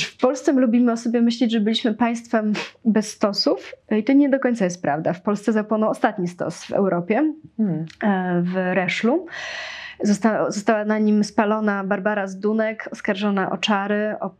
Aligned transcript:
W 0.00 0.16
Polsce 0.20 0.52
my 0.52 0.60
lubimy 0.60 0.92
o 0.92 0.96
sobie 0.96 1.22
myśleć, 1.22 1.52
że 1.52 1.60
byliśmy 1.60 1.94
państwem 1.94 2.52
bez 2.84 3.10
stosów 3.10 3.74
i 3.90 4.04
to 4.04 4.12
nie 4.12 4.28
do 4.28 4.40
końca 4.40 4.64
jest 4.64 4.82
prawda. 4.82 5.12
W 5.12 5.22
Polsce 5.22 5.52
zapłonął 5.52 5.90
ostatni 5.90 6.28
stos 6.28 6.64
w 6.64 6.72
Europie, 6.72 7.32
hmm. 7.56 7.86
E, 8.02 8.42
w 8.42 8.54
Reszlu. 8.74 9.26
Została, 10.02 10.50
została 10.50 10.84
na 10.84 10.98
nim 10.98 11.24
spalona 11.24 11.84
Barbara 11.84 12.26
Zdunek, 12.26 12.88
oskarżona 12.92 13.50
o 13.50 13.56
czary, 13.56 14.14
o 14.20 14.30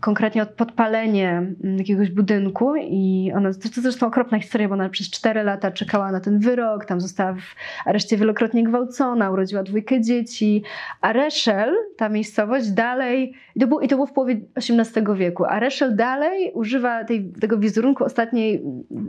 konkretnie 0.00 0.42
o 0.42 0.46
podpalenie 0.46 1.30
mm, 1.64 1.78
jakiegoś 1.78 2.10
budynku 2.10 2.76
i 2.76 3.32
ona, 3.36 3.50
to, 3.52 3.80
zresztą 3.80 4.06
okropna 4.06 4.38
historia, 4.38 4.68
bo 4.68 4.74
ona 4.74 4.88
przez 4.88 5.10
4 5.10 5.42
lata 5.42 5.70
czekała 5.70 6.12
na 6.12 6.20
ten 6.20 6.38
wyrok, 6.38 6.84
tam 6.84 7.00
została 7.00 7.34
w 7.34 7.54
areszcie 7.84 8.16
wielokrotnie 8.16 8.64
gwałcona, 8.64 9.30
urodziła 9.30 9.62
dwójkę 9.62 10.00
dzieci, 10.00 10.62
a 11.00 11.12
Reszel, 11.12 11.74
ta 11.96 12.08
miejscowość 12.08 12.70
dalej, 12.70 13.34
i 13.56 13.60
to, 13.60 13.66
było, 13.66 13.80
i 13.80 13.88
to 13.88 13.96
było 13.96 14.06
w 14.06 14.12
połowie 14.12 14.40
XVIII 14.56 15.06
wieku, 15.16 15.44
a 15.44 15.58
Reszel 15.58 15.96
dalej 15.96 16.52
używa 16.54 17.04
tej, 17.04 17.32
tego 17.40 17.58
wizerunku 17.58 18.04
ostatniej 18.04 18.62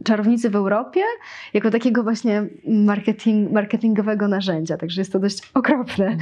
czarownicy 0.03 0.49
w 0.49 0.55
Europie 0.55 1.01
jako 1.53 1.71
takiego 1.71 2.03
właśnie 2.03 2.43
marketing, 2.67 3.51
marketingowego 3.51 4.27
narzędzia, 4.27 4.77
także 4.77 5.01
jest 5.01 5.11
to 5.11 5.19
dość 5.19 5.51
okropne. 5.53 6.17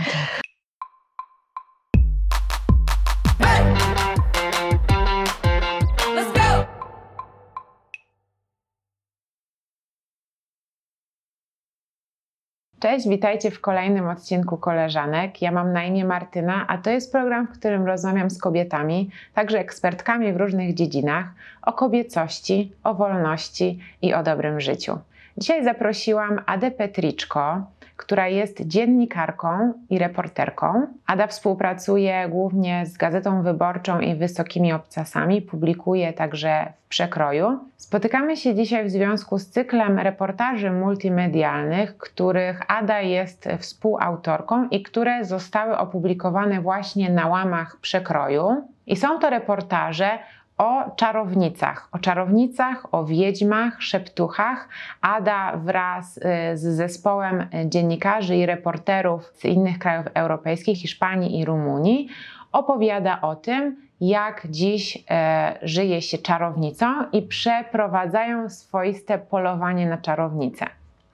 Cześć, 12.81 13.08
witajcie 13.08 13.52
w 13.52 13.62
kolejnym 13.62 14.08
odcinku 14.08 14.58
Koleżanek. 14.58 15.41
Ja 15.41 15.52
mam 15.52 15.73
na 15.73 15.84
imię 15.84 16.05
Martyna, 16.05 16.66
a 16.67 16.77
to 16.77 16.89
jest 16.89 17.12
program, 17.12 17.48
w 17.48 17.59
którym 17.59 17.85
rozmawiam 17.85 18.30
z 18.30 18.38
kobietami, 18.38 19.09
także 19.34 19.59
ekspertkami 19.59 20.34
w 20.34 20.38
różnych 20.38 20.73
dziedzinach, 20.73 21.25
o 21.62 21.73
kobiecości, 21.73 22.72
o 22.84 22.94
wolności 22.94 23.80
i 24.02 24.14
o 24.14 24.23
dobrym 24.23 24.61
życiu. 24.61 24.97
Dzisiaj 25.38 25.64
zaprosiłam 25.64 26.42
Adę 26.45 26.72
Petriczko, 26.72 27.64
która 28.02 28.27
jest 28.27 28.67
dziennikarką 28.67 29.73
i 29.89 29.99
reporterką. 29.99 30.88
Ada 31.07 31.27
współpracuje 31.27 32.30
głównie 32.30 32.85
z 32.85 32.97
Gazetą 32.97 33.43
Wyborczą 33.43 33.99
i 33.99 34.16
Wysokimi 34.16 34.73
Obcasami, 34.73 35.41
publikuje 35.41 36.13
także 36.13 36.73
w 36.85 36.89
przekroju. 36.89 37.59
Spotykamy 37.77 38.38
się 38.38 38.55
dzisiaj 38.55 38.85
w 38.85 38.89
związku 38.89 39.39
z 39.39 39.47
cyklem 39.49 39.99
reportaży 39.99 40.71
multimedialnych, 40.71 41.97
których 41.97 42.61
Ada 42.67 43.02
jest 43.02 43.49
współautorką 43.59 44.67
i 44.67 44.83
które 44.83 45.25
zostały 45.25 45.77
opublikowane 45.77 46.61
właśnie 46.61 47.09
na 47.09 47.27
łamach 47.27 47.77
przekroju. 47.81 48.67
I 48.88 48.95
są 48.95 49.19
to 49.19 49.30
reportaże 49.30 50.09
o 50.57 50.91
czarownicach, 50.95 51.89
o 51.91 51.99
czarownicach, 51.99 52.94
o 52.94 53.05
wiedźmach, 53.05 53.81
szeptuchach. 53.81 54.69
Ada 55.02 55.58
wraz 55.58 56.17
y, 56.17 56.21
z 56.53 56.61
zespołem 56.61 57.47
dziennikarzy 57.66 58.35
i 58.35 58.45
reporterów 58.45 59.31
z 59.33 59.45
innych 59.45 59.80
krajów 59.80 60.05
europejskich, 60.13 60.77
Hiszpanii 60.77 61.39
i 61.39 61.45
Rumunii, 61.45 62.08
opowiada 62.52 63.21
o 63.21 63.35
tym, 63.35 63.77
jak 64.02 64.47
dziś 64.49 65.03
e, 65.09 65.59
żyje 65.61 66.02
się 66.02 66.17
czarownicą 66.17 66.86
i 67.11 67.21
przeprowadzają 67.21 68.49
swoiste 68.49 69.17
polowanie 69.17 69.89
na 69.89 69.97
czarownicę. 69.97 70.65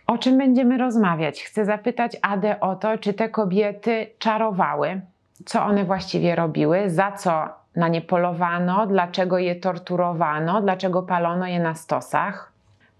O 0.07 0.17
czym 0.17 0.37
będziemy 0.37 0.77
rozmawiać? 0.77 1.43
Chcę 1.43 1.65
zapytać 1.65 2.17
Adę 2.21 2.59
o 2.59 2.75
to, 2.75 2.97
czy 2.97 3.13
te 3.13 3.29
kobiety 3.29 4.07
czarowały, 4.19 5.01
co 5.45 5.63
one 5.63 5.85
właściwie 5.85 6.35
robiły, 6.35 6.89
za 6.89 7.11
co 7.11 7.49
na 7.77 7.87
nie 7.87 8.01
polowano, 8.01 8.87
dlaczego 8.87 9.37
je 9.37 9.55
torturowano, 9.55 10.61
dlaczego 10.61 11.03
palono 11.03 11.47
je 11.47 11.59
na 11.59 11.75
stosach. 11.75 12.51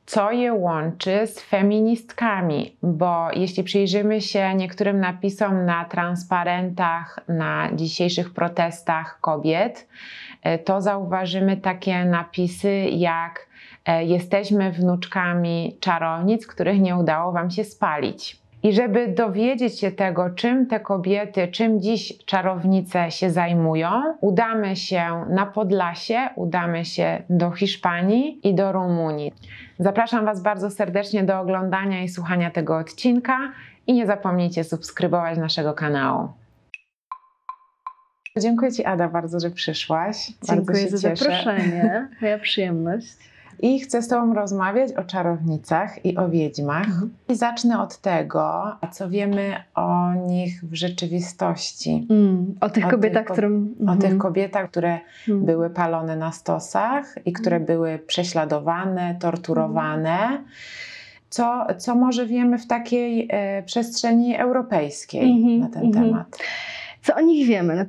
Co 0.05 0.31
je 0.31 0.53
łączy 0.53 1.27
z 1.27 1.41
feministkami, 1.41 2.75
bo 2.83 3.27
jeśli 3.33 3.63
przyjrzymy 3.63 4.21
się 4.21 4.55
niektórym 4.55 4.99
napisom 4.99 5.65
na 5.65 5.85
transparentach, 5.85 7.19
na 7.27 7.69
dzisiejszych 7.73 8.33
protestach 8.33 9.19
kobiet, 9.21 9.87
e, 10.43 10.59
to 10.59 10.81
zauważymy 10.81 11.57
takie 11.57 12.05
napisy 12.05 12.85
jak 12.91 13.47
e, 13.85 14.03
Jesteśmy 14.05 14.71
wnuczkami 14.71 15.77
czarownic, 15.79 16.47
których 16.47 16.81
nie 16.81 16.95
udało 16.95 17.31
Wam 17.31 17.51
się 17.51 17.63
spalić. 17.63 18.46
I 18.63 18.73
żeby 18.73 19.07
dowiedzieć 19.07 19.79
się 19.79 19.91
tego, 19.91 20.29
czym 20.29 20.65
te 20.67 20.79
kobiety, 20.79 21.47
czym 21.47 21.81
dziś 21.81 22.25
czarownice 22.25 23.11
się 23.11 23.29
zajmują, 23.29 23.89
udamy 24.21 24.75
się 24.75 25.25
na 25.29 25.45
Podlasie, 25.45 26.29
udamy 26.35 26.85
się 26.85 27.23
do 27.29 27.51
Hiszpanii 27.51 28.39
i 28.47 28.55
do 28.55 28.71
Rumunii. 28.71 29.33
Zapraszam 29.79 30.25
Was 30.25 30.41
bardzo 30.41 30.69
serdecznie 30.69 31.23
do 31.23 31.39
oglądania 31.39 32.03
i 32.03 32.09
słuchania 32.09 32.51
tego 32.51 32.77
odcinka 32.77 33.37
i 33.87 33.93
nie 33.93 34.05
zapomnijcie 34.05 34.63
subskrybować 34.63 35.37
naszego 35.37 35.73
kanału. 35.73 36.29
Dziękuję 38.37 38.71
Ci, 38.71 38.85
Ada, 38.85 39.07
bardzo, 39.07 39.39
że 39.39 39.49
przyszłaś. 39.49 40.31
Dziękuję 40.43 40.81
bardzo 40.81 40.97
za 40.97 41.09
cieszę. 41.09 41.25
zaproszenie. 41.25 42.07
Moja 42.21 42.39
przyjemność. 42.39 43.07
I 43.59 43.79
chcę 43.79 44.01
z 44.01 44.07
Tobą 44.07 44.33
rozmawiać 44.33 44.93
o 44.93 45.03
czarownicach 45.03 46.05
i 46.05 46.17
o 46.17 46.29
wiedźmach. 46.29 46.85
Mhm. 46.85 47.13
I 47.29 47.35
zacznę 47.35 47.81
od 47.81 47.97
tego, 47.97 48.75
co 48.91 49.09
wiemy 49.09 49.63
o 49.75 50.13
nich 50.13 50.63
w 50.63 50.75
rzeczywistości. 50.75 52.07
Mm, 52.09 52.55
o 52.61 52.69
tych 52.69 52.85
o 52.85 52.89
kobietach, 52.89 53.23
tych, 53.23 53.31
którym... 53.31 53.75
O 53.79 53.81
mhm. 53.81 53.99
tych 53.99 54.17
kobietach, 54.17 54.69
które 54.69 54.99
mhm. 55.27 55.45
były 55.45 55.69
palone 55.69 56.15
na 56.15 56.31
stosach 56.31 57.15
i 57.25 57.33
które 57.33 57.55
mhm. 57.55 57.65
były 57.65 57.99
prześladowane, 57.99 59.15
torturowane. 59.19 60.17
Mhm. 60.19 60.43
Co, 61.29 61.67
co 61.77 61.95
może 61.95 62.25
wiemy 62.25 62.57
w 62.57 62.67
takiej 62.67 63.27
e, 63.29 63.63
przestrzeni 63.63 64.37
europejskiej 64.37 65.31
mhm. 65.31 65.59
na 65.59 65.69
ten 65.69 65.91
temat? 65.91 66.37
Co 67.07 67.15
o 67.15 67.21
nich 67.21 67.47
wiemy? 67.47 67.75
No, 67.75 67.81
e, 67.81 67.85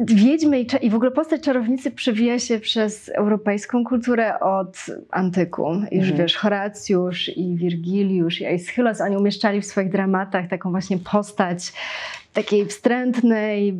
wiedźmy 0.00 0.60
i, 0.60 0.66
i 0.82 0.90
w 0.90 0.94
ogóle 0.94 1.10
postać 1.10 1.42
czarownicy 1.42 1.90
przewija 1.90 2.38
się 2.38 2.58
przez 2.58 3.08
europejską 3.08 3.84
kulturę 3.84 4.40
od 4.40 4.86
antyku. 5.10 5.72
Już 5.92 6.08
mhm. 6.08 6.16
wiesz, 6.16 6.36
Horacjusz 6.36 7.28
i 7.28 7.56
Wirgiliusz 7.56 8.40
i 8.40 8.46
Aeschylus, 8.46 9.00
oni 9.00 9.16
umieszczali 9.16 9.60
w 9.60 9.66
swoich 9.66 9.90
dramatach 9.90 10.48
taką 10.48 10.70
właśnie 10.70 10.98
postać 10.98 11.72
takiej 12.32 12.66
wstrętnej, 12.66 13.72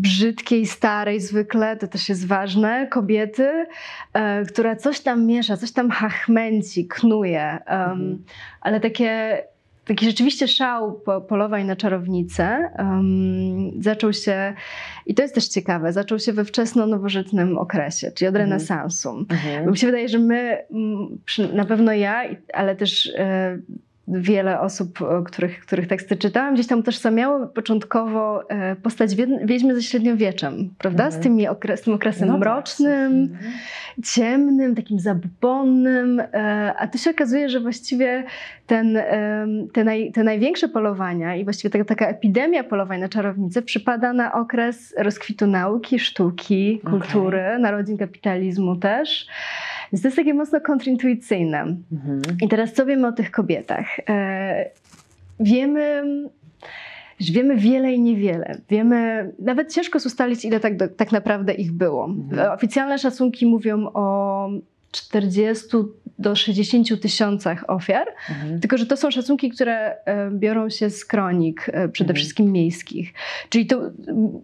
brzydkiej, 0.00 0.66
starej 0.66 1.20
zwykle, 1.20 1.76
to 1.76 1.88
też 1.88 2.08
jest 2.08 2.26
ważne, 2.26 2.86
kobiety, 2.86 3.66
e, 4.12 4.44
która 4.44 4.76
coś 4.76 5.00
tam 5.00 5.26
miesza, 5.26 5.56
coś 5.56 5.72
tam 5.72 5.90
hachmęci, 5.90 6.88
knuje, 6.88 7.58
um, 7.68 7.76
mhm. 7.80 8.24
ale 8.60 8.80
takie 8.80 9.42
taki 9.84 10.06
rzeczywiście 10.06 10.48
szał 10.48 11.00
polowań 11.28 11.66
na 11.66 11.76
czarownicę 11.76 12.70
um, 12.78 13.82
zaczął 13.82 14.12
się, 14.12 14.54
i 15.06 15.14
to 15.14 15.22
jest 15.22 15.34
też 15.34 15.48
ciekawe, 15.48 15.92
zaczął 15.92 16.18
się 16.18 16.32
we 16.32 16.44
wczesno-nowożytnym 16.44 17.58
okresie, 17.58 18.12
czyli 18.12 18.28
od 18.28 18.34
mhm. 18.34 18.50
renesansu. 18.50 19.26
Mhm. 19.30 19.64
Bo 19.64 19.70
mi 19.70 19.78
się 19.78 19.86
wydaje, 19.86 20.08
że 20.08 20.18
my, 20.18 20.58
na 21.52 21.64
pewno 21.64 21.92
ja, 21.92 22.22
ale 22.54 22.76
też 22.76 23.12
e, 23.16 23.58
wiele 24.08 24.60
osób, 24.60 24.98
których, 25.24 25.60
których 25.60 25.88
teksty 25.88 26.16
czytałam, 26.16 26.54
gdzieś 26.54 26.66
tam 26.66 26.78
utożsamiało 26.78 27.46
początkowo 27.46 28.50
e, 28.50 28.76
postać 28.76 29.14
wiedźmy 29.44 29.74
ze 29.74 29.82
średniowieczem, 29.82 30.70
prawda? 30.78 31.04
Mhm. 31.04 31.22
Z, 31.22 31.24
tymi 31.24 31.48
okres, 31.48 31.82
tym 31.82 31.94
okresem 31.94 32.28
no 32.28 32.38
mrocznym, 32.38 33.12
mhm. 33.12 33.52
ciemnym, 34.04 34.74
takim 34.74 35.00
zabubonnym, 35.00 36.20
e, 36.20 36.74
a 36.78 36.86
tu 36.86 36.98
się 36.98 37.10
okazuje, 37.10 37.48
że 37.48 37.60
właściwie 37.60 38.24
ten, 38.66 38.98
te, 39.72 39.84
naj, 39.84 40.12
te 40.12 40.22
największe 40.22 40.68
polowania 40.68 41.36
i 41.36 41.44
właściwie 41.44 41.70
taka, 41.70 41.84
taka 41.84 42.06
epidemia 42.06 42.64
polowań 42.64 43.00
na 43.00 43.08
czarownice 43.08 43.62
przypada 43.62 44.12
na 44.12 44.32
okres 44.32 44.94
rozkwitu 44.98 45.46
nauki, 45.46 45.98
sztuki, 45.98 46.80
kultury, 46.84 47.40
okay. 47.40 47.58
narodzin 47.58 47.98
kapitalizmu 47.98 48.76
też. 48.76 49.26
Więc 49.92 50.02
to 50.02 50.08
jest 50.08 50.16
takie 50.16 50.34
mocno 50.34 50.60
kontrintuicyjne. 50.60 51.76
Mhm. 51.92 52.22
I 52.42 52.48
teraz 52.48 52.72
co 52.72 52.86
wiemy 52.86 53.06
o 53.06 53.12
tych 53.12 53.30
kobietach? 53.30 53.86
E, 54.08 54.70
wiemy, 55.40 56.02
że 57.20 57.32
wiemy 57.32 57.56
wiele 57.56 57.92
i 57.92 58.00
niewiele. 58.00 58.60
Wiemy, 58.70 59.32
nawet 59.38 59.72
ciężko 59.72 59.96
jest 59.96 60.06
ustalić, 60.06 60.44
ile 60.44 60.60
tak, 60.60 60.76
do, 60.76 60.88
tak 60.88 61.12
naprawdę 61.12 61.52
ich 61.54 61.72
było. 61.72 62.04
Mhm. 62.04 62.52
Oficjalne 62.52 62.98
szacunki 62.98 63.46
mówią 63.46 63.86
o 63.94 64.48
40 64.90 65.76
do 66.18 66.36
60 66.36 67.00
tysiącach 67.00 67.64
ofiar, 67.70 68.06
mhm. 68.30 68.60
tylko 68.60 68.78
że 68.78 68.86
to 68.86 68.96
są 68.96 69.10
szacunki, 69.10 69.50
które 69.50 69.96
biorą 70.30 70.68
się 70.70 70.90
z 70.90 71.04
kronik, 71.04 71.60
przede 71.92 72.10
mhm. 72.10 72.16
wszystkim 72.16 72.52
miejskich. 72.52 73.12
Czyli 73.48 73.66
to, 73.66 73.80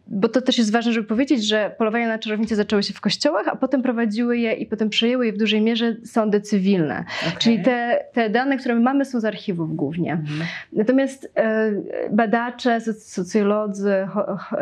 bo 0.06 0.28
to 0.28 0.42
też 0.42 0.58
jest 0.58 0.72
ważne, 0.72 0.92
żeby 0.92 1.06
powiedzieć, 1.06 1.46
że 1.46 1.74
polowania 1.78 2.08
na 2.08 2.18
czarownice 2.18 2.56
zaczęły 2.56 2.82
się 2.82 2.94
w 2.94 3.00
kościołach, 3.00 3.48
a 3.48 3.56
potem 3.56 3.82
prowadziły 3.82 4.38
je 4.38 4.52
i 4.52 4.66
potem 4.66 4.90
przejęły 4.90 5.26
je 5.26 5.32
w 5.32 5.38
dużej 5.38 5.60
mierze 5.60 5.96
sądy 6.04 6.40
cywilne. 6.40 7.04
Okay. 7.26 7.38
Czyli 7.38 7.62
te, 7.62 8.04
te 8.12 8.30
dane, 8.30 8.56
które 8.56 8.74
my 8.74 8.80
mamy, 8.80 9.04
są 9.04 9.20
z 9.20 9.24
archiwów 9.24 9.76
głównie. 9.76 10.12
Mhm. 10.12 10.40
Natomiast 10.72 11.32
e, 11.36 11.72
badacze, 12.10 12.80
socjolodzy, 12.80 13.94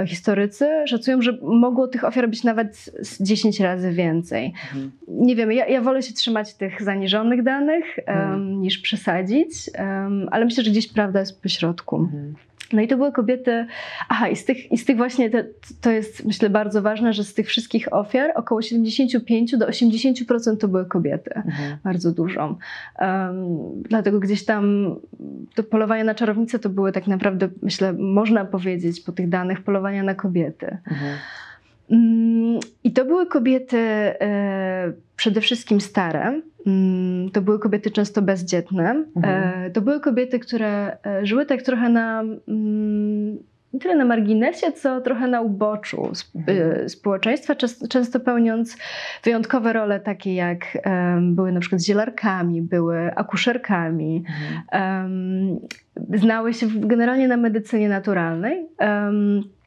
historycy 0.07 0.69
szacują, 0.87 1.23
że 1.23 1.39
mogło 1.43 1.89
tych 1.89 2.05
ofiar 2.05 2.29
być 2.29 2.45
nawet 2.45 2.91
10 3.21 3.61
razy 3.61 3.93
więcej. 3.93 4.47
Mhm. 4.47 4.91
Nie 5.09 5.37
wiem, 5.37 5.53
ja, 5.53 5.67
ja 5.67 5.81
wolę 5.81 6.03
się 6.03 6.15
trzymać 6.15 6.55
tych 6.55 6.83
zaniżonych 6.99 7.43
danych 7.43 7.85
um, 8.06 8.61
niż 8.61 8.79
przesadzić, 8.79 9.50
um, 9.79 10.29
ale 10.31 10.45
myślę, 10.45 10.65
że 10.65 10.71
gdzieś 10.71 10.93
prawda 10.93 11.21
jest 11.21 11.43
po 11.43 11.49
środku. 11.49 11.97
Mhm. 11.97 12.35
No 12.73 12.83
i 12.83 12.89
to 12.89 12.97
były 12.97 13.12
kobiety, 13.12 13.67
aha, 14.09 14.29
i 14.29 14.37
z 14.37 14.45
tych, 14.45 14.73
i 14.73 14.79
z 14.79 14.85
tych 14.85 14.97
właśnie, 14.97 15.31
te, 15.31 15.45
to 15.81 15.91
jest 15.91 16.25
myślę 16.25 16.50
bardzo 16.50 16.83
ważne, 16.83 17.12
że 17.12 17.25
z 17.25 17.35
tych 17.35 17.47
wszystkich 17.47 17.93
ofiar 17.93 18.33
około 18.35 18.62
75 18.62 19.56
do 19.56 19.67
80% 19.67 20.56
to 20.56 20.69
były 20.69 20.87
kobiety, 20.87 21.35
mhm. 21.35 21.79
bardzo 21.85 22.12
dużo. 22.12 22.59
Um, 23.00 23.83
dlatego 23.83 24.21
gdzieś 24.21 24.45
tam 24.45 24.95
to 25.55 25.62
polowanie 25.62 26.05
na 26.05 26.15
czarownice 26.15 26.59
to 26.59 26.69
były 26.69 26.93
tak 26.93 27.06
naprawdę, 27.06 27.49
myślę, 27.62 27.93
można 27.93 28.45
powiedzieć 28.45 29.00
po 29.00 29.12
tych 29.12 29.29
danych, 29.29 29.61
polowania 29.61 30.03
na 30.03 30.15
kobiety. 30.15 30.79
Mhm. 30.91 31.19
Mm, 31.91 32.61
I 32.85 32.93
to 32.93 33.05
były 33.05 33.27
kobiety 33.27 33.79
e, 33.79 34.93
przede 35.17 35.41
wszystkim 35.41 35.81
stare. 35.81 36.41
Mm, 36.69 37.31
to 37.31 37.43
były 37.43 37.59
kobiety 37.59 37.91
często 37.91 38.23
bezdzietne. 38.23 39.05
Mhm. 39.17 39.65
E, 39.67 39.70
to 39.70 39.81
były 39.81 40.00
kobiety, 40.00 40.38
które 40.38 40.97
e, 41.06 41.26
żyły 41.26 41.47
tak 41.47 41.62
trochę 41.62 41.88
na 41.88 42.23
mm, 42.49 43.38
nie 43.73 43.81
tyle 43.81 43.94
na 43.97 44.05
marginesie, 44.05 44.73
co 44.73 45.00
trochę 45.00 45.29
na 45.29 45.41
uboczu 45.41 46.12
mhm. 46.35 46.88
społeczeństwa, 46.88 47.55
często 47.88 48.20
pełniąc 48.20 48.76
wyjątkowe 49.25 49.73
role 49.73 50.00
takie 50.00 50.35
jak 50.35 50.79
um, 50.87 51.35
były 51.35 51.53
na 51.53 51.61
przykład 51.61 51.82
zielarkami, 51.82 52.62
były 52.62 53.14
akuszerkami, 53.14 54.25
mhm. 54.29 55.05
um, 55.05 56.19
znały 56.19 56.55
się 56.55 56.67
generalnie 56.75 57.29
na 57.29 57.37
medycynie 57.37 57.88
naturalnej. 57.88 58.67
Um, 58.81 59.58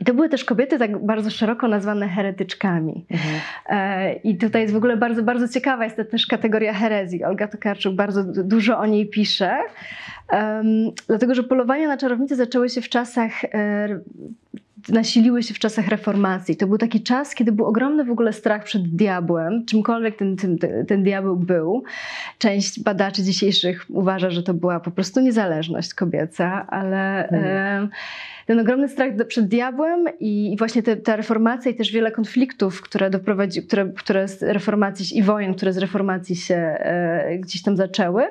i 0.00 0.04
to 0.04 0.14
były 0.14 0.28
też 0.28 0.44
kobiety 0.44 0.78
tak 0.78 1.04
bardzo 1.06 1.30
szeroko 1.30 1.68
nazwane 1.68 2.08
heretyczkami. 2.08 3.06
Mhm. 3.10 3.40
E, 3.68 4.12
I 4.12 4.36
tutaj 4.36 4.62
jest 4.62 4.74
w 4.74 4.76
ogóle 4.76 4.96
bardzo, 4.96 5.22
bardzo 5.22 5.48
ciekawa 5.48 5.84
jest 5.84 5.96
też 6.10 6.26
kategoria 6.26 6.74
herezji. 6.74 7.24
Olga 7.24 7.48
Tokarczuk 7.48 7.94
bardzo 7.94 8.24
dużo 8.24 8.78
o 8.78 8.86
niej 8.86 9.06
pisze. 9.06 9.58
Um, 10.32 10.66
dlatego, 11.06 11.34
że 11.34 11.42
polowania 11.42 11.88
na 11.88 11.96
czarownice 11.96 12.36
zaczęły 12.36 12.68
się 12.68 12.80
w 12.80 12.88
czasach 12.88 13.44
e, 13.44 13.88
nasiliły 14.88 15.42
się 15.42 15.54
w 15.54 15.58
czasach 15.58 15.88
reformacji. 15.88 16.56
To 16.56 16.66
był 16.66 16.78
taki 16.78 17.02
czas, 17.02 17.34
kiedy 17.34 17.52
był 17.52 17.66
ogromny 17.66 18.04
w 18.04 18.10
ogóle 18.10 18.32
strach 18.32 18.64
przed 18.64 18.82
diabłem, 18.96 19.64
czymkolwiek 19.66 20.16
ten, 20.16 20.36
ten, 20.36 20.58
ten 20.88 21.02
diabeł 21.02 21.36
był. 21.36 21.82
Część 22.38 22.82
badaczy 22.82 23.22
dzisiejszych 23.22 23.86
uważa, 23.88 24.30
że 24.30 24.42
to 24.42 24.54
była 24.54 24.80
po 24.80 24.90
prostu 24.90 25.20
niezależność 25.20 25.94
kobieca, 25.94 26.66
ale 26.68 27.28
hmm. 27.30 27.84
e, 27.84 27.88
ten 28.48 28.60
ogromny 28.60 28.88
strach 28.88 29.12
przed 29.28 29.48
diabłem 29.48 30.04
i, 30.20 30.52
i 30.52 30.56
właśnie 30.56 30.82
te, 30.82 30.96
ta 30.96 31.16
reformacja 31.16 31.70
i 31.70 31.74
też 31.74 31.92
wiele 31.92 32.10
konfliktów, 32.10 32.82
które 32.82 33.10
doprowadzi, 33.10 33.62
które, 33.62 33.92
które 33.96 34.28
z 34.28 34.42
reformacji 34.42 35.18
i 35.18 35.22
wojen, 35.22 35.54
które 35.54 35.72
z 35.72 35.78
reformacji 35.78 36.36
się 36.36 36.54
e, 36.54 37.38
gdzieś 37.38 37.62
tam 37.62 37.76
zaczęły, 37.76 38.22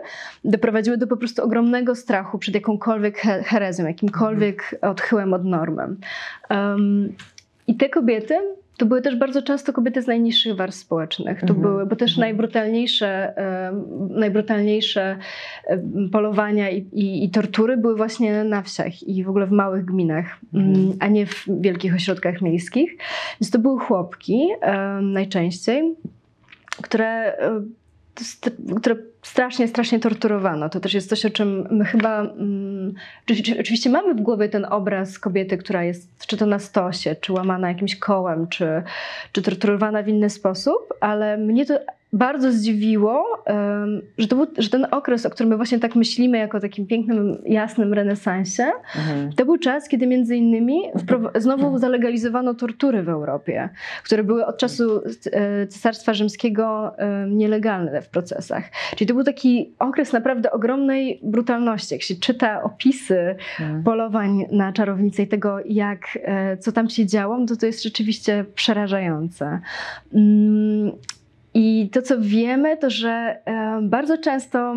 doprowadziły 0.46 0.98
do 0.98 1.08
po 1.08 1.18
prostu 1.18 1.44
ogromnego 1.44 1.96
strachu 1.96 2.38
przed 2.38 2.56
jakąkolwiek 2.56 3.18
herezją, 3.22 3.88
jakimkolwiek 3.88 4.74
mhm. 4.74 4.92
odchyłem 4.92 5.34
od 5.34 5.46
normy. 5.46 5.88
Um, 6.50 7.14
I 7.68 7.76
te 7.76 7.90
kobiety 7.90 8.36
to 8.78 8.86
były 8.86 9.02
też 9.02 9.16
bardzo 9.16 9.42
często 9.42 9.74
kobiety 9.74 10.02
z 10.02 10.08
najniższych 10.08 10.56
warstw 10.56 10.82
społecznych. 10.82 11.40
To 11.40 11.54
mhm. 11.54 11.62
były, 11.62 11.86
bo 11.86 11.96
też 11.96 12.12
mhm. 12.12 12.28
najbrutalniejsze, 12.28 13.34
najbrutalniejsze 14.10 15.18
polowania 16.12 16.70
i, 16.70 16.78
i, 16.78 17.24
i, 17.24 17.30
tortury 17.30 17.78
były 17.78 17.96
właśnie 17.96 18.44
na 18.44 18.62
wsiach 18.62 19.04
i 19.04 19.24
w 19.24 19.30
ogóle 19.30 19.48
w 19.48 19.52
małych 19.52 19.86
gminach, 19.86 20.40
mhm. 20.54 20.76
Mm, 20.76 20.98
a 21.00 21.08
nie 21.08 21.26
w 21.26 21.46
wielkich 21.62 21.96
ośrodkach 21.96 22.42
miejskich. 22.42 22.98
Więc 23.42 23.52
to 23.52 23.60
były 23.60 23.80
chłopki 23.80 24.48
najczęściej, 25.02 25.96
które 26.82 27.38
które 28.76 28.96
strasznie, 29.38 29.68
strasznie 29.68 30.00
torturowano. 30.00 30.70
To 30.70 30.80
też 30.80 30.94
jest 30.94 31.10
coś, 31.10 31.26
o 31.26 31.30
czym 31.30 31.68
my 31.72 31.86
chyba. 31.86 32.22
Um, 32.22 32.94
oczywiście 33.60 33.90
mamy 33.90 34.16
w 34.16 34.22
głowie 34.22 34.50
ten 34.50 34.66
obraz 34.66 35.20
kobiety, 35.20 35.58
która 35.58 35.84
jest 35.84 36.26
czy 36.28 36.38
to 36.38 36.46
na 36.46 36.60
stosie, 36.60 37.16
czy 37.22 37.34
łamana 37.34 37.68
jakimś 37.68 37.96
kołem, 37.96 38.48
czy, 38.48 38.84
czy 39.32 39.42
torturowana 39.42 40.04
w 40.04 40.08
inny 40.08 40.30
sposób, 40.30 40.94
ale 41.00 41.38
mnie 41.38 41.66
to 41.66 41.80
bardzo 42.14 42.52
zdziwiło, 42.52 43.44
że, 44.18 44.28
to 44.28 44.36
był, 44.36 44.48
że 44.58 44.70
ten 44.70 44.88
okres, 44.92 45.26
o 45.26 45.30
którym 45.30 45.50
my 45.50 45.56
właśnie 45.56 45.80
tak 45.80 45.96
myślimy, 45.96 46.38
jako 46.38 46.60
takim 46.60 46.88
pięknym, 46.88 47.42
jasnym 47.46 47.94
renesansie, 47.94 48.64
mhm. 48.96 49.34
to 49.34 49.46
był 49.46 49.58
czas, 49.58 49.88
kiedy 49.88 50.08
między 50.08 50.36
innymi 50.36 50.82
znowu 51.36 51.78
zalegalizowano 51.78 52.54
tortury 52.54 53.04
w 53.04 53.10
Europie, 53.10 53.70
które 54.04 54.24
były 54.24 54.46
od 54.46 54.58
czasu 54.58 55.02
e, 55.32 55.68
Cesarstwa 55.68 56.14
Rzymskiego 56.14 56.96
nielegalne 57.30 58.02
w 58.02 58.10
procesach. 58.10 58.64
Czyli 58.96 59.08
to 59.08 59.14
był 59.14 59.24
taki 59.24 59.74
okres 59.80 60.14
naprawdę 60.14 60.52
ogromnej 60.52 61.20
brutalności. 61.24 61.96
Jak 61.96 62.02
się 62.02 62.16
czyta 62.16 62.64
opisy 62.64 63.36
mhm. 63.60 63.84
polowań 63.84 64.46
na 64.52 64.74
czarownicę 64.74 65.24
i 65.24 65.28
tego, 65.28 65.58
jak, 65.66 66.20
e, 66.24 66.58
co 66.58 66.72
tam 66.72 66.90
się 66.90 67.06
działo, 67.06 67.38
no 67.38 67.46
to 67.46 67.56
to 67.56 67.66
jest 67.66 67.84
rzeczywiście 67.84 68.46
przerażające. 68.56 69.60
I 71.60 71.90
to, 71.90 72.02
co 72.02 72.16
wiemy, 72.20 72.78
to 72.78 72.90
że 72.90 73.42
bardzo 73.82 74.18
często 74.18 74.76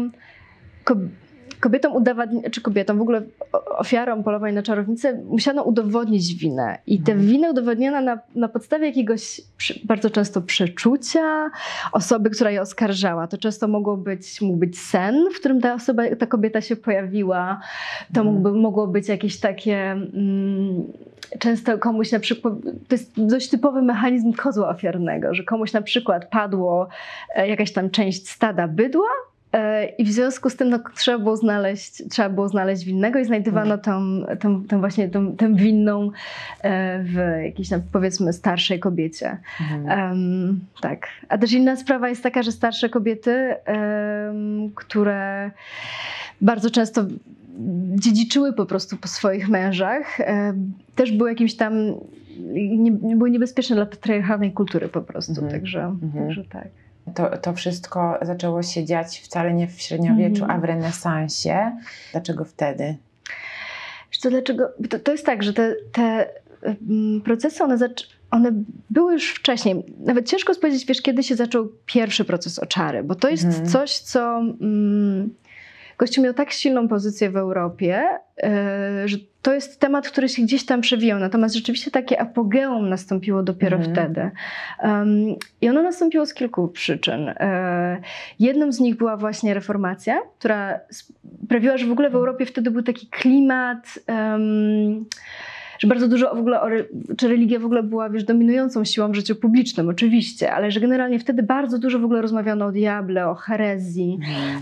kobietom 1.61 2.05
czy 2.51 2.61
kobietom, 2.61 2.99
w 2.99 3.01
ogóle 3.01 3.23
ofiarom 3.79 4.25
polowań 4.25 4.55
na 4.55 4.63
czarownicę, 4.63 5.23
musiano 5.29 5.63
udowodnić 5.63 6.35
winę. 6.35 6.79
I 6.87 7.01
tę 7.01 7.13
mhm. 7.13 7.31
winę 7.31 7.51
udowodniono 7.51 8.01
na, 8.01 8.19
na 8.35 8.49
podstawie 8.49 8.87
jakiegoś 8.87 9.41
przy, 9.57 9.81
bardzo 9.85 10.11
często 10.11 10.43
przeczucia 10.43 11.51
osoby, 11.93 12.31
która 12.31 12.51
je 12.51 12.61
oskarżała. 12.61 13.27
To 13.27 13.39
często 13.39 13.69
mogło 13.69 13.97
być, 13.97 14.41
mógł 14.41 14.57
być 14.57 14.79
sen, 14.79 15.27
w 15.35 15.41
którym 15.41 15.61
ta 15.61 15.75
osoba, 15.75 16.03
ta 16.19 16.27
kobieta 16.27 16.61
się 16.61 16.77
pojawiła. 16.77 17.61
To 18.15 18.21
mhm. 18.21 18.27
mógłby, 18.27 18.53
mogło 18.53 18.87
być 18.87 19.09
jakieś 19.09 19.41
takie. 19.41 19.77
Mm, 19.91 20.85
często 21.39 21.79
komuś 21.79 22.13
na 22.13 22.21
przykład, 22.21 22.55
to 22.89 22.95
jest 22.95 23.27
dość 23.27 23.51
typowy 23.51 23.83
mechanizm 23.83 24.33
kozła 24.33 24.69
ofiarnego, 24.69 25.35
że 25.35 25.43
komuś 25.43 25.73
na 25.73 25.83
przykład 25.83 26.31
padło 26.31 26.89
e, 27.35 27.49
jakaś 27.49 27.73
tam 27.73 27.91
część 27.91 28.29
stada 28.29 28.69
bydła, 28.69 29.09
i 29.99 30.05
w 30.05 30.13
związku 30.13 30.51
z 30.51 30.57
tym 30.57 30.71
no, 30.71 30.79
trzeba, 30.97 31.19
było 31.19 31.37
znaleźć, 31.37 32.03
trzeba 32.11 32.29
było 32.29 32.49
znaleźć 32.49 32.85
winnego 32.85 33.19
i 33.19 33.25
znajdowano 33.25 33.79
tą, 33.79 34.23
tą, 34.41 34.65
tą 34.65 34.81
właśnie 34.81 35.09
tą, 35.09 35.37
tę 35.37 35.55
winną 35.55 36.11
e, 36.61 37.03
w 37.03 37.43
jakiejś 37.45 37.69
tam, 37.69 37.83
powiedzmy 37.93 38.33
starzej 38.33 38.79
kobiecie. 38.79 39.39
Mhm. 39.61 40.11
Um, 40.11 40.61
tak. 40.81 41.09
A 41.29 41.39
też 41.39 41.53
inna 41.53 41.77
sprawa 41.77 42.09
jest 42.09 42.23
taka, 42.23 42.43
że 42.43 42.53
starsze 42.53 42.89
kobiety, 42.89 43.55
um, 43.67 44.71
które 44.75 45.51
bardzo 46.41 46.71
często 46.71 47.07
dziedziczyły 47.95 48.53
po 48.53 48.67
prostu 48.67 48.97
po 48.97 49.09
swoich 49.09 49.49
mężach, 49.49 50.21
e, 50.21 50.55
też 50.95 51.13
były 51.13 51.31
jakimś 51.31 51.55
tam, 51.55 51.75
nie, 52.79 53.17
były 53.17 53.31
niebezpieczne 53.31 53.77
dla 53.77 53.87
patriarchalnej 53.87 54.53
kultury 54.53 54.89
po 54.89 55.01
prostu, 55.01 55.33
mhm. 55.33 55.51
także, 55.51 55.85
mhm. 55.85 56.27
także 56.27 56.45
tak. 56.45 56.69
To, 57.15 57.39
to 57.39 57.53
wszystko 57.53 58.19
zaczęło 58.23 58.63
się 58.63 58.85
dziać 58.85 59.21
wcale 59.21 59.55
nie 59.55 59.67
w 59.67 59.81
średniowieczu, 59.81 60.43
mhm. 60.43 60.51
a 60.51 60.61
w 60.61 60.65
renesansie. 60.65 61.77
Dlaczego 62.13 62.45
wtedy? 62.45 62.97
Co, 64.21 64.31
dlaczego? 64.31 64.69
To, 64.91 64.99
to 64.99 65.13
jest 65.13 65.27
tak, 65.27 65.43
że 65.43 65.53
te, 65.53 65.75
te 65.93 66.27
procesy, 67.25 67.65
one, 67.65 67.79
one 68.31 68.53
były 68.91 69.13
już 69.13 69.31
wcześniej. 69.31 69.85
Nawet 69.99 70.29
ciężko 70.29 70.55
powiedzieć, 70.55 70.87
wiesz, 70.87 71.03
kiedy 71.03 71.23
się 71.23 71.37
zaczął 71.37 71.69
pierwszy 71.87 72.25
proces 72.25 72.59
oczary, 72.59 73.03
bo 73.03 73.15
to 73.15 73.29
jest 73.29 73.45
mhm. 73.45 73.67
coś, 73.67 73.99
co... 73.99 74.39
Mm, 74.39 75.35
Kościół 76.01 76.25
miał 76.25 76.35
tak 76.35 76.53
silną 76.53 76.89
pozycję 76.89 77.31
w 77.31 77.37
Europie, 77.37 78.05
e, 78.43 79.09
że 79.09 79.17
to 79.43 79.55
jest 79.55 79.81
temat, 79.81 80.09
który 80.09 80.29
się 80.29 80.43
gdzieś 80.43 80.67
tam 80.67 80.81
przewijał. 80.81 81.19
Natomiast 81.19 81.55
rzeczywiście 81.55 81.91
takie 81.91 82.21
apogeum 82.21 82.89
nastąpiło 82.89 83.43
dopiero 83.43 83.77
mhm. 83.77 83.95
wtedy. 83.95 84.31
Um, 84.83 85.37
I 85.61 85.69
ono 85.69 85.83
nastąpiło 85.83 86.27
z 86.27 86.35
kilku 86.35 86.69
przyczyn. 86.69 87.29
E, 87.29 88.01
jedną 88.39 88.73
z 88.73 88.81
nich 88.81 88.97
była 88.97 89.17
właśnie 89.17 89.55
reformacja, 89.55 90.21
która 90.39 90.81
sprawiła, 91.45 91.77
że 91.77 91.87
w 91.87 91.93
ogóle 91.93 92.11
w 92.11 92.15
Europie 92.15 92.47
wtedy 92.47 92.71
był 92.71 92.83
taki 92.83 93.07
klimat. 93.07 93.99
Um, 94.09 95.07
że 95.81 95.89
bardzo 95.89 96.09
dużo 96.09 96.35
w 96.35 96.39
ogóle, 96.39 96.61
czy 97.17 97.29
religia 97.29 97.59
w 97.59 97.65
ogóle 97.65 97.83
była, 97.83 98.11
wiesz, 98.11 98.25
dominującą 98.25 98.85
siłą 98.85 99.13
w 99.13 99.15
życiu 99.15 99.37
publicznym, 99.37 99.89
oczywiście, 99.89 100.53
ale 100.53 100.71
że 100.71 100.81
generalnie 100.81 101.19
wtedy 101.19 101.43
bardzo 101.43 101.79
dużo 101.79 101.99
w 101.99 102.05
ogóle 102.05 102.23
rozmawiano 102.23 102.67
o 102.67 102.73
diable, 102.73 103.29
o 103.29 103.35
herezji. 103.35 104.19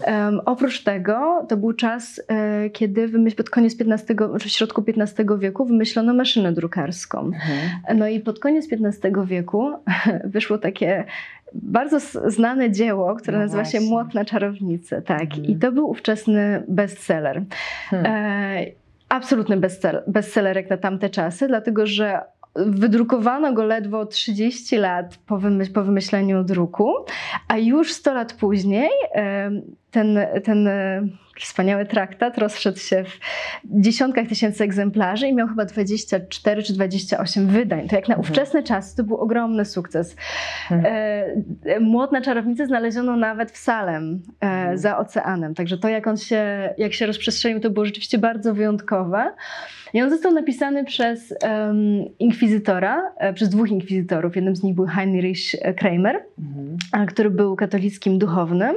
Um, 0.06 0.40
oprócz 0.44 0.82
tego, 0.82 1.46
to 1.48 1.56
był 1.56 1.72
czas, 1.72 2.20
e, 2.28 2.70
kiedy 2.70 3.08
wymyśl, 3.08 3.36
pod 3.36 3.50
koniec 3.50 3.76
XV, 3.80 4.14
czy 4.40 4.48
w 4.48 4.52
środku 4.52 4.84
XV 4.88 5.38
wieku 5.38 5.64
wymyślono 5.64 6.14
maszynę 6.14 6.52
drukarską. 6.52 7.18
Mhm. 7.20 7.98
No 7.98 8.08
i 8.08 8.20
pod 8.20 8.38
koniec 8.38 8.66
XV 8.72 9.26
wieku 9.26 9.72
wyszło 10.24 10.58
takie 10.58 11.04
bardzo 11.54 12.00
znane 12.26 12.70
dzieło, 12.70 13.14
które 13.14 13.38
no 13.38 13.44
nazywa 13.44 13.64
się 13.64 13.80
Młot 13.80 14.14
na 14.14 14.24
czarownicę. 14.24 15.02
Tak. 15.02 15.22
Mhm. 15.22 15.44
I 15.44 15.56
to 15.56 15.72
był 15.72 15.90
ówczesny 15.90 16.62
bestseller. 16.68 17.42
Hmm. 17.90 18.12
E, 18.12 18.87
absolutny 19.08 19.56
bestseller, 20.06 20.70
na 20.70 20.76
tamte 20.76 21.10
czasy, 21.10 21.48
dlatego 21.48 21.86
że 21.86 22.20
wydrukowano 22.56 23.52
go 23.52 23.64
ledwo 23.64 24.06
30 24.06 24.76
lat 24.76 25.18
po, 25.26 25.38
wymyśl, 25.38 25.72
po 25.72 25.82
wymyśleniu 25.82 26.44
druku, 26.44 26.94
a 27.48 27.58
już 27.58 27.92
100 27.92 28.14
lat 28.14 28.32
później 28.32 28.90
ten, 29.90 30.18
ten 30.44 30.68
wspaniały 31.44 31.86
traktat 31.86 32.38
rozszedł 32.38 32.78
się 32.78 33.04
w 33.04 33.18
dziesiątkach 33.64 34.28
tysięcy 34.28 34.64
egzemplarzy 34.64 35.26
i 35.26 35.34
miał 35.34 35.48
chyba 35.48 35.64
24 35.64 36.62
czy 36.62 36.72
28 36.72 37.46
wydań. 37.46 37.88
To 37.88 37.96
jak 37.96 38.08
na 38.08 38.14
mhm. 38.14 38.20
ówczesne 38.20 38.62
czasy 38.62 38.96
to 38.96 39.04
był 39.04 39.16
ogromny 39.16 39.64
sukces. 39.64 40.16
Mhm. 40.70 40.94
E, 41.66 42.20
czarownicy 42.20 42.66
znaleziono 42.66 43.16
nawet 43.16 43.50
w 43.50 43.56
Salem 43.56 44.22
e, 44.40 44.46
mhm. 44.46 44.78
za 44.78 44.98
oceanem, 44.98 45.54
także 45.54 45.78
to 45.78 45.88
jak 45.88 46.06
on 46.06 46.16
się, 46.16 46.74
jak 46.78 46.92
się 46.92 47.06
rozprzestrzenił 47.06 47.60
to 47.60 47.70
było 47.70 47.86
rzeczywiście 47.86 48.18
bardzo 48.18 48.54
wyjątkowe. 48.54 49.32
I 49.94 50.02
on 50.02 50.10
został 50.10 50.32
napisany 50.32 50.84
przez 50.84 51.34
um, 51.42 52.04
inkwizytora, 52.18 53.12
e, 53.16 53.32
przez 53.32 53.48
dwóch 53.48 53.70
inkwizytorów. 53.70 54.36
Jednym 54.36 54.56
z 54.56 54.62
nich 54.62 54.74
był 54.74 54.86
Heinrich 54.86 55.40
Kramer, 55.76 56.24
mhm. 56.38 57.06
który 57.06 57.30
był 57.30 57.56
katolickim 57.56 58.18
duchownym. 58.18 58.76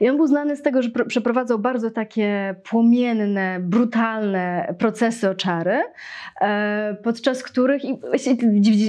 I 0.00 0.10
on 0.10 0.16
był 0.16 0.26
znany 0.26 0.56
z 0.56 0.62
tego, 0.62 0.82
że 0.82 0.90
przeprowadzał 1.08 1.58
bardzo 1.58 1.90
takie 1.96 2.54
płomienne, 2.64 3.60
brutalne 3.60 4.74
procesy 4.78 5.30
o 5.30 5.34
czary, 5.34 5.82
e, 6.40 6.96
podczas 7.02 7.42
których, 7.42 7.82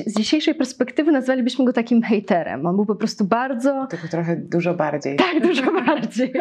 z 0.05 0.17
dzisiejszej 0.17 0.55
perspektywy 0.55 1.11
nazwalibyśmy 1.11 1.65
go 1.65 1.73
takim 1.73 2.01
hejterem. 2.01 2.65
On 2.65 2.75
był 2.75 2.85
po 2.85 2.95
prostu 2.95 3.25
bardzo... 3.25 3.87
Tylko 3.89 4.07
trochę 4.07 4.35
dużo 4.35 4.73
bardziej. 4.73 5.15
Tak, 5.15 5.41
dużo 5.41 5.71
bardziej. 5.85 6.33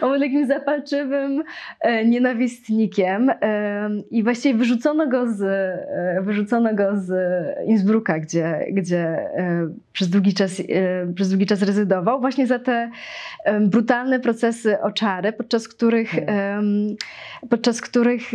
On 0.00 0.10
był 0.10 0.20
takim 0.20 0.46
zapalczywym 0.46 1.42
e, 1.80 2.04
nienawistnikiem 2.04 3.30
i 4.10 4.22
właściwie 4.22 4.58
wyrzucono 4.58 5.08
go 5.08 5.26
z, 5.26 5.42
e, 5.42 6.22
wyrzucono 6.22 6.74
go 6.74 6.96
z 6.96 7.12
Innsbrucka, 7.66 8.18
gdzie, 8.18 8.66
gdzie 8.72 8.98
e, 8.98 9.68
przez 9.92 10.08
długi, 10.08 10.34
czas, 10.34 10.60
e, 10.60 11.12
przez 11.14 11.28
długi 11.28 11.46
czas 11.46 11.62
rezydował, 11.62 12.20
właśnie 12.20 12.46
za 12.46 12.58
te 12.58 12.90
brutalne 13.60 14.20
procesy 14.20 14.80
o 14.80 14.92
czary, 14.92 15.32
podczas 15.32 15.68
których, 15.68 16.05
hmm. 16.10 16.96
podczas 17.50 17.80
których 17.80 18.30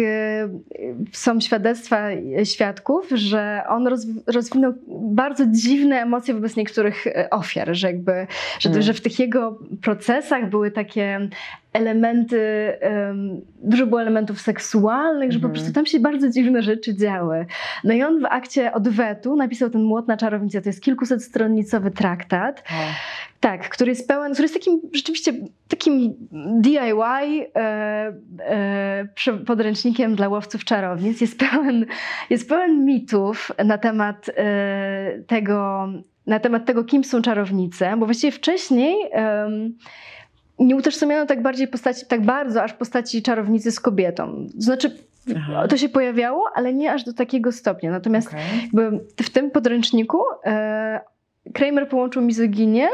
są 1.11 1.41
świadectwa 1.41 2.07
świadków, 2.43 3.09
że 3.09 3.63
on 3.69 3.87
rozwinął 4.27 4.73
bardzo 5.11 5.43
dziwne 5.51 6.01
emocje 6.01 6.33
wobec 6.33 6.55
niektórych 6.55 7.05
ofiar, 7.31 7.69
że 7.71 7.87
jakby, 7.87 8.27
że, 8.59 8.69
hmm. 8.69 8.81
że 8.81 8.93
w 8.93 9.01
tych 9.01 9.19
jego 9.19 9.59
procesach 9.81 10.49
były 10.49 10.71
takie 10.71 11.29
elementy, 11.73 12.73
um, 12.81 13.41
dużo 13.63 13.87
było 13.87 14.01
elementów 14.01 14.41
seksualnych, 14.41 15.31
że 15.31 15.39
po 15.39 15.45
mhm. 15.45 15.53
prostu 15.53 15.73
tam 15.73 15.85
się 15.85 15.99
bardzo 15.99 16.29
dziwne 16.29 16.61
rzeczy 16.61 16.95
działy. 16.95 17.45
No 17.83 17.93
i 17.93 18.03
on 18.03 18.21
w 18.21 18.25
akcie 18.25 18.73
odwetu 18.73 19.35
napisał 19.35 19.69
ten 19.69 19.83
Młot 19.83 20.07
na 20.07 20.17
czarownicę, 20.17 20.61
to 20.61 20.69
jest 20.69 20.81
kilkusetstronicowy 20.81 21.91
traktat, 21.91 22.63
tak, 23.39 23.69
który 23.69 23.91
jest 23.91 24.07
pełen, 24.07 24.33
który 24.33 24.43
jest 24.43 24.53
takim 24.53 24.81
rzeczywiście 24.93 25.33
takim 25.67 26.13
DIY 26.61 27.51
e, 27.55 28.13
e, 28.39 29.07
podręcznikiem 29.45 30.15
dla 30.15 30.29
łowców 30.29 30.65
czarownic. 30.65 31.21
Jest 31.21 31.39
pełen, 31.39 31.85
jest 32.29 32.49
pełen 32.49 32.85
mitów 32.85 33.51
na 33.65 33.77
temat 33.77 34.29
e, 34.37 35.23
tego, 35.27 35.87
na 36.27 36.39
temat 36.39 36.65
tego, 36.65 36.83
kim 36.83 37.03
są 37.03 37.21
czarownice, 37.21 37.97
bo 37.97 38.05
właściwie 38.05 38.31
wcześniej 38.31 38.95
nie 40.65 40.75
utożsamiano 40.75 41.25
tak 41.25 41.41
bardziej 41.41 41.67
postaci, 41.67 42.05
tak 42.05 42.21
bardzo 42.21 42.63
aż 42.63 42.73
postaci 42.73 43.21
czarownicy 43.21 43.71
z 43.71 43.79
kobietą. 43.79 44.47
Znaczy, 44.57 44.97
Aha. 45.37 45.67
to 45.67 45.77
się 45.77 45.89
pojawiało, 45.89 46.43
ale 46.55 46.73
nie 46.73 46.91
aż 46.93 47.03
do 47.03 47.13
takiego 47.13 47.51
stopnia. 47.51 47.91
Natomiast 47.91 48.27
okay. 48.27 48.99
w 49.17 49.29
tym 49.29 49.51
podręczniku 49.51 50.17
e, 50.45 51.01
Kramer 51.53 51.89
połączył 51.89 52.21
mizoginię, 52.21 52.87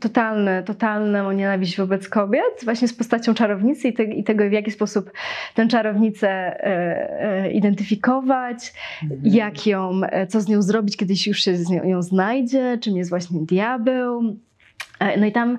totalne, 0.00 0.62
totalną 0.62 1.32
nienawiść 1.32 1.76
wobec 1.76 2.08
kobiet, 2.08 2.64
właśnie 2.64 2.88
z 2.88 2.94
postacią 2.94 3.34
czarownicy 3.34 3.88
i, 3.88 3.92
te, 3.92 4.04
i 4.04 4.24
tego, 4.24 4.48
w 4.48 4.52
jaki 4.52 4.70
sposób 4.70 5.10
tę 5.54 5.68
czarownicę 5.68 6.28
e, 6.28 6.64
e, 7.20 7.52
identyfikować, 7.52 8.72
mhm. 9.02 9.20
jak 9.24 9.66
ją, 9.66 10.00
e, 10.02 10.26
co 10.26 10.40
z 10.40 10.48
nią 10.48 10.62
zrobić, 10.62 10.96
kiedyś 10.96 11.26
już 11.26 11.44
się 11.44 11.56
z 11.56 11.70
nią, 11.70 11.84
ją 11.84 12.02
znajdzie, 12.02 12.78
czym 12.80 12.96
jest 12.96 13.10
właśnie 13.10 13.40
diabeł. 13.40 14.36
E, 15.02 15.20
no 15.20 15.26
i 15.26 15.32
tam 15.32 15.58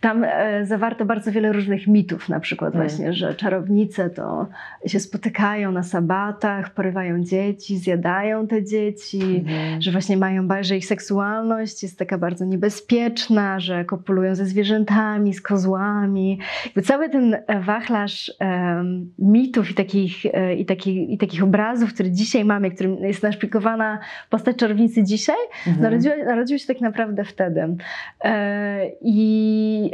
tam 0.00 0.24
e, 0.24 0.66
zawarto 0.66 1.04
bardzo 1.04 1.32
wiele 1.32 1.52
różnych 1.52 1.86
mitów, 1.86 2.28
na 2.28 2.40
przykład 2.40 2.74
mm. 2.74 2.88
właśnie, 2.88 3.12
że 3.12 3.34
czarownice 3.34 4.10
to 4.10 4.46
się 4.86 5.00
spotykają 5.00 5.72
na 5.72 5.82
sabatach, 5.82 6.74
porywają 6.74 7.24
dzieci, 7.24 7.78
zjadają 7.78 8.46
te 8.46 8.64
dzieci, 8.64 9.44
mm. 9.46 9.82
że 9.82 9.90
właśnie 9.90 10.16
mają, 10.16 10.48
że 10.60 10.76
ich 10.76 10.86
seksualność 10.86 11.82
jest 11.82 11.98
taka 11.98 12.18
bardzo 12.18 12.44
niebezpieczna, 12.44 13.60
że 13.60 13.84
kopulują 13.84 14.34
ze 14.34 14.46
zwierzętami, 14.46 15.34
z 15.34 15.42
kozłami. 15.42 16.38
Jakby 16.64 16.82
cały 16.82 17.08
ten 17.08 17.36
wachlarz 17.60 18.32
um, 18.40 19.12
mitów 19.18 19.70
i 19.70 19.74
takich, 19.74 20.26
e, 20.26 20.54
i, 20.54 20.64
takich, 20.66 21.08
i 21.08 21.18
takich 21.18 21.42
obrazów, 21.42 21.94
który 21.94 22.10
dzisiaj 22.10 22.44
mamy, 22.44 22.70
którym 22.70 23.04
jest 23.04 23.22
naszpikowana 23.22 23.98
postać 24.30 24.56
czarownicy 24.56 25.04
dzisiaj, 25.04 25.36
mm. 25.66 25.80
narodziła, 25.80 26.14
narodził 26.16 26.58
się 26.58 26.66
tak 26.66 26.80
naprawdę 26.80 27.24
wtedy. 27.24 27.76
E, 28.24 28.79
I 29.00 29.90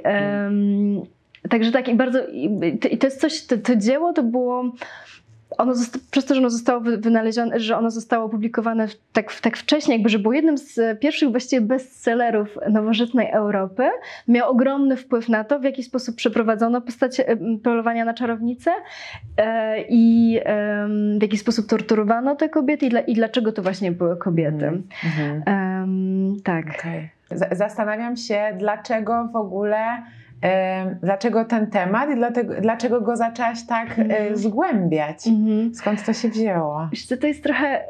także 1.51 1.73
tak, 1.73 1.89
i 1.89 1.95
bardzo. 1.95 2.19
I 2.91 2.99
to 2.99 3.07
jest 3.07 3.21
coś, 3.21 3.47
to, 3.47 3.59
to 3.59 3.77
dzieło 3.77 4.13
to 4.13 4.23
było 4.23 4.73
ono 5.59 5.75
przez 6.11 6.25
to, 6.25 6.35
że 6.35 6.41
ono 6.41 6.51
zostało 6.51 6.81
wynalezione, 6.81 7.61
że 7.61 7.77
ono 7.77 7.91
zostało 7.91 8.25
opublikowane 8.25 8.89
tak, 9.13 9.41
tak 9.41 9.57
wcześnie, 9.57 9.95
jakby, 9.95 10.09
że 10.09 10.19
było 10.19 10.35
jednym 10.35 10.59
z 10.59 11.01
pierwszych 11.01 11.31
właściwie 11.31 11.61
bestsellerów 11.61 12.59
nowożytnej 12.71 13.31
Europy, 13.31 13.83
miał 14.29 14.51
ogromny 14.51 14.97
wpływ 14.97 15.29
na 15.29 15.45
to, 15.45 15.59
w 15.59 15.65
jaki 15.65 15.83
sposób 15.83 16.17
przeprowadzono 16.17 16.81
postać 16.81 17.21
polowania 17.63 18.05
na 18.05 18.15
czarownicę 18.15 18.71
e, 19.37 19.85
i 19.89 20.39
w 21.19 21.23
jaki 21.23 21.39
sposób 21.39 21.67
torturowano 21.67 22.37
te 22.37 22.49
kobiety 22.49 22.87
i, 22.87 22.89
dla, 22.89 23.01
i 23.01 23.15
dlaczego 23.15 23.53
to 23.53 23.63
właśnie 23.63 23.93
były 23.93 24.17
kobiety. 24.17 24.67
-hmm. 24.67 25.81
um, 25.81 26.37
tak. 26.45 26.67
Okay. 26.79 27.16
Zastanawiam 27.53 28.17
się, 28.17 28.57
dlaczego 28.59 29.29
w 29.33 29.37
ogóle 29.37 29.79
dlaczego 31.03 31.45
ten 31.45 31.67
temat 31.67 32.11
i 32.11 32.15
dlatego, 32.15 32.55
dlaczego 32.61 33.01
go 33.01 33.17
zaczęłaś 33.17 33.67
tak 33.67 33.99
mm. 33.99 34.37
zgłębiać? 34.37 35.27
Mm. 35.27 35.75
Skąd 35.75 36.05
to 36.05 36.13
się 36.13 36.29
wzięło? 36.29 36.89
Wiesz 36.93 37.07
co, 37.07 37.17
to 37.17 37.27
jest 37.27 37.43
trochę 37.43 37.85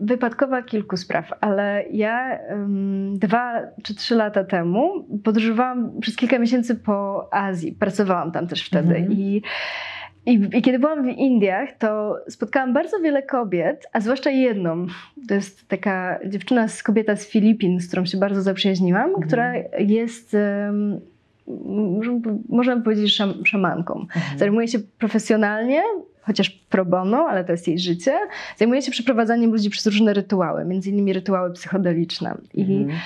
wypadkowa 0.00 0.62
kilku 0.62 0.96
spraw, 0.96 1.32
ale 1.40 1.84
ja 1.90 2.38
um, 2.50 3.18
dwa 3.18 3.62
czy 3.82 3.94
trzy 3.94 4.14
lata 4.14 4.44
temu 4.44 5.04
podróżowałam 5.24 6.00
przez 6.00 6.16
kilka 6.16 6.38
miesięcy 6.38 6.74
po 6.74 7.28
Azji. 7.34 7.72
Pracowałam 7.72 8.32
tam 8.32 8.46
też 8.46 8.66
wtedy 8.66 8.96
mm. 8.96 9.12
i 9.12 9.42
i, 10.28 10.58
I, 10.58 10.62
kiedy 10.62 10.78
byłam 10.78 11.04
w 11.04 11.08
Indiach, 11.08 11.68
to 11.78 12.16
spotkałam 12.28 12.72
bardzo 12.72 13.00
wiele 13.00 13.22
kobiet, 13.22 13.86
a 13.92 14.00
zwłaszcza 14.00 14.30
jedną. 14.30 14.86
To 15.28 15.34
jest 15.34 15.68
taka 15.68 16.18
dziewczyna, 16.26 16.68
z 16.68 16.82
kobieta 16.82 17.16
z 17.16 17.26
Filipin, 17.26 17.80
z 17.80 17.88
którą 17.88 18.06
się 18.06 18.18
bardzo 18.18 18.42
zaprzyjaźniłam, 18.42 19.08
mhm. 19.08 19.26
która 19.26 19.52
jest. 19.78 20.34
Um, 20.34 21.00
można 22.48 22.76
by 22.76 22.82
powiedzieć, 22.82 23.14
szam, 23.14 23.46
szamanką. 23.46 24.00
Mhm. 24.00 24.38
Zajmuje 24.38 24.68
się 24.68 24.78
profesjonalnie, 24.98 25.82
chociaż 26.20 26.50
pro 26.50 26.84
bono, 26.84 27.26
ale 27.28 27.44
to 27.44 27.52
jest 27.52 27.68
jej 27.68 27.78
życie. 27.78 28.12
Zajmuje 28.56 28.82
się 28.82 28.90
przeprowadzaniem 28.90 29.50
ludzi 29.50 29.70
przez 29.70 29.86
różne 29.86 30.14
rytuały, 30.14 30.64
między 30.64 30.90
innymi 30.90 31.12
rytuały 31.12 31.52
psychodeliczne. 31.52 32.34
I, 32.54 32.62
mhm. 32.62 32.98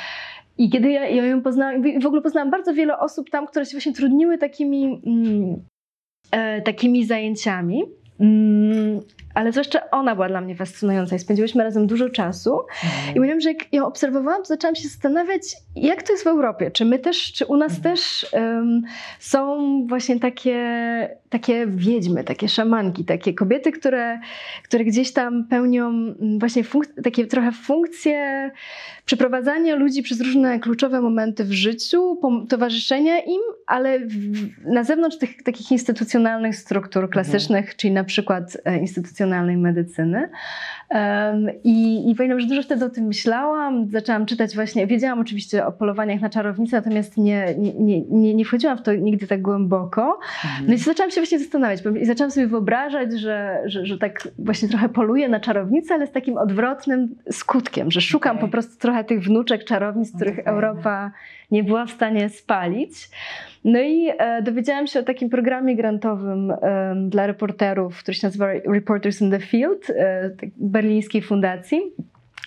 I 0.59 0.71
kiedy 0.71 0.91
ja, 0.91 1.09
ja 1.09 1.27
ją 1.27 1.43
poznałam, 1.43 1.83
w 2.03 2.07
ogóle 2.07 2.23
poznałam 2.23 2.51
bardzo 2.51 2.75
wiele 2.75 2.99
osób 2.99 3.31
tam, 3.31 3.47
które 3.47 3.65
się 3.65 3.71
właśnie 3.73 3.93
trudniły 3.93 4.39
takimi, 4.39 5.03
mm, 5.07 5.63
takimi 6.65 7.05
zajęciami. 7.05 7.83
Ale 9.35 9.53
zwłaszcza 9.53 9.91
ona 9.91 10.15
była 10.15 10.29
dla 10.29 10.41
mnie 10.41 10.57
fascynująca 10.57 11.17
i 11.17 11.19
spędziłyśmy 11.19 11.65
razem 11.65 11.87
dużo 11.87 12.09
czasu. 12.11 12.61
I 13.15 13.19
mówiłam, 13.21 13.41
że 13.41 13.53
jak 13.53 13.73
ją 13.73 13.87
obserwowałam, 13.87 14.43
to 14.43 14.47
zaczęłam 14.49 14.75
się 14.75 14.89
zastanawiać, 14.89 15.43
jak 15.77 16.03
to 16.03 16.13
jest 16.13 16.25
w 16.25 16.27
Europie. 16.27 16.71
Czy 16.71 16.85
my 16.85 16.99
też, 16.99 17.33
czy 17.33 17.47
u 17.47 17.57
nas 17.57 17.73
Mhm. 17.77 17.83
też 17.83 18.27
um, 18.33 18.83
są 19.19 19.87
właśnie 19.87 20.21
takie, 20.21 20.59
takie 21.29 21.67
wiedźmy, 21.67 22.25
takie 22.25 22.49
szamanki, 22.49 23.05
takie 23.05 23.35
kobiety, 23.35 23.73
które, 23.73 24.21
które 24.65 24.85
gdzieś 24.85 25.13
tam 25.13 25.45
pełnią 25.49 25.93
właśnie 26.39 26.63
takie 27.05 27.27
trochę 27.27 27.53
funkcje 27.53 28.51
przeprowadzania 29.05 29.77
ludzi 29.77 30.03
przez 30.03 30.21
różne 30.21 30.61
kluczowe 30.61 31.01
momenty 31.01 31.45
w 31.45 31.53
życiu, 31.53 32.21
towarzyszenia 32.49 33.19
im, 33.19 33.41
ale 33.67 33.99
w, 33.99 34.49
na 34.65 34.85
zewnątrz 34.85 35.19
tych 35.19 35.43
takich 35.43 35.73
instytucjonalnych 35.73 36.57
struktur 36.57 37.11
klasycznych, 37.11 37.77
czyli 37.77 37.93
na 37.93 38.05
przykład 38.05 38.57
e, 38.65 38.79
instytucjonalnej 39.23 39.57
medycyny. 39.57 40.29
I 41.65 42.11
i 42.11 42.15
pamiętam, 42.15 42.41
że 42.41 42.47
dużo 42.47 42.63
wtedy 42.63 42.85
o 42.85 42.91
tym 42.91 43.05
myślałam. 43.05 43.89
Zaczęłam 43.91 44.27
czytać 44.27 44.55
właśnie, 44.55 44.87
wiedziałam 44.87 45.21
oczywiście 45.21 45.67
o 45.67 45.73
polowaniach 45.73 46.21
na 46.21 46.31
czarownice, 46.31 46.77
natomiast 46.77 47.17
nie, 47.17 47.55
nie, 47.59 48.03
nie, 48.03 48.35
nie, 48.35 48.45
wchodziłam 48.45 48.79
w 48.79 48.83
to 48.83 48.95
nigdy 48.95 49.27
tak 49.27 49.43
głęboko. 49.43 50.19
No 50.69 50.75
i 50.75 50.79
zaczęłam 50.79 51.11
się 51.11 51.21
właśnie 51.21 51.39
zastanawiać 51.39 51.83
i 52.01 52.07
zaczęłam 52.07 52.31
sobie 52.31 52.47
wyobrażać, 52.47 53.13
że, 53.13 53.63
że, 53.67 53.87
że 53.87 53.99
tak 53.99 54.29
właśnie 54.39 54.69
trochę 54.69 54.89
poluję 54.89 55.29
na 55.29 55.41
czarownice, 55.41 55.95
ale 55.95 56.07
z 56.07 56.13
takim 56.13 56.39
odwrotnym 56.39 57.15
skutkiem, 57.31 57.91
że 57.91 58.01
szukam 58.01 58.37
Okej. 58.37 58.49
po 58.49 58.53
prostu 58.53 58.79
trochę 58.79 59.05
tych 59.05 59.23
wnuczek 59.23 59.65
czarownic, 59.65 60.17
których 60.17 60.37
fajne. 60.37 60.51
Europa 60.51 61.11
nie 61.53 61.65
była 61.65 61.87
w 61.87 61.91
stanie 61.91 62.29
spalić. 62.29 63.09
No 63.65 63.81
i 63.81 64.09
e, 64.19 64.43
dowiedziałam 64.43 64.87
się 64.87 65.01
o 65.01 65.03
takim 65.03 65.31
programie 65.31 65.77
grantowym 65.77 66.51
em, 66.51 67.11
dla 67.11 67.27
reporterów, 67.27 67.99
który 67.99 68.15
się 68.15 68.27
nazywa 68.27 68.47
Reporters 68.53 69.21
in 69.21 69.31
the 69.31 69.41
Field, 69.41 69.91
e, 69.91 70.31
tak- 70.31 70.51
berlińskiej 70.57 71.23
fundacji. 71.23 71.81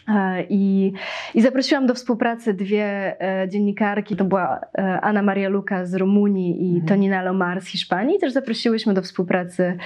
E, 0.08 0.44
I, 0.50 0.94
I 1.34 1.42
zaprosiłam 1.42 1.88
do 1.88 1.94
współpracy 1.94 2.54
dwie 2.54 3.16
e, 3.22 3.50
dziennikarki, 3.50 4.16
to 4.16 4.26
była 4.26 4.60
e, 4.78 5.02
Anna 5.02 5.22
Maria 5.22 5.50
Luka 5.50 5.86
z 5.86 5.96
Rumunii 5.96 6.64
i 6.64 6.70
Mhm. 6.70 6.88
Tonina 6.88 7.22
Lomar 7.22 7.62
z 7.62 7.68
Hiszpanii. 7.68 8.20
Też 8.20 8.34
zaprosiłyśmy 8.34 8.94
do 8.94 9.02
współpracy 9.02 9.78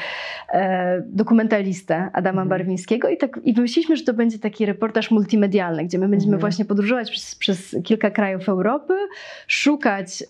dokumentalistę 1.05 1.95
Adama 2.13 2.41
Mhm. 2.41 2.49
Barwińskiego 2.49 3.09
i, 3.09 3.17
tak, 3.17 3.39
i 3.43 3.53
wymyśliliśmy, 3.53 3.97
że 3.97 4.03
to 4.03 4.13
będzie 4.13 4.39
taki 4.39 4.65
reportaż 4.65 5.11
multimedialny, 5.11 5.85
gdzie 5.85 5.99
my 5.99 6.07
będziemy 6.07 6.33
Mhm. 6.33 6.41
właśnie 6.41 6.65
podróżować 6.65 7.11
przez, 7.11 7.35
przez 7.35 7.75
kilka 7.83 8.11
krajów 8.11 8.49
Europy, 8.49 8.93
szukać 9.47 10.23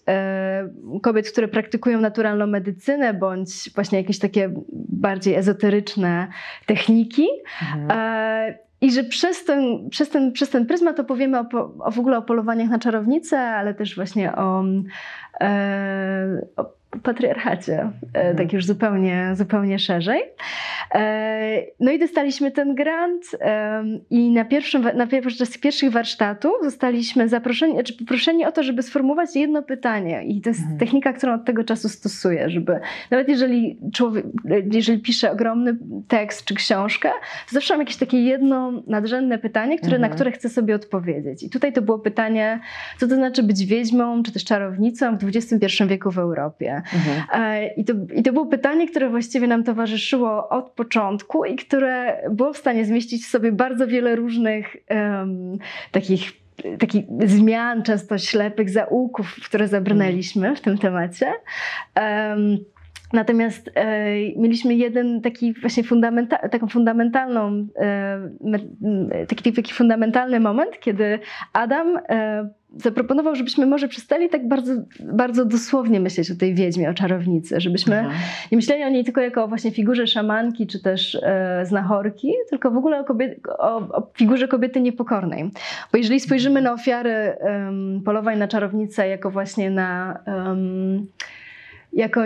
kobiet, 1.02 1.32
które 1.32 1.48
praktykują 1.48 2.00
naturalną 2.02 2.48
medycynę 2.48 3.14
bądź 3.14 3.70
właśnie 3.76 3.98
jakieś 3.98 4.20
takie 4.20 4.50
bardziej 4.90 5.36
ezoteryczne 5.36 6.28
techniki. 6.66 7.28
Mhm. 7.76 7.90
I 8.82 8.92
że 8.92 9.04
przez 9.04 9.46
ten, 9.46 9.90
przez, 9.90 10.10
ten, 10.10 10.32
przez 10.32 10.50
ten 10.50 10.66
pryzmat 10.66 11.00
opowiemy 11.00 11.40
o, 11.40 11.46
o 11.80 11.92
w 11.92 12.00
ogóle 12.00 12.18
o 12.18 12.22
polowaniach 12.22 12.70
na 12.70 12.80
czarownice, 12.80 13.40
ale 13.40 13.74
też 13.74 13.96
właśnie 13.96 14.36
o, 14.36 14.64
e, 15.42 16.48
o 16.58 16.79
patriarchacie, 17.04 17.74
e, 18.14 18.20
Mhm. 18.20 18.38
tak 18.38 18.54
już 18.54 18.66
zupełnie, 18.66 19.32
zupełnie 19.36 19.80
szerzej. 19.80 20.22
E, 20.96 21.62
no 21.80 21.92
i 21.92 22.00
dostaliśmy 22.00 22.52
ten 22.52 22.76
grant 22.76 23.24
i 24.10 24.32
na, 24.32 24.46
pierwszym, 24.46 24.82
na 24.96 25.08
podczas 25.08 25.58
pierwszych 25.58 25.92
warsztatów 25.92 26.52
zostaliśmy 26.64 27.30
zaproszeni, 27.30 27.74
znaczy 27.74 27.94
poproszeni 27.98 28.46
o 28.46 28.52
to, 28.52 28.64
żeby 28.64 28.84
sformułować 28.84 29.36
jedno 29.36 29.64
pytanie 29.64 30.24
i 30.24 30.42
to 30.42 30.50
jest 30.50 30.62
Mhm. 30.62 30.80
technika, 30.80 31.14
którą 31.14 31.34
od 31.34 31.46
tego 31.46 31.64
czasu 31.64 31.90
stosuję, 31.90 32.50
żeby 32.50 32.80
nawet 33.12 33.30
jeżeli 33.30 33.78
człowiek, 33.94 34.26
jeżeli 34.72 35.00
pisze 35.00 35.32
ogromny 35.32 35.78
tekst 36.08 36.46
czy 36.46 36.56
książkę, 36.56 37.10
to 37.50 37.54
zawsze 37.54 37.74
mam 37.74 37.82
jakieś 37.82 37.98
takie 37.98 38.24
jedno 38.24 38.72
nadrzędne 38.88 39.38
pytanie, 39.38 39.78
które, 39.78 39.96
Mhm. 39.96 40.10
na 40.10 40.16
które 40.16 40.32
chcę 40.32 40.50
sobie 40.50 40.76
odpowiedzieć. 40.76 41.44
I 41.44 41.50
tutaj 41.50 41.74
to 41.74 41.82
było 41.82 42.00
pytanie, 42.00 42.60
co 42.98 43.08
to 43.08 43.16
znaczy 43.16 43.44
być 43.44 43.66
wiedźmą 43.66 44.24
czy 44.24 44.32
też 44.32 44.44
czarownicą 44.46 45.18
w 45.18 45.24
XXI 45.24 45.84
wieku 45.88 46.12
w 46.12 46.18
Europie. 46.20 46.79
Mhm. 46.94 47.24
E, 47.34 47.68
I 47.74 47.86
to, 47.86 47.94
I 48.16 48.24
to 48.24 48.34
było 48.34 48.46
pytanie, 48.46 48.88
które 48.88 49.10
właściwie 49.10 49.48
nam 49.48 49.64
towarzyszyło 49.64 50.50
od 50.50 50.70
początku 50.72 51.46
i 51.46 51.56
które 51.56 52.22
było 52.32 52.54
w 52.54 52.58
stanie 52.58 52.86
zmieścić 52.86 53.26
w 53.26 53.30
sobie 53.30 53.52
bardzo 53.52 53.88
wiele 53.88 54.16
różnych 54.16 54.76
em, 54.88 55.58
takich 55.92 56.40
takich 56.80 57.06
zmian, 57.26 57.84
często 57.84 58.18
ślepych 58.18 58.70
zaułków, 58.70 59.36
które 59.46 59.68
zabrnęliśmy 59.68 60.56
w 60.56 60.62
tym 60.62 60.78
temacie. 60.78 61.34
Em, 61.96 62.58
Natomiast 63.14 63.70
e, 63.76 64.06
mieliśmy 64.36 64.76
jeden 64.76 65.22
taki 65.22 65.54
właśnie 65.54 65.84
fundamenta- 65.84 66.50
taką 66.50 66.68
fundamentalną, 66.68 67.68
e, 67.76 69.26
taki, 69.28 69.54
taki 69.54 69.74
fundamentalny 69.74 70.40
moment, 70.40 70.80
kiedy 70.80 71.20
Adam 71.54 71.98
e, 72.10 72.50
zaproponował, 72.78 73.36
żebyśmy 73.36 73.66
może 73.66 73.88
przestali 73.88 74.30
tak 74.30 74.48
bardzo, 74.48 74.74
bardzo 75.00 75.46
dosłownie 75.46 76.00
myśleć 76.00 76.32
o 76.32 76.36
tej 76.36 76.56
wiedźmie, 76.56 76.90
o 76.90 76.94
czarownicy, 76.94 77.62
żebyśmy 77.62 78.00
Aha. 78.00 78.10
nie 78.52 78.56
myśleli 78.56 78.84
o 78.84 78.90
niej 78.90 79.04
tylko 79.04 79.22
jako 79.22 79.44
o 79.44 79.48
właśnie 79.48 79.72
figurze 79.72 80.08
szamanki 80.08 80.68
czy 80.68 80.82
też 80.82 81.16
e, 81.16 81.66
znachorki, 81.66 82.34
tylko 82.50 82.72
w 82.72 82.78
ogóle 82.78 83.00
o, 83.00 83.04
kobiet, 83.04 83.40
o, 83.58 83.78
o 83.78 84.12
figurze 84.18 84.48
kobiety 84.48 84.82
niepokornej. 84.82 85.52
Bo 85.92 85.98
jeżeli 85.98 86.20
spojrzymy 86.20 86.62
na 86.62 86.74
ofiary 86.74 87.12
em, 87.12 88.02
polowań 88.06 88.38
na 88.38 88.48
czarownicę 88.48 89.08
jako 89.08 89.32
właśnie 89.32 89.70
na 89.70 90.20
em, 90.26 91.08
jako, 91.94 92.22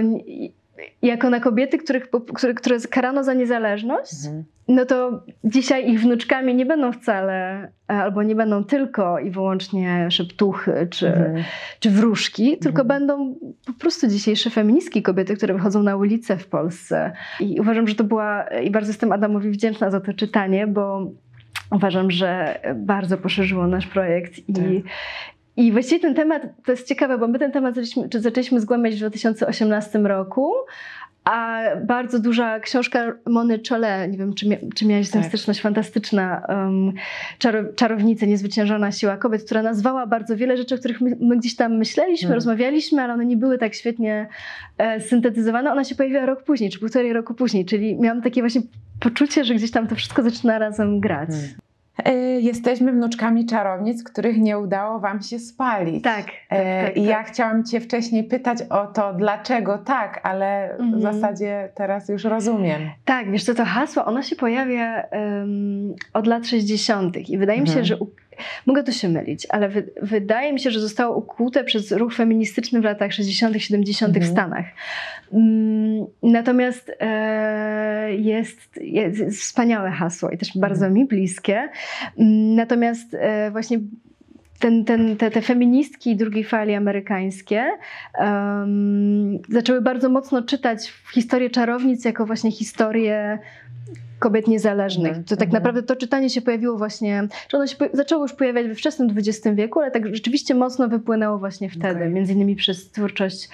jako 1.01 1.29
na 1.29 1.39
kobiety, 1.39 1.77
których, 1.77 2.09
które, 2.35 2.53
które 2.53 2.79
karano 2.89 3.23
za 3.23 3.33
niezależność, 3.33 4.13
Mhm. 4.25 4.43
no 4.67 4.85
to 4.85 5.23
dzisiaj 5.43 5.91
ich 5.91 6.01
wnuczkami 6.01 6.55
nie 6.55 6.65
będą 6.65 6.91
wcale, 6.91 7.61
e, 7.63 7.93
albo 7.93 8.23
nie 8.23 8.35
będą 8.35 8.63
tylko 8.63 9.19
i 9.19 9.31
wyłącznie 9.31 10.11
szeptuchy 10.11 10.87
czy, 10.91 11.07
Mhm. 11.07 11.43
czy 11.79 11.89
wróżki, 11.89 12.57
tylko 12.57 12.81
Mhm. 12.81 12.87
będą 12.87 13.35
po 13.65 13.73
prostu 13.73 14.07
dzisiejsze 14.07 14.49
feministki 14.49 15.01
kobiety, 15.03 15.35
które 15.37 15.53
wychodzą 15.53 15.83
na 15.83 15.95
ulicę 15.95 16.37
w 16.37 16.47
Polsce. 16.47 17.11
I 17.39 17.59
uważam, 17.59 17.87
że 17.87 17.95
to 17.95 18.03
była, 18.03 18.43
i 18.43 18.71
bardzo 18.71 18.89
jestem 18.89 19.11
Adamowi 19.11 19.49
wdzięczna 19.49 19.91
za 19.91 19.99
to 20.01 20.13
czytanie, 20.13 20.67
bo 20.67 21.11
uważam, 21.71 22.11
że 22.11 22.59
bardzo 22.75 23.17
poszerzyło 23.17 23.67
nasz 23.67 23.87
projekt 23.87 24.49
i 24.49 24.53
Tak. 24.53 24.63
I 25.57 25.71
właściwie 25.71 26.01
ten 26.01 26.15
temat, 26.15 26.41
to 26.65 26.71
jest 26.71 26.87
ciekawe, 26.87 27.17
bo 27.17 27.27
my 27.27 27.39
ten 27.39 27.51
temat 27.51 27.75
zaczęliśmy, 27.75 28.09
zaczęliśmy 28.21 28.59
zgłębiać 28.59 28.95
w 28.95 28.97
2018 28.97 29.99
roku, 29.99 30.53
a 31.23 31.61
bardzo 31.85 32.19
duża 32.19 32.59
książka 32.59 33.13
Mony 33.25 33.59
Chole, 33.69 34.07
nie 34.07 34.17
wiem, 34.17 34.33
czy, 34.33 34.49
mia, 34.49 34.57
czy 34.75 34.85
miałaś 34.85 35.09
tę 35.09 35.19
Tak. 35.19 35.27
styczność, 35.27 35.61
fantastyczna 35.61 36.41
um, 36.49 36.93
czaro, 37.37 37.59
czarownice, 37.75 38.27
niezwyciężona 38.27 38.91
siła 38.91 39.17
kobiet, 39.17 39.43
która 39.45 39.61
nazwała 39.63 40.07
bardzo 40.07 40.35
wiele 40.37 40.57
rzeczy, 40.57 40.75
o 40.75 40.77
których 40.77 41.01
my, 41.01 41.17
my 41.21 41.37
gdzieś 41.37 41.55
tam 41.55 41.77
myśleliśmy, 41.77 42.27
Mm. 42.27 42.35
rozmawialiśmy, 42.35 43.01
ale 43.01 43.13
one 43.13 43.25
nie 43.25 43.37
były 43.37 43.57
tak 43.57 43.73
świetnie 43.75 44.27
e, 44.77 45.01
syntetyzowane. 45.01 45.71
Ona 45.71 45.83
się 45.83 45.95
pojawiła 45.95 46.25
rok 46.25 46.43
później, 46.43 46.69
czy 46.69 46.79
półtorej 46.79 47.13
roku 47.13 47.33
później, 47.33 47.65
czyli 47.65 47.95
miałam 47.95 48.21
takie 48.21 48.41
właśnie 48.41 48.61
poczucie, 48.99 49.43
że 49.45 49.55
gdzieś 49.55 49.71
tam 49.71 49.87
to 49.87 49.95
wszystko 49.95 50.23
zaczyna 50.23 50.59
razem 50.59 50.99
grać. 50.99 51.29
Mm. 51.29 51.41
Y, 52.07 52.41
Jesteśmy 52.41 52.91
wnuczkami 52.91 53.45
czarownic, 53.45 54.03
których 54.03 54.37
nie 54.37 54.59
udało 54.59 54.99
Wam 54.99 55.21
się 55.21 55.39
spalić. 55.39 56.03
Tak, 56.03 56.25
tak, 56.25 56.33
E, 56.49 56.85
tak, 56.85 56.97
I 56.97 57.03
ja 57.03 57.15
tak. 57.15 57.27
chciałam 57.27 57.63
Cię 57.63 57.79
wcześniej 57.79 58.23
pytać 58.23 58.57
o 58.69 58.87
to, 58.87 59.13
dlaczego 59.13 59.77
tak, 59.77 60.19
ale 60.23 60.71
Mhm. 60.71 60.99
w 60.99 61.01
zasadzie 61.01 61.69
teraz 61.75 62.09
już 62.09 62.23
rozumiem. 62.23 62.81
Tak, 63.05 63.31
wiesz 63.31 63.43
co, 63.43 63.53
to 63.53 63.65
hasło, 63.65 64.05
ono 64.05 64.21
się 64.21 64.35
pojawia 64.35 65.01
em, 65.03 65.93
od 66.13 66.27
lat 66.27 66.47
60. 66.47 67.29
i 67.29 67.37
wydaje 67.37 67.61
mi 67.61 67.67
się, 67.67 67.71
Mhm. 67.79 67.85
że 67.85 67.97
u... 67.97 68.07
mogę 68.65 68.83
tu 68.83 68.91
się 68.91 69.09
mylić, 69.09 69.47
ale 69.49 69.69
wy... 69.69 69.89
wydaje 70.01 70.53
mi 70.53 70.59
się, 70.59 70.71
że 70.71 70.79
zostało 70.79 71.17
ukute 71.17 71.63
przez 71.63 71.91
ruch 71.91 72.13
feministyczny 72.15 72.81
w 72.81 72.83
latach 72.83 73.13
60., 73.13 73.61
70. 73.61 74.13
w 74.13 74.17
Mhm. 74.17 74.31
Stanach. 74.33 74.65
Mm, 75.33 76.05
Natomiast 76.23 76.91
e, 76.99 78.15
jest, 78.15 78.79
jest, 78.81 79.41
wspaniałe 79.41 79.91
hasło 79.91 80.29
i 80.29 80.37
też 80.37 80.57
bardzo 80.57 80.89
mi 80.89 81.05
bliskie. 81.05 81.69
Mm, 82.17 82.55
Natomiast 82.55 83.13
e, 83.13 83.51
właśnie 83.51 83.79
ten, 84.63 84.85
ten, 84.85 85.17
te, 85.17 85.31
te 85.31 85.41
feministki 85.41 86.15
drugiej 86.15 86.43
fali 86.43 86.73
amerykańskie 86.73 87.65
em, 88.13 89.39
zaczęły 89.49 89.81
bardzo 89.81 90.09
mocno 90.09 90.41
czytać 90.41 90.93
historię 91.13 91.49
czarownic 91.49 92.05
jako 92.05 92.25
właśnie 92.25 92.51
historię 92.51 93.39
kobiet 94.19 94.47
niezależnych. 94.47 95.07
Mhm, 95.07 95.23
To 95.23 95.35
tak 95.35 95.47
mhm. 95.47 95.63
naprawdę 95.63 95.83
to 95.83 95.95
czytanie 95.95 96.29
się 96.29 96.41
pojawiło 96.41 96.77
właśnie, 96.77 97.27
że 97.49 97.57
ono 97.57 97.67
się 97.67 97.75
zaczęło 97.93 98.23
już 98.23 98.33
pojawiać 98.33 98.67
we 98.67 98.75
wczesnym 98.75 99.09
XX 99.17 99.55
wieku, 99.55 99.79
ale 99.79 99.91
tak 99.91 100.15
rzeczywiście 100.15 100.55
mocno 100.55 100.87
wypłynęło 100.87 101.37
właśnie 101.37 101.69
wtedy, 101.69 101.99
Okej. 101.99 102.09
między 102.09 102.33
innymi 102.33 102.55
przez 102.55 102.91
twórczość 102.91 103.49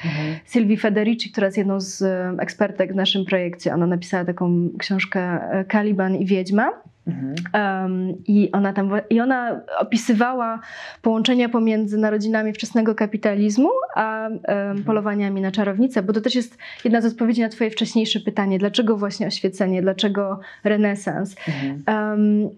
Sylwii 0.45 0.77
Federici, 0.77 1.31
która 1.31 1.47
jest 1.47 1.57
jedną 1.57 1.81
z 1.81 2.01
e, 2.01 2.35
ekspertek 2.39 2.93
w 2.93 2.95
naszym 2.95 3.25
projekcie. 3.25 3.73
Ona 3.73 3.87
napisała 3.87 4.25
taką 4.25 4.69
książkę 4.79 5.19
e, 5.21 5.65
Kaliban 5.65 6.15
i 6.15 6.25
Wiedźma. 6.25 6.71
Mhm. 7.09 7.35
Um, 7.53 8.13
I 8.27 8.51
ona 8.51 8.73
tam 8.73 8.91
i 9.09 9.21
ona 9.21 9.61
opisywała 9.79 10.59
połączenia 11.01 11.49
pomiędzy 11.49 11.97
narodzinami 11.97 12.53
wczesnego 12.53 12.95
kapitalizmu 12.95 13.69
a 13.95 14.29
um, 14.29 14.83
polowaniami 14.83 15.41
na 15.41 15.51
czarownice, 15.51 16.03
bo 16.03 16.13
to 16.13 16.21
też 16.21 16.35
jest 16.35 16.57
jedna 16.83 17.01
z 17.01 17.05
odpowiedzi 17.05 17.41
na 17.41 17.49
Twoje 17.49 17.69
wcześniejsze 17.69 18.19
pytanie, 18.19 18.59
dlaczego 18.59 18.97
właśnie 18.97 19.27
oświecenie, 19.27 19.81
dlaczego 19.81 20.39
renesans. 20.63 21.35
Mhm. 21.47 21.83
Um, 21.87 22.49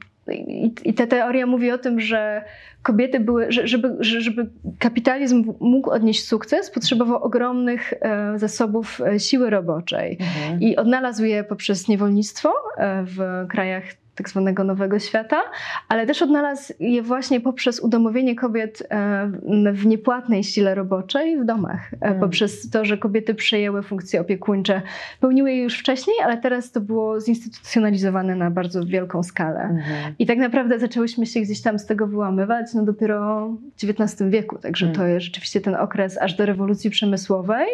i, 0.85 0.93
ta 0.93 1.07
teoria 1.07 1.45
mówi 1.45 1.71
o 1.71 1.77
tym, 1.77 1.99
że 1.99 2.43
kobiety 2.81 3.19
były, 3.19 3.51
że, 3.51 3.67
żeby, 3.67 3.97
żeby 3.99 4.49
kapitalizm 4.79 5.53
mógł 5.59 5.89
odnieść 5.89 6.27
sukces, 6.27 6.71
potrzebował 6.71 7.23
ogromnych 7.23 7.93
e, 8.01 8.39
zasobów 8.39 9.01
e, 9.01 9.19
siły 9.19 9.49
roboczej. 9.49 10.17
Mhm. 10.19 10.61
I 10.61 10.75
odnalazł 10.75 11.23
je 11.23 11.43
poprzez 11.43 11.87
niewolnictwo 11.87 12.53
e, 12.77 13.03
w 13.03 13.45
krajach 13.49 13.83
tak 14.15 14.30
zwanego 14.30 14.63
nowego 14.63 15.00
świata, 15.00 15.41
ale 15.88 16.08
też 16.08 16.21
odnalazł 16.21 16.74
je 16.80 17.02
właśnie 17.02 17.41
poprzez 17.41 17.80
udomowienie 17.80 18.36
kobiet 18.36 18.84
e, 18.89 19.32
w 19.74 19.86
niepłatnej 19.86 20.43
sile 20.43 20.76
roboczej 20.76 21.39
w 21.39 21.45
domach. 21.45 21.91
Mm. 22.02 22.19
Poprzez 22.19 22.69
to, 22.69 22.86
że 22.86 22.97
kobiety 22.97 23.36
przejęły 23.36 23.84
funkcje 23.84 24.21
opiekuńcze. 24.21 24.82
Pełniły 25.19 25.52
je 25.52 25.63
już 25.63 25.80
wcześniej, 25.80 26.15
ale 26.24 26.38
teraz 26.38 26.71
to 26.71 26.82
było 26.82 27.21
zinstytucjonalizowane 27.21 28.36
na 28.36 28.52
bardzo 28.52 28.86
wielką 28.86 29.24
skalę. 29.24 29.62
Mm. 29.62 29.84
I 30.19 30.26
tak 30.26 30.38
naprawdę 30.38 30.80
zaczęłyśmy 30.80 31.26
się 31.26 31.41
gdzieś 31.41 31.62
tam 31.62 31.80
z 31.80 31.86
tego 31.86 32.08
wyłamywać 32.08 32.74
no 32.74 32.84
dopiero 32.84 33.50
w 33.50 33.84
XIX 33.84 34.30
wieku. 34.30 34.58
Także 34.58 34.86
mm. 34.86 34.97
to 34.97 35.06
jest 35.06 35.26
rzeczywiście 35.26 35.62
ten 35.62 35.76
okres 35.76 36.17
aż 36.17 36.34
do 36.34 36.45
rewolucji 36.45 36.89
przemysłowej. 36.89 37.67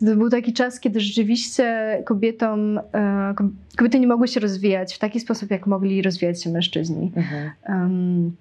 To 0.00 0.16
był 0.16 0.30
taki 0.30 0.52
czas, 0.52 0.80
kiedy 0.80 1.00
rzeczywiście 1.00 1.98
kobietom, 2.04 2.78
e, 2.94 3.34
kobiety 3.76 4.00
nie 4.00 4.06
mogły 4.06 4.28
się 4.28 4.40
rozwijać 4.40 4.94
w 4.94 4.98
taki 4.98 5.20
sposób, 5.20 5.50
jak 5.50 5.66
mogli 5.66 6.02
rozwijać 6.02 6.42
się 6.42 6.50
mężczyźni. 6.50 7.12
Mhm. 7.16 7.50
Um, 7.68 8.36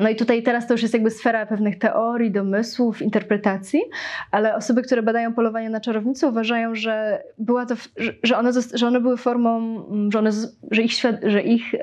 no 0.00 0.08
i 0.08 0.16
tutaj 0.16 0.42
teraz 0.42 0.66
to 0.66 0.74
już 0.74 0.82
jest 0.82 0.94
jakby 0.94 1.10
sfera 1.10 1.46
pewnych 1.46 1.78
teorii, 1.78 2.30
domysłów, 2.30 3.02
interpretacji, 3.02 3.82
ale 4.30 4.54
osoby, 4.54 4.82
które 4.82 5.02
badają 5.02 5.34
polowanie 5.34 5.70
na 5.70 5.80
czarownice 5.80 6.28
uważają, 6.28 6.74
że, 6.74 7.22
była 7.38 7.66
to, 7.66 7.74
że, 8.22 8.38
one, 8.38 8.50
że 8.74 8.86
one 8.86 9.00
były 9.00 9.16
formą, 9.16 9.58
mm, 9.90 10.12
że, 10.12 10.18
one, 10.18 10.30
że 10.70 10.82
ich, 10.82 10.92
że 11.22 11.42
ich 11.42 11.74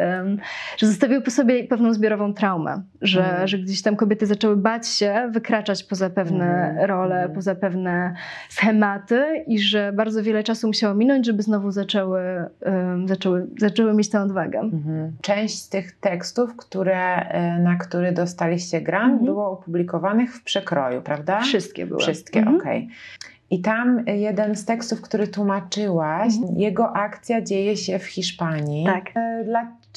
że 0.78 0.88
zostawiły 0.88 1.22
po 1.22 1.32
sobie 1.32 1.64
pewną 1.64 1.94
zbiorową 1.94 2.34
traumę, 2.34 2.84
że, 3.02 3.36
mm. 3.36 3.48
że 3.48 3.58
gdzieś 3.58 3.82
tam 3.82 3.96
kobiety 3.96 4.26
zaczęły 4.26 4.58
bać 4.58 4.88
się 4.88 5.30
wykraczać 5.32 5.84
poza 5.84 6.10
pewne 6.10 6.70
mm. 6.70 6.86
role, 6.86 7.24
mm. 7.24 7.36
poza 7.36 7.56
pewne 7.56 8.14
schematy 8.50 9.44
i 9.48 9.60
że 9.60 9.94
bardzo 9.94 10.24
wiele 10.24 10.44
czasu 10.44 10.68
musiało 10.68 10.96
minąć, 10.96 11.26
żeby 11.26 11.44
znowu 11.44 11.72
zaczęły, 11.72 12.22
um, 12.62 13.08
zaczęły, 13.08 13.48
zaczęły 13.60 13.94
mieć 13.94 14.10
tę 14.10 14.22
odwagę. 14.22 14.70
Część 15.22 15.62
z 15.62 15.70
tych 15.70 15.92
tekstów, 15.92 16.56
które, 16.56 17.16
e, 17.16 17.60
na 17.60 17.76
które 17.76 18.01
który 18.02 18.12
dostaliście 18.12 18.82
grant, 18.82 19.12
mhm. 19.12 19.26
było 19.26 19.52
opublikowanych 19.52 20.36
w 20.36 20.44
przekroju, 20.44 21.02
prawda? 21.02 21.42
Wszystkie 21.42 21.86
były. 21.86 22.00
Wszystkie, 22.00 22.40
mhm. 22.40 22.58
okej. 22.58 22.78
Okay. 22.78 22.96
I 23.50 23.62
tam 23.62 24.04
jeden 24.08 24.56
z 24.56 24.66
tekstów, 24.66 25.02
który 25.02 25.28
tłumaczyłaś, 25.28 26.34
mhm. 26.36 26.60
jego 26.60 26.96
akcja 26.96 27.42
dzieje 27.42 27.78
się 27.78 28.00
w 28.00 28.06
Hiszpanii. 28.06 28.86
Tak. 28.86 29.12
E, 29.16 29.44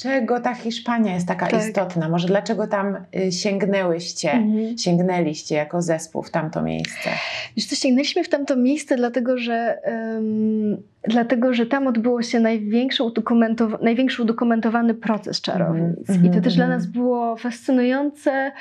dlaczego 0.03 0.39
ta 0.39 0.53
Hiszpania 0.53 1.13
jest 1.13 1.27
taka 1.27 1.47
tak. 1.47 1.61
istotna? 1.61 2.09
Może 2.09 2.27
dlaczego 2.27 2.67
tam 2.67 2.97
y, 3.27 3.31
sięgnęłyście, 3.31 4.31
mhm. 4.31 4.77
sięgnęliście 4.77 5.55
jako 5.55 5.81
zespół 5.81 6.23
w 6.23 6.31
tamto 6.31 6.61
miejsce? 6.61 7.09
Wiesz 7.57 7.65
co, 7.65 7.75
sięgnęliśmy 7.75 8.23
w 8.23 8.29
tamto 8.29 8.55
miejsce 8.55 8.95
dlatego, 8.95 9.37
że, 9.37 9.79
um, 9.85 10.77
dlatego, 11.03 11.53
że 11.53 11.65
tam 11.65 11.87
odbyło 11.87 12.21
się 12.21 12.39
największy, 12.39 13.03
udokumentow 13.03 13.81
największy 13.81 14.21
udokumentowany 14.21 14.93
proces 14.93 15.41
czarownic. 15.41 16.09
Mhm. 16.09 16.25
I 16.25 16.35
to 16.35 16.41
też 16.41 16.55
dla 16.55 16.65
mhm. 16.65 16.81
nas 16.81 16.87
było 16.87 17.35
fascynujące, 17.35 18.51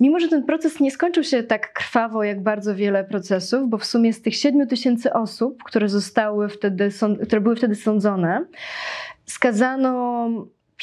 mimo 0.00 0.20
że 0.20 0.28
ten 0.28 0.44
proces 0.44 0.80
nie 0.80 0.90
skończył 0.90 1.24
się 1.24 1.42
tak 1.42 1.72
krwawo 1.72 2.24
jak 2.24 2.42
bardzo 2.42 2.74
wiele 2.74 3.04
procesów, 3.04 3.68
bo 3.70 3.78
w 3.78 3.84
sumie 3.84 4.12
z 4.12 4.22
tych 4.22 4.36
7 4.36 4.68
tysięcy 4.68 5.12
osób, 5.12 5.62
które 5.62 5.88
zostały 5.88 6.48
wtedy, 6.48 6.90
które 7.26 7.40
były 7.40 7.56
wtedy 7.56 7.74
sądzone, 7.74 8.44
skazano 9.24 10.28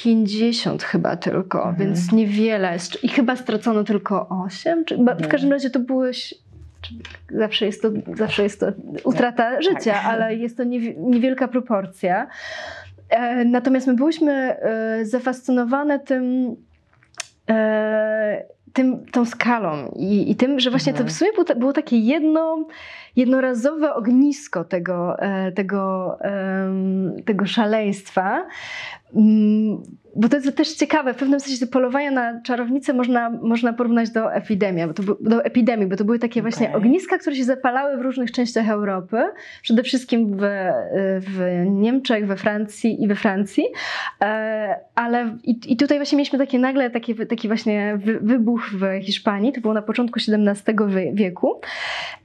50 0.04 0.84
chyba 0.84 1.18
tylko, 1.18 1.58
mhm. 1.58 1.76
więc 1.76 2.12
niewiele. 2.12 2.78
I 3.04 3.10
chyba 3.10 3.36
stracono 3.36 3.84
tylko 3.84 4.30
8. 4.46 4.86
Czy, 4.86 4.96
mhm. 4.96 5.18
W 5.18 5.28
każdym 5.28 5.52
razie 5.52 5.70
to 5.70 5.80
były 5.80 6.12
zawsze 7.32 7.66
jest 7.66 7.82
to, 7.82 7.90
zawsze 8.18 8.44
jest 8.44 8.60
to 8.60 8.68
utrata 9.04 9.52
tak. 9.52 9.64
życia, 9.64 9.94
tak. 9.94 10.06
ale 10.12 10.36
jest 10.36 10.58
to 10.58 10.64
niewielka 10.98 11.48
proporcja. 11.48 12.28
E, 13.10 13.46
natomiast 13.46 13.88
my 13.88 13.94
byłyśmy 13.94 14.32
e, 14.34 15.06
zafascynowane 15.06 16.00
tym, 16.00 16.56
e, 17.50 18.44
tym, 18.74 19.06
tą 19.06 19.26
skalą 19.26 19.94
i, 19.96 20.32
i 20.32 20.36
tym, 20.36 20.60
że 20.60 20.70
właśnie 20.70 20.92
mhm. 20.92 21.08
to 21.08 21.14
w 21.14 21.18
sumie 21.18 21.32
było, 21.32 21.60
było 21.60 21.74
takie 21.74 21.98
jedno, 21.98 22.66
jednorazowe 23.16 23.94
ognisko 23.94 24.64
tego, 24.64 25.18
tego, 25.56 26.18
tego 27.26 27.46
szaleństwa, 27.46 28.48
mm, 29.16 29.84
bo 30.16 30.30
to 30.30 30.38
jest 30.38 30.58
też 30.58 30.74
ciekawe, 30.74 31.14
w 31.14 31.18
pewnym 31.18 31.40
sensie 31.40 31.68
polowania 31.68 32.12
na 32.12 32.42
czarownice 32.42 32.94
można, 32.94 33.30
można 33.30 33.74
porównać 33.74 34.10
do 34.10 34.34
epidemii, 34.34 34.88
bo 34.88 34.94
to, 34.94 35.04
do 35.22 35.44
epidemii, 35.44 35.88
bo 35.88 35.96
to 35.96 36.06
były 36.06 36.20
takie 36.20 36.40
okay. 36.40 36.52
właśnie 36.52 36.76
ogniska, 36.76 37.18
które 37.18 37.36
się 37.36 37.44
zapalały 37.44 37.98
w 37.98 38.02
różnych 38.02 38.32
częściach 38.32 38.70
Europy, 38.70 39.18
przede 39.62 39.84
wszystkim 39.84 40.38
w, 40.38 40.42
w 41.20 41.66
Niemczech, 41.70 42.28
we 42.28 42.38
Francji 42.38 43.04
i 43.04 43.08
we 43.08 43.16
Francji, 43.16 43.66
e, 44.22 44.80
ale 44.96 45.38
i, 45.44 45.60
i 45.68 45.78
tutaj 45.78 45.98
właśnie 45.98 46.18
mieliśmy 46.18 46.40
takie 46.40 46.60
nagle 46.60 46.90
taki, 46.90 47.16
taki 47.16 47.48
właśnie 47.48 48.00
wybuch 48.22 48.70
w 48.74 49.04
Hiszpanii, 49.04 49.54
to 49.54 49.62
było 49.62 49.74
na 49.74 49.82
początku 49.82 50.20
XVII 50.20 50.76
wieku 51.14 51.62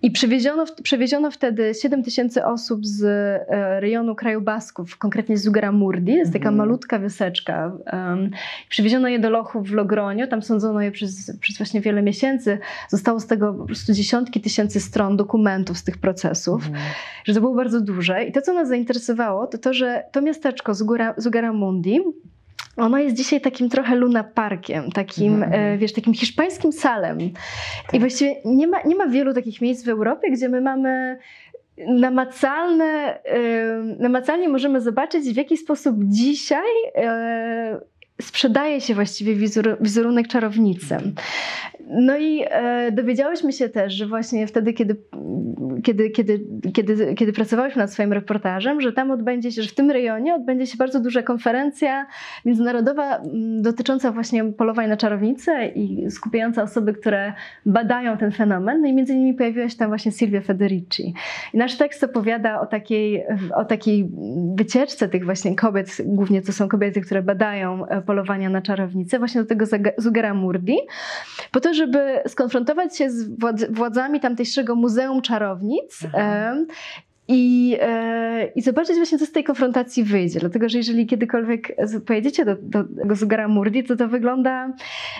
i 0.02 0.10
przewieziono, 0.10 0.64
przewieziono 0.82 1.30
wtedy 1.30 1.74
7 1.82 2.02
tysięcy 2.02 2.44
osób 2.44 2.86
z 2.86 3.04
e, 3.04 3.80
rejonu 3.80 4.14
kraju 4.14 4.40
Basków, 4.40 4.98
konkretnie 4.98 5.36
z 5.36 5.48
Ugaramurdi, 5.48 6.12
jest 6.12 6.32
taka 6.32 6.48
mm. 6.48 6.58
malutka 6.58 6.98
wyseczka 6.98 7.72
Um, 7.92 8.30
przywieziono 8.68 9.08
je 9.08 9.18
do 9.18 9.30
lochów 9.30 9.68
w 9.68 9.72
Logroniu, 9.72 10.26
tam 10.26 10.42
sądzono 10.42 10.80
je 10.80 10.90
przez, 10.90 11.38
przez 11.40 11.58
właśnie 11.58 11.80
wiele 11.80 12.02
miesięcy. 12.02 12.58
Zostało 12.88 13.20
z 13.20 13.26
tego 13.26 13.54
po 13.54 13.64
prostu 13.64 13.92
dziesiątki 13.92 14.40
tysięcy 14.40 14.80
stron 14.80 15.16
dokumentów 15.16 15.78
z 15.78 15.84
tych 15.84 15.98
procesów, 15.98 16.66
mhm. 16.66 16.84
że 17.24 17.34
to 17.34 17.40
było 17.40 17.54
bardzo 17.54 17.80
duże. 17.80 18.24
I 18.24 18.32
to, 18.32 18.42
co 18.42 18.54
nas 18.54 18.68
zainteresowało, 18.68 19.46
to 19.46 19.58
to, 19.58 19.72
że 19.72 20.04
to 20.12 20.22
miasteczko 20.22 20.74
z, 20.74 20.82
Góra, 20.82 21.14
z 21.16 21.26
Ugaramundi 21.26 22.00
ono 22.76 22.98
jest 22.98 23.16
dzisiaj 23.16 23.40
takim 23.40 23.68
trochę 23.68 23.96
Luna 23.96 24.24
Parkiem, 24.24 24.90
takim, 24.90 25.42
mm. 25.42 25.78
wiesz, 25.78 25.92
takim 25.92 26.14
hiszpańskim 26.14 26.72
salem. 26.72 27.18
Tak. 27.20 27.94
I 27.94 28.00
właściwie 28.00 28.36
nie 28.44 28.66
ma, 28.66 28.82
nie 28.82 28.94
ma 28.94 29.06
wielu 29.06 29.34
takich 29.34 29.60
miejsc 29.60 29.84
w 29.84 29.88
Europie, 29.88 30.30
gdzie 30.30 30.48
my 30.48 30.60
mamy 30.60 31.18
namacalne, 31.78 33.18
namacalnie 33.98 34.48
możemy 34.48 34.80
zobaczyć, 34.80 35.24
w 35.24 35.36
jaki 35.36 35.56
sposób 35.56 35.96
dzisiaj 35.98 36.72
e, 36.94 37.80
sprzedaje 38.22 38.80
się 38.80 38.94
właściwie 38.94 39.34
wizerunek 39.80 40.28
czarownicy. 40.28 40.96
No 41.90 42.16
i 42.16 42.44
e, 42.50 42.92
dowiedziałyśmy 42.92 43.52
się 43.52 43.68
też, 43.68 43.92
że 43.92 44.06
właśnie 44.06 44.46
wtedy, 44.46 44.72
kiedy, 44.72 44.96
kiedy, 45.82 46.10
kiedy, 46.10 46.40
kiedy, 46.74 47.14
kiedy 47.14 47.32
pracowałyśmy 47.32 47.82
nad 47.82 47.92
swoim 47.92 48.12
reportażem, 48.12 48.80
że 48.80 48.92
tam 48.92 49.10
odbędzie 49.10 49.52
się, 49.52 49.62
że 49.62 49.68
w 49.68 49.74
tym 49.74 49.90
rejonie 49.90 50.34
odbędzie 50.34 50.66
się 50.66 50.76
bardzo 50.76 51.00
duża 51.00 51.22
konferencja 51.22 52.06
międzynarodowa 52.44 53.22
dotycząca 53.60 54.12
właśnie 54.12 54.44
polowań 54.44 54.88
na 54.88 54.96
czarownicę 54.96 55.66
i 55.66 56.10
skupiająca 56.10 56.62
osoby, 56.62 56.92
które 56.92 57.32
badają 57.66 58.16
ten 58.16 58.32
fenomen. 58.32 58.80
No 58.80 58.88
i 58.88 58.92
między 58.92 59.12
innymi 59.12 59.34
pojawiła 59.34 59.68
się 59.68 59.76
tam 59.76 59.88
właśnie 59.88 60.12
Silvia 60.12 60.40
Federici. 60.40 61.14
I 61.54 61.58
nasz 61.58 61.76
tekst 61.76 62.04
opowiada 62.04 62.60
o 62.60 62.66
takiej, 62.66 63.24
o 63.54 63.64
takiej 63.64 64.10
wycieczce 64.54 65.08
tych 65.08 65.24
właśnie 65.24 65.56
kobiet, 65.56 65.96
głównie 66.04 66.42
to 66.42 66.52
są 66.52 66.68
kobiety, 66.68 67.00
które 67.00 67.22
badają 67.22 67.86
e, 67.86 68.02
polowania 68.02 68.50
na 68.50 68.62
czarownicę, 68.62 69.18
właśnie 69.18 69.40
do 69.40 69.46
tego 69.46 69.64
Zugera 69.98 70.34
Murdi, 70.34 70.76
po 71.50 71.60
to, 71.60 71.73
żeby 71.74 72.20
skonfrontować 72.28 72.96
się 72.96 73.10
z 73.10 73.28
władzami 73.70 74.20
tamtejszego 74.20 74.74
Muzeum 74.74 75.22
Czarownic 75.22 76.00
i, 77.28 77.76
e, 77.80 78.46
I 78.54 78.62
zobaczyć 78.62 78.96
właśnie, 78.96 79.18
co 79.18 79.26
z 79.26 79.32
tej 79.32 79.44
konfrontacji 79.44 80.04
wyjdzie. 80.04 80.40
Dlatego, 80.40 80.68
że 80.68 80.78
jeżeli 80.78 81.06
kiedykolwiek 81.06 81.76
pojedziecie 82.06 82.44
do, 82.44 82.56
do, 82.62 82.84
do 82.84 83.14
Zugaramurdi, 83.14 83.84
to 83.84 83.96
to 83.96 84.08
wygląda... 84.08 84.72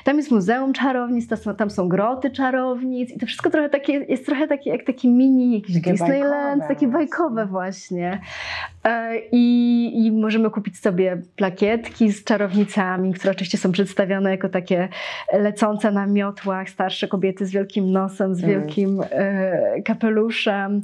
Tam 0.05 0.17
jest 0.17 0.31
Muzeum 0.31 0.73
Czarownic, 0.73 1.29
tam 1.57 1.71
są 1.71 1.89
groty 1.89 2.31
czarownic 2.31 3.11
i 3.11 3.19
to 3.19 3.27
wszystko 3.27 3.51
trochę 3.51 3.69
takie, 3.69 3.93
jest 3.93 4.27
trochę 4.27 4.49
takie 4.49 4.71
jak 4.71 4.83
taki 4.83 5.09
mini 5.09 5.55
jakiś 5.55 5.75
takie 5.77 5.93
Disneyland, 5.93 6.61
bajkowe 6.61 6.75
takie 6.75 6.89
bajkowe 6.89 7.47
właśnie. 7.47 8.21
E, 8.85 9.19
I, 9.33 10.07
I 10.07 10.13
możemy 10.13 10.51
kupić 10.51 10.79
sobie 10.79 11.23
plakietki 11.37 12.13
z 12.13 12.25
czarownicami, 12.25 13.15
które 13.15 13.31
oczywiście 13.31 13.59
są 13.59 13.73
przedstawione 13.73 14.31
jako 14.31 14.49
takie 14.49 14.89
lecące 15.33 15.93
na 15.93 16.07
miotłach, 16.07 16.71
starsze 16.71 17.09
kobiety 17.09 17.47
z 17.47 17.51
wielkim 17.51 17.93
nosem, 17.93 18.35
z 18.35 18.45
mm. 18.45 18.51
wielkim 18.51 19.01
mm. 19.11 19.83
kapeluszem. 19.83 20.83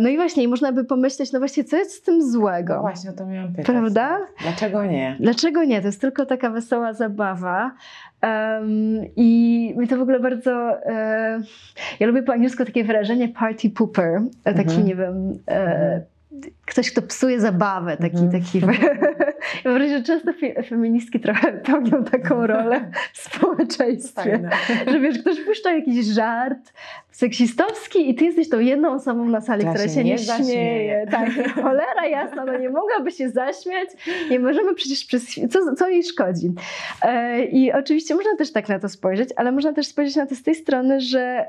No 0.00 0.08
i 0.08 0.17
właśnie, 0.18 0.42
i 0.42 0.48
można 0.48 0.72
by 0.72 0.84
pomyśleć, 0.84 1.32
no 1.32 1.38
właśnie, 1.38 1.64
co 1.64 1.76
jest 1.76 1.90
z 1.92 2.02
tym 2.02 2.30
złego? 2.30 2.74
No 2.74 2.80
właśnie, 2.80 3.10
o 3.10 3.12
to 3.12 3.26
miałam 3.26 3.48
pytać. 3.50 3.66
Prawda? 3.66 4.18
Dlaczego 4.42 4.84
nie? 4.84 5.16
Dlaczego 5.20 5.64
nie? 5.64 5.80
To 5.80 5.86
jest 5.86 6.00
tylko 6.00 6.26
taka 6.26 6.50
wesoła 6.50 6.92
zabawa. 6.92 7.70
Um, 8.22 9.00
I 9.16 9.74
mi 9.76 9.88
to 9.88 9.96
w 9.96 10.00
ogóle 10.02 10.20
bardzo. 10.20 10.82
E, 10.86 11.40
ja 12.00 12.06
lubię 12.06 12.22
po 12.22 12.32
angielsku 12.32 12.64
takie 12.64 12.84
wyrażenie 12.84 13.28
party 13.28 13.70
pooper. 13.70 14.20
e, 14.44 14.54
Taki, 14.54 14.68
Mhm. 14.70 14.86
nie 14.86 14.94
wiem. 14.94 15.38
E, 15.48 16.02
ktoś, 16.66 16.90
kto 16.92 17.02
psuje 17.02 17.40
zabawę. 17.40 17.96
Taki, 17.96 18.16
Mhm. 18.16 18.42
taki. 18.42 18.60
Ja 19.64 19.70
wrażenie, 19.72 19.98
że 19.98 20.04
często 20.04 20.32
fe, 20.32 20.62
feministki 20.62 21.20
trochę 21.20 21.52
pełnią 21.52 22.04
taką 22.04 22.46
rolę 22.46 22.90
w 23.12 23.18
społeczeństwie. 23.18 24.22
Fajne. 24.22 24.50
Że 24.92 25.00
wiesz, 25.00 25.18
ktoś 25.18 25.40
puszcza 25.40 25.72
jakiś 25.72 26.06
żart 26.06 26.72
seksistowski 27.10 28.10
i 28.10 28.14
ty 28.14 28.24
jesteś 28.24 28.48
tą 28.48 28.58
jedną 28.60 28.92
osobą 28.92 29.24
na 29.24 29.40
sali, 29.40 29.60
Która 29.60 29.74
która 29.74 29.88
się 29.94 30.04
nie 30.04 30.10
nie, 30.10 30.18
zaśmieje. 30.18 30.46
śmieje. 30.52 31.06
Tak, 31.10 31.28
cholera 31.62 32.06
jasna, 32.06 32.44
no 32.44 32.58
nie 32.58 32.70
mogłaby 32.70 33.10
się 33.10 33.30
zaśmiać. 33.30 33.88
Nie 34.30 34.38
możemy 34.40 34.74
przecież 34.74 35.04
przez 35.04 35.34
co, 35.50 35.74
co 35.76 35.88
jej 35.88 36.02
szkodzi. 36.04 36.52
E, 37.02 37.44
I 37.44 37.72
oczywiście 37.72 38.14
można 38.14 38.36
też 38.38 38.52
tak 38.52 38.68
na 38.68 38.78
to 38.78 38.88
spojrzeć, 38.88 39.28
ale 39.36 39.52
można 39.52 39.72
też 39.72 39.86
spojrzeć 39.86 40.16
na 40.16 40.26
to 40.26 40.34
z 40.34 40.42
tej 40.42 40.54
strony, 40.54 41.00
że 41.00 41.46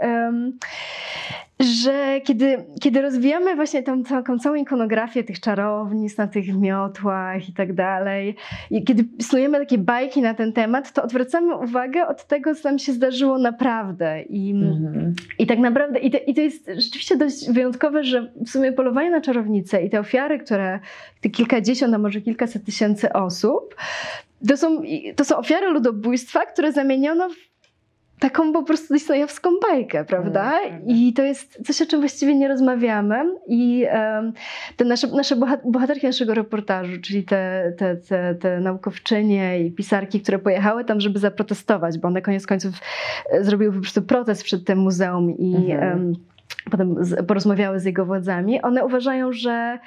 że 1.82 2.22
kiedy, 2.24 2.58
kiedy 2.82 3.02
rozwijamy 3.02 3.56
właśnie 3.56 3.84
tą 3.84 4.04
taką 4.04 4.40
całą 4.40 4.56
ikonografię 4.80 5.24
tych 5.24 5.40
czarownic 5.40 6.18
na 6.18 6.28
tych 6.28 6.58
miotłach 6.58 7.50
i 7.50 7.54
tak 7.54 7.74
dalej, 7.74 8.36
i 8.72 8.84
kiedy 8.84 9.04
snujemy 9.22 9.60
takie 9.60 9.78
bajki 9.78 10.22
na 10.22 10.34
ten 10.34 10.54
temat, 10.54 10.94
to 10.94 11.04
odwracamy 11.04 11.56
uwagę 11.56 12.08
od 12.08 12.28
tego, 12.28 12.56
co 12.56 12.70
nam 12.70 12.80
się 12.80 12.94
zdarzyło 12.94 13.38
naprawdę. 13.38 14.22
I, 14.22 14.52
Mhm. 14.52 15.16
i 15.40 15.48
tak 15.48 15.60
naprawdę, 15.60 16.00
i 16.00 16.12
to, 16.12 16.18
i 16.28 16.34
to 16.34 16.42
jest 16.42 16.72
rzeczywiście 16.78 17.18
dość 17.18 17.52
wyjątkowe, 17.52 18.04
że 18.04 18.32
w 18.46 18.50
sumie 18.50 18.72
polowanie 18.74 19.10
na 19.10 19.22
czarownice 19.22 19.84
i 19.84 19.90
te 19.90 20.00
ofiary, 20.00 20.40
które, 20.40 20.80
te 21.22 21.30
kilkadziesiąt, 21.30 21.94
a 21.94 21.98
może 21.98 22.22
kilkaset 22.22 22.66
tysięcy 22.66 23.14
osób, 23.14 23.76
to 24.48 24.58
są, 24.58 24.82
to 25.16 25.26
są 25.26 25.38
ofiary 25.38 25.70
ludobójstwa, 25.70 26.46
które 26.46 26.72
zamieniono 26.72 27.30
w 27.30 27.49
taką 28.20 28.54
po 28.54 28.64
prostu 28.64 28.94
disneyowską 28.94 29.50
bajkę, 29.62 30.06
prawda? 30.06 30.52
Mm, 30.60 30.70
prawda. 30.70 30.94
I 30.94 31.14
to 31.14 31.24
jest 31.24 31.68
coś, 31.68 31.82
o 31.82 31.86
czym 31.86 32.00
właściwie 32.00 32.36
nie 32.36 32.48
rozmawiamy. 32.48 33.16
I 33.48 33.86
um, 33.94 34.34
te 34.78 34.86
nasze, 34.86 35.08
nasze 35.08 35.36
bohat- 35.36 35.72
bohaterki 35.72 36.06
naszego 36.08 36.34
reportażu, 36.34 37.02
czyli 37.02 37.24
te, 37.24 37.74
te, 37.78 37.96
te, 37.96 38.36
te 38.36 38.60
naukowczynie 38.60 39.60
i 39.60 39.72
pisarki, 39.72 40.22
które 40.22 40.40
pojechały 40.40 40.86
tam, 40.86 41.00
żeby 41.02 41.20
zaprotestować, 41.20 41.98
bo 41.98 42.08
one 42.08 42.22
koniec 42.22 42.48
końców 42.48 42.74
e, 43.32 43.44
zrobiły 43.44 43.74
po 43.74 43.80
prostu 43.82 44.02
protest 44.02 44.44
przed 44.44 44.66
tym 44.66 44.80
muzeum 44.80 45.38
i 45.38 45.72
Mhm. 45.72 45.92
em, 46.00 46.14
potem 46.72 46.96
porozmawiały 47.28 47.80
z 47.80 47.86
jego 47.86 48.06
władzami. 48.06 48.62
One 48.62 48.86
uważają, 48.86 49.34
że 49.34 49.80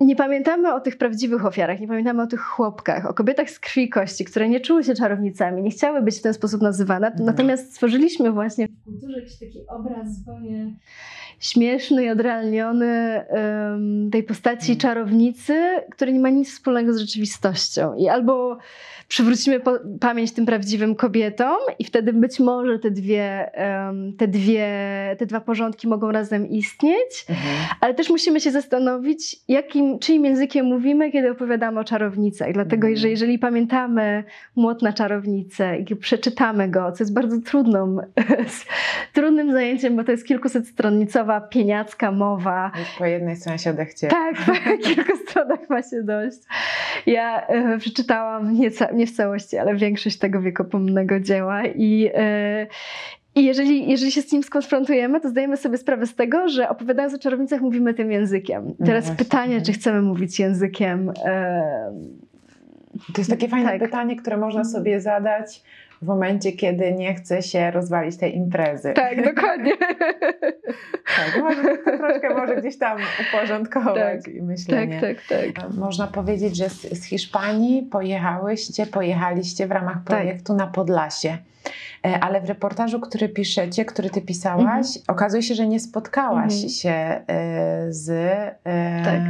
nie 0.00 0.16
pamiętamy 0.16 0.74
o 0.74 0.80
tych 0.80 0.98
prawdziwych 0.98 1.46
ofiarach, 1.46 1.80
nie 1.80 1.88
pamiętamy 1.88 2.22
o 2.22 2.26
tych 2.26 2.40
chłopkach, 2.40 3.06
o 3.06 3.14
kobietach 3.14 3.50
z 3.50 3.60
krwi 3.60 3.82
i 3.82 3.88
kości, 3.88 4.24
które 4.24 4.48
nie 4.48 4.60
czuły 4.60 4.84
się 4.84 4.94
czarownicami, 4.94 5.62
nie 5.62 5.70
chciały 5.70 6.02
być 6.02 6.18
w 6.18 6.22
ten 6.22 6.34
sposób 6.34 6.62
nazywane. 6.62 7.06
Mhm. 7.06 7.26
Natomiast 7.26 7.70
stworzyliśmy 7.72 8.32
właśnie 8.32 8.68
w 8.68 8.84
kulturze 8.84 9.20
jakiś 9.20 9.38
taki 9.38 9.66
obraz 9.68 10.18
zupełnie 10.18 10.74
śmieszny 11.40 12.04
i 12.04 12.10
odrealniony 12.10 12.86
em, 13.28 14.10
tej 14.12 14.22
postaci 14.22 14.72
Mhm. 14.72 14.78
czarownicy, 14.78 15.54
który 15.90 16.12
nie 16.12 16.20
ma 16.20 16.30
nic 16.30 16.52
wspólnego 16.52 16.92
z 16.92 16.98
rzeczywistością. 16.98 17.94
I 17.94 18.08
albo 18.08 18.58
przywrócimy 19.08 19.60
po, 19.60 19.72
pamięć 20.00 20.32
tym 20.32 20.46
prawdziwym 20.46 20.94
kobietom 20.94 21.56
i 21.78 21.84
wtedy 21.84 22.12
być 22.12 22.40
może 22.40 22.78
te 22.78 22.90
dwie, 22.90 23.50
te 24.18 24.28
dwie, 24.28 24.68
te 25.18 25.26
dwa 25.26 25.40
porządki 25.40 25.88
mogą 25.88 26.12
razem 26.12 26.48
istnieć, 26.48 27.26
Mhm. 27.28 27.56
ale 27.80 27.94
też 27.94 28.10
musimy 28.10 28.40
się 28.40 28.50
zastanowić, 28.50 29.36
jakim, 29.48 29.98
czyim 29.98 30.24
językiem 30.24 30.66
mówimy, 30.66 31.10
kiedy 31.12 31.30
opowiadamy 31.30 31.80
o 31.80 31.84
czarownicach. 31.84 32.52
Dlatego, 32.52 32.86
Mhm. 32.86 32.96
że 32.96 33.08
jeżeli 33.10 33.38
pamiętamy 33.38 34.24
Młot 34.56 34.82
na 34.82 34.92
czarownicę 34.92 35.78
i 35.78 35.96
przeczytamy 35.96 36.68
go, 36.68 36.92
co 36.92 37.04
jest 37.04 37.14
bardzo 37.14 37.40
trudną, 37.40 37.96
trudnym 39.14 39.52
zajęciem, 39.52 39.96
bo 39.96 40.04
to 40.04 40.12
jest 40.12 40.26
kilkusetstronnicowa, 40.26 41.40
pieniacka 41.40 42.12
mowa, 42.12 42.70
Już 42.78 42.88
po 42.98 43.04
jednej 43.06 43.36
stronie 43.36 43.58
się 43.58 43.70
odechcie. 43.70 44.08
tak, 44.08 44.36
w 44.38 44.78
kilku 44.84 45.16
stronach 45.16 45.70
ma 45.70 45.82
się 45.82 46.02
dość. 46.02 46.38
Ja 47.06 47.46
e, 47.46 47.78
przeczytałam 47.78 48.54
nie, 48.54 48.70
ca- 48.70 48.90
nie 48.94 49.06
w 49.06 49.12
całości, 49.12 49.56
ale 49.58 49.74
większość 49.76 50.18
tego 50.18 50.40
wiekopomnego 50.40 51.20
dzieła 51.20 51.64
i 51.66 52.10
e, 52.14 52.66
i 53.36 53.44
jeżeli, 53.44 53.90
jeżeli 53.90 54.12
się 54.12 54.22
z 54.22 54.32
nim 54.32 54.42
skonfrontujemy, 54.42 55.20
to 55.20 55.28
zdajemy 55.28 55.56
sobie 55.56 55.78
sprawę 55.78 56.06
z 56.06 56.14
tego, 56.14 56.48
że 56.48 56.68
opowiadając 56.68 57.14
o 57.14 57.18
czarownicach 57.18 57.60
mówimy 57.60 57.94
tym 57.94 58.12
językiem. 58.12 58.74
No 58.80 58.86
Teraz 58.86 59.04
właśnie. 59.06 59.24
pytanie, 59.24 59.62
czy 59.62 59.72
chcemy 59.72 60.02
mówić 60.02 60.38
językiem. 60.38 61.12
E, 61.24 61.92
To 63.14 63.20
jest 63.20 63.30
takie 63.30 63.48
fajne 63.48 63.70
Tak. 63.70 63.80
pytanie, 63.80 64.16
które 64.16 64.36
można 64.36 64.64
sobie 64.64 65.00
zadać 65.00 65.62
w 66.04 66.06
momencie, 66.06 66.52
kiedy 66.52 66.92
nie 66.92 67.14
chce 67.14 67.42
się 67.42 67.70
rozwalić 67.70 68.16
tej 68.16 68.36
imprezy. 68.36 68.92
tak, 68.92 69.24
dokładnie. 69.34 69.72
tak 71.16 71.42
może 71.42 71.78
to 71.78 71.98
troszkę 71.98 72.34
może 72.34 72.56
gdzieś 72.56 72.78
tam 72.78 72.98
uporządkować 73.28 74.24
Tak. 74.24 74.28
i 74.34 74.38
tak, 74.38 74.42
myślenie. 74.46 75.00
tak, 75.00 75.16
tak. 75.56 75.74
Można 75.74 76.06
powiedzieć, 76.06 76.56
że 76.56 76.68
z, 76.70 76.82
z 76.82 77.04
Hiszpanii 77.04 77.82
pojechałyście, 77.82 78.86
pojechaliście 78.86 79.66
w 79.66 79.70
ramach 79.70 79.94
Tak. 79.96 80.04
projektu 80.04 80.54
na 80.54 80.66
Podlasie. 80.66 81.38
E, 82.06 82.18
Ale 82.20 82.40
w 82.40 82.44
reportażu, 82.48 83.00
który 83.00 83.28
piszecie, 83.28 83.84
który 83.84 84.10
ty 84.10 84.20
pisałaś, 84.20 84.66
Mhm. 84.66 85.04
okazuje 85.08 85.42
się, 85.42 85.54
że 85.54 85.66
nie 85.68 85.80
spotkałaś 85.80 86.52
Mhm. 86.52 86.68
się 86.68 86.90
e, 86.90 87.22
z 87.88 88.08
e, 88.64 89.02
Tak. 89.04 89.20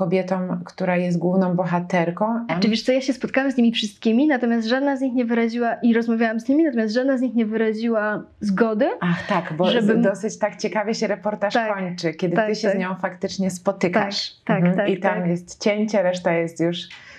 Kobietą, 0.00 0.58
która 0.64 0.96
jest 0.96 1.18
główną 1.18 1.54
bohaterką. 1.56 2.46
Czy 2.60 2.68
wiesz 2.68 2.82
co, 2.82 2.92
ja 2.92 3.00
się 3.00 3.12
spotkałam 3.12 3.50
z 3.50 3.56
nimi 3.56 3.72
wszystkimi, 3.72 4.26
natomiast 4.26 4.68
żadna 4.68 4.96
z 4.96 5.00
nich 5.00 5.14
nie 5.14 5.24
wyraziła, 5.24 5.74
i 5.74 5.94
rozmawiałam 5.94 6.40
z 6.40 6.48
nimi, 6.48 6.64
natomiast 6.64 6.94
żadna 6.94 7.18
z 7.18 7.20
nich 7.20 7.34
nie 7.34 7.46
wyraziła 7.46 8.22
zgody. 8.40 8.88
Ach 9.00 9.26
tak, 9.26 9.52
bo 9.56 9.70
Żebym- 9.70 10.02
dosyć 10.02 10.38
tak 10.38 10.56
ciekawie 10.56 10.94
się 10.94 11.06
reportaż 11.06 11.54
Tak, 11.54 11.74
kończy, 11.74 12.14
kiedy 12.14 12.36
tak, 12.36 12.48
ty 12.48 12.54
się 12.54 12.68
tak. 12.68 12.76
z 12.76 12.80
nią 12.80 12.94
faktycznie 12.94 13.50
spotykasz. 13.50 14.34
Tak, 14.44 14.64
tak, 14.64 14.76
tak, 14.76 14.88
I 14.88 15.00
tam 15.00 15.14
tak. 15.20 15.26
jest 15.28 15.62
cięcie, 15.62 16.02
reszta 16.02 16.32
jest 16.32 16.60
już 16.60 16.78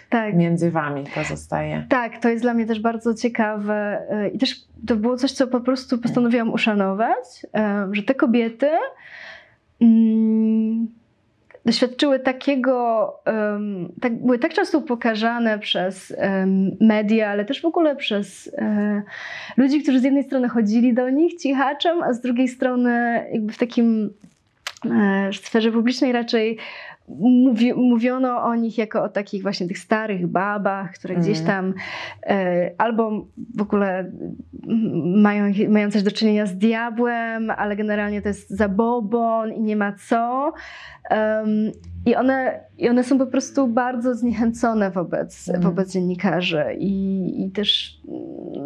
Tak. 0.10 0.36
między 0.36 0.72
wami, 0.72 1.04
pozostaje. 1.16 1.86
Tak, 1.90 2.18
to 2.18 2.30
jest 2.30 2.44
dla 2.44 2.54
mnie 2.54 2.66
też 2.66 2.80
bardzo 2.80 3.14
ciekawe 3.14 4.02
e, 4.10 4.28
i 4.30 4.38
też 4.38 4.56
to 4.88 4.96
było 4.96 5.18
coś, 5.18 5.32
co 5.32 5.48
po 5.48 5.60
prostu 5.62 5.98
postanowiłam 5.98 6.54
uszanować, 6.54 7.46
że 7.92 8.04
te 8.04 8.16
kobiety 8.16 8.70
mm, 9.82 10.31
doświadczyły 11.66 12.20
takiego, 12.20 13.14
tak, 14.02 14.16
były 14.26 14.40
tak 14.40 14.54
często 14.54 14.78
upokarzane 14.78 15.60
przez 15.60 16.16
media, 16.80 17.30
ale 17.30 17.46
też 17.46 17.62
w 17.62 17.66
ogóle 17.66 17.96
przez 17.96 18.52
e, 18.58 19.02
ludzi, 19.58 19.84
którzy 19.84 20.00
z 20.00 20.04
jednej 20.04 20.24
strony 20.24 20.50
chodzili 20.50 20.94
do 20.94 21.10
nich 21.10 21.36
cichaczem, 21.36 22.04
a 22.04 22.14
z 22.14 22.22
drugiej 22.22 22.48
strony 22.48 23.26
jakby 23.34 23.54
w 23.54 23.58
takim 23.58 24.14
e, 24.86 25.30
sferze 25.34 25.72
publicznej 25.72 26.12
raczej 26.12 26.58
mówi, 27.08 27.74
mówiono 27.74 28.44
o 28.44 28.56
nich 28.56 28.78
jako 28.78 29.04
o 29.04 29.10
takich 29.10 29.42
właśnie 29.42 29.68
tych 29.68 29.80
starych 29.80 30.28
babach, 30.28 30.94
które 30.94 31.16
Mhm. 31.16 31.24
gdzieś 31.34 31.46
tam 31.46 31.74
e, 32.24 32.72
albo 32.78 33.26
w 33.58 33.62
ogóle 33.62 34.00
mm, 34.68 35.22
mają, 35.22 35.54
mają 35.70 35.92
coś 35.92 36.04
do 36.04 36.12
czynienia 36.12 36.46
z 36.46 36.58
diabłem, 36.58 37.50
ale 37.50 37.76
generalnie 37.76 38.22
to 38.22 38.28
jest 38.28 38.50
zabobon 38.50 39.54
i 39.54 39.62
nie 39.62 39.76
ma 39.76 39.94
co. 39.94 40.54
Em, 41.10 41.72
i 42.06 42.16
one, 42.16 42.60
I 42.78 42.90
one 42.90 43.04
są 43.04 43.18
po 43.18 43.26
prostu 43.26 43.68
bardzo 43.68 44.16
zniechęcone 44.16 44.92
wobec, 44.92 45.50
Mhm. 45.50 45.64
wobec 45.64 45.92
dziennikarzy 45.94 46.64
i, 46.80 47.46
i 47.46 47.52
też 47.52 47.98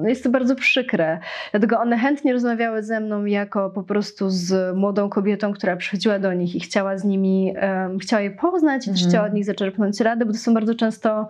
no 0.01 0.09
jest 0.09 0.23
to 0.23 0.29
bardzo 0.29 0.55
przykre. 0.55 1.19
Dlatego 1.51 1.79
one 1.79 1.97
chętnie 1.97 2.33
rozmawiały 2.33 2.83
ze 2.83 2.99
mną 2.99 3.25
jako 3.25 3.69
po 3.69 3.83
prostu 3.83 4.29
z 4.29 4.75
młodą 4.77 5.09
kobietą, 5.09 5.53
która 5.53 5.75
przychodziła 5.75 6.19
do 6.19 6.33
nich 6.33 6.55
i 6.55 6.59
chciała 6.59 6.97
z 6.97 7.03
nimi, 7.03 7.53
em, 7.55 7.99
chciała 7.99 8.21
je 8.21 8.31
poznać 8.31 8.87
i 8.87 8.89
też 8.89 8.99
Mhm. 8.99 9.09
chciała 9.09 9.27
od 9.27 9.33
nich 9.33 9.45
zaczerpnąć 9.45 9.99
radę, 10.01 10.25
bo 10.25 10.31
to 10.31 10.37
są 10.37 10.53
bardzo 10.53 10.75
często 10.75 11.27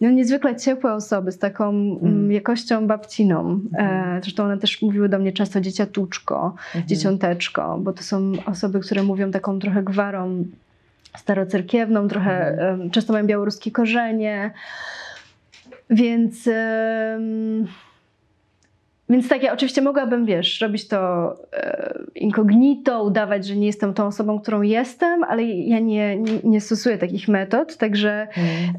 no, 0.00 0.10
niezwykle 0.10 0.56
ciepłe 0.56 0.92
osoby 0.94 1.32
z 1.32 1.38
taką 1.38 1.68
mm, 1.68 1.92
Mhm. 1.92 2.32
jakością 2.32 2.86
babciną. 2.86 3.40
Mhm. 3.72 4.16
E, 4.16 4.20
zresztą 4.22 4.44
one 4.44 4.58
też 4.58 4.82
mówiły 4.82 5.08
do 5.08 5.18
mnie 5.18 5.32
często 5.32 5.60
dzieciatuczko, 5.60 6.54
Mhm. 6.66 6.86
dzieciąteczko, 6.88 7.78
bo 7.82 7.92
to 7.92 8.02
są 8.02 8.32
osoby, 8.46 8.80
które 8.80 9.02
mówią 9.02 9.30
taką 9.30 9.58
trochę 9.58 9.82
gwarą 9.82 10.44
starocerkiewną, 11.16 12.08
trochę 12.08 12.46
Mhm. 12.48 12.90
często 12.90 13.12
mają 13.12 13.26
białoruskie 13.26 13.70
korzenie. 13.70 14.50
Więc 15.90 16.48
więc 19.08 19.28
tak, 19.28 19.42
ja 19.42 19.52
oczywiście 19.52 19.82
mogłabym, 19.82 20.26
wiesz, 20.26 20.60
robić 20.60 20.88
to 20.88 21.32
e, 21.52 21.98
incognito, 22.14 23.04
udawać, 23.04 23.46
że 23.46 23.56
nie 23.56 23.66
jestem 23.66 23.94
tą 23.94 24.06
osobą, 24.06 24.40
którą 24.40 24.62
jestem, 24.62 25.24
ale 25.24 25.44
ja 25.44 25.78
nie, 25.78 26.16
nie, 26.16 26.32
nie 26.44 26.60
stosuję 26.60 26.98
takich 26.98 27.28
metod, 27.28 27.76
także 27.76 28.28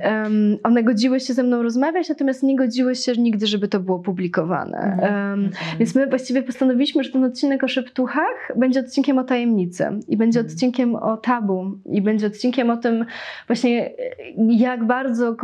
um, 0.04 0.58
one 0.63 0.84
godziły 0.84 1.20
się 1.20 1.34
ze 1.34 1.44
mną 1.44 1.63
rozmawiać, 1.63 2.10
natomiast 2.10 2.44
nie 2.44 2.56
godziły 2.56 2.96
się 2.96 3.12
nigdy, 3.12 3.48
żeby 3.48 3.68
to 3.68 3.80
było 3.80 4.00
publikowane. 4.00 5.00
Um, 5.02 5.50
więc 5.80 5.96
my 5.96 6.08
właściwie 6.08 6.44
postanowiliśmy, 6.44 7.04
że 7.04 7.12
ten 7.12 7.24
odcinek 7.24 7.63
o 7.63 7.68
szeptuchach 7.68 8.52
będzie 8.56 8.80
odcinkiem 8.80 9.18
o 9.18 9.24
tajemnicy 9.24 9.90
i 10.08 10.18
będzie 10.18 10.40
mhm. 10.40 10.54
odcinkiem 10.54 10.96
o 10.96 11.18
tabu 11.18 11.72
i 11.86 12.02
będzie 12.02 12.28
odcinkiem 12.28 12.70
o 12.70 12.78
tym 12.78 13.06
właśnie, 13.48 13.92
jak 14.50 14.86
bardzo 14.86 15.36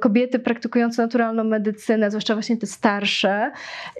kobiety 0.00 0.38
praktykujące 0.38 1.02
naturalną 1.02 1.44
medycynę, 1.44 2.10
zwłaszcza 2.10 2.34
właśnie 2.34 2.56
te 2.56 2.66
starsze, 2.66 3.50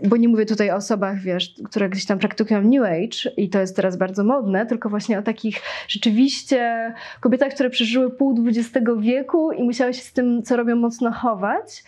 bo 0.04 0.15
bo 0.16 0.20
nie 0.20 0.28
mówię 0.28 0.46
tutaj 0.46 0.70
o 0.70 0.74
osobach, 0.74 1.20
wiesz, 1.20 1.54
które 1.64 1.88
gdzieś 1.88 2.06
tam 2.06 2.18
praktykują 2.18 2.62
New 2.62 2.82
Age 2.82 3.34
i 3.36 3.48
to 3.48 3.60
jest 3.60 3.76
teraz 3.76 3.96
bardzo 3.96 4.24
modne, 4.24 4.66
tylko 4.66 4.88
właśnie 4.88 5.18
o 5.18 5.22
takich 5.22 5.60
rzeczywiście 5.88 6.92
kobietach, 7.20 7.52
które 7.54 7.70
przeżyły 7.70 8.10
pół 8.10 8.44
XX 8.46 8.86
wieku 8.98 9.52
i 9.52 9.62
musiały 9.62 9.94
się 9.94 10.02
z 10.02 10.12
tym, 10.12 10.42
co 10.42 10.56
robią, 10.56 10.76
mocno 10.76 11.12
chować. 11.12 11.84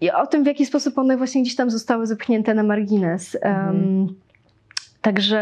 I 0.00 0.10
o 0.10 0.26
tym, 0.26 0.44
w 0.44 0.46
jaki 0.46 0.66
sposób 0.66 0.98
one 0.98 1.16
właśnie 1.16 1.42
gdzieś 1.42 1.56
tam 1.56 1.70
zostały 1.70 2.06
zepchnięte 2.06 2.54
na 2.54 2.62
margines. 2.62 3.34
Mhm. 3.42 3.76
Um, 3.76 4.14
także 5.00 5.38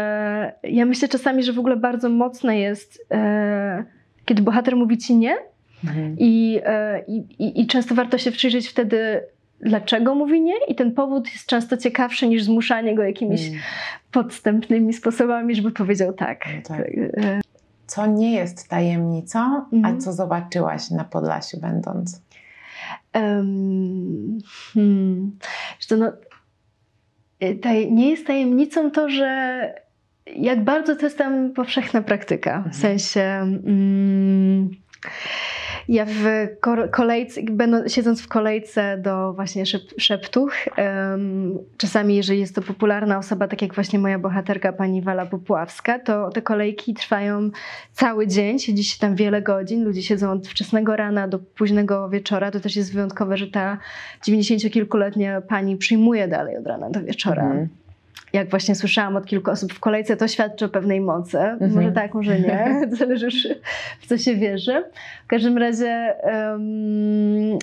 ja 0.63 0.85
myślę 0.85 1.07
czasami, 1.07 1.43
że 1.43 1.53
w 1.53 1.59
ogóle 1.59 1.75
bardzo 1.75 2.09
mocne 2.09 2.59
jest, 2.59 3.05
e, 3.11 3.83
kiedy 4.25 4.41
bohater 4.41 4.75
mówi 4.75 4.97
ci 4.97 5.15
nie. 5.15 5.37
Mhm. 5.83 6.15
I, 6.19 6.59
e, 6.63 7.03
i, 7.07 7.61
I 7.61 7.67
często 7.67 7.95
warto 7.95 8.17
się 8.17 8.31
przyjrzeć 8.31 8.67
wtedy 8.67 9.21
dlaczego 9.61 10.15
mówi 10.15 10.41
nie 10.41 10.65
i 10.67 10.75
ten 10.75 10.91
powód 10.91 11.33
jest 11.33 11.45
często 11.45 11.77
ciekawszy 11.77 12.27
niż 12.27 12.43
zmuszanie 12.43 12.95
go 12.95 13.03
jakimiś 13.03 13.47
mm. 13.47 13.59
podstępnymi 14.11 14.93
sposobami, 14.93 15.55
żeby 15.55 15.71
powiedział 15.71 16.13
tak. 16.13 16.45
No 16.55 16.61
tak. 16.77 16.87
E, 17.17 17.41
co 17.87 18.05
nie 18.05 18.33
jest 18.33 18.69
tajemnicą, 18.69 19.39
mm. 19.39 19.65
a 19.73 19.75
mhm. 19.75 20.01
co 20.01 20.13
zobaczyłaś 20.13 20.89
na 20.89 21.03
Podlasiu 21.03 21.59
będąc? 21.59 22.21
Um, 23.13 24.39
hmm. 24.73 25.37
no, 25.91 26.11
e, 27.39 27.55
taj, 27.55 27.91
nie 27.91 28.09
jest 28.09 28.27
tajemnicą 28.27 28.91
to, 28.91 29.09
że 29.09 29.61
jak 30.35 30.63
bardzo 30.63 30.95
to 30.95 31.05
jest 31.05 31.17
tam 31.17 31.53
powszechna 31.53 32.01
praktyka. 32.01 32.51
W 32.51 32.65
mhm. 32.65 32.75
sensie... 32.75 33.21
Mm, 33.65 34.69
ja 35.87 36.05
w 36.05 36.47
kolejce, 36.91 37.41
siedząc 37.87 38.21
w 38.21 38.27
kolejce 38.27 38.97
do 38.97 39.33
właśnie 39.33 39.65
szep, 39.65 39.81
szeptuch, 39.97 40.53
um, 40.77 41.59
czasami 41.77 42.15
jeżeli 42.15 42.39
jest 42.39 42.55
to 42.55 42.61
popularna 42.61 43.17
osoba, 43.17 43.47
tak 43.47 43.61
jak 43.61 43.75
właśnie 43.75 43.99
moja 43.99 44.19
bohaterka 44.19 44.73
pani 44.73 45.01
Wala 45.01 45.25
Popławska, 45.25 45.99
to 45.99 46.29
te 46.29 46.41
kolejki 46.41 46.93
trwają 46.93 47.49
cały 47.91 48.27
dzień, 48.27 48.59
siedzi 48.59 48.83
się 48.83 48.99
tam 48.99 49.15
wiele 49.15 49.41
godzin, 49.41 49.83
ludzie 49.83 50.03
siedzą 50.03 50.31
od 50.31 50.47
wczesnego 50.47 50.95
rana 50.95 51.27
do 51.27 51.39
późnego 51.39 52.09
wieczora. 52.09 52.51
To 52.51 52.59
też 52.59 52.75
jest 52.75 52.93
wyjątkowe, 52.93 53.37
że 53.37 53.47
ta 53.47 53.77
90-kilkuletnia 54.27 55.41
pani 55.41 55.77
przyjmuje 55.77 56.27
dalej 56.27 56.57
od 56.57 56.67
rana 56.67 56.89
do 56.89 57.03
wieczora. 57.03 57.43
Mhm 57.43 57.80
jak 58.33 58.49
właśnie 58.49 58.75
słyszałam 58.75 59.15
od 59.15 59.25
kilku 59.25 59.51
osób 59.51 59.73
w 59.73 59.79
kolejce, 59.79 60.17
to 60.17 60.27
świadczy 60.27 60.65
o 60.65 60.69
pewnej 60.69 61.01
mocy. 61.01 61.39
Mhm. 61.39 61.73
Może 61.73 61.91
tak, 61.91 62.13
może 62.13 62.39
nie. 62.39 62.81
Zależy, 62.99 63.29
w 63.99 64.07
co 64.07 64.17
się 64.17 64.35
wierzy. 64.35 64.83
W 65.25 65.27
każdym 65.27 65.57
razie 65.57 66.15
um, 66.23 67.59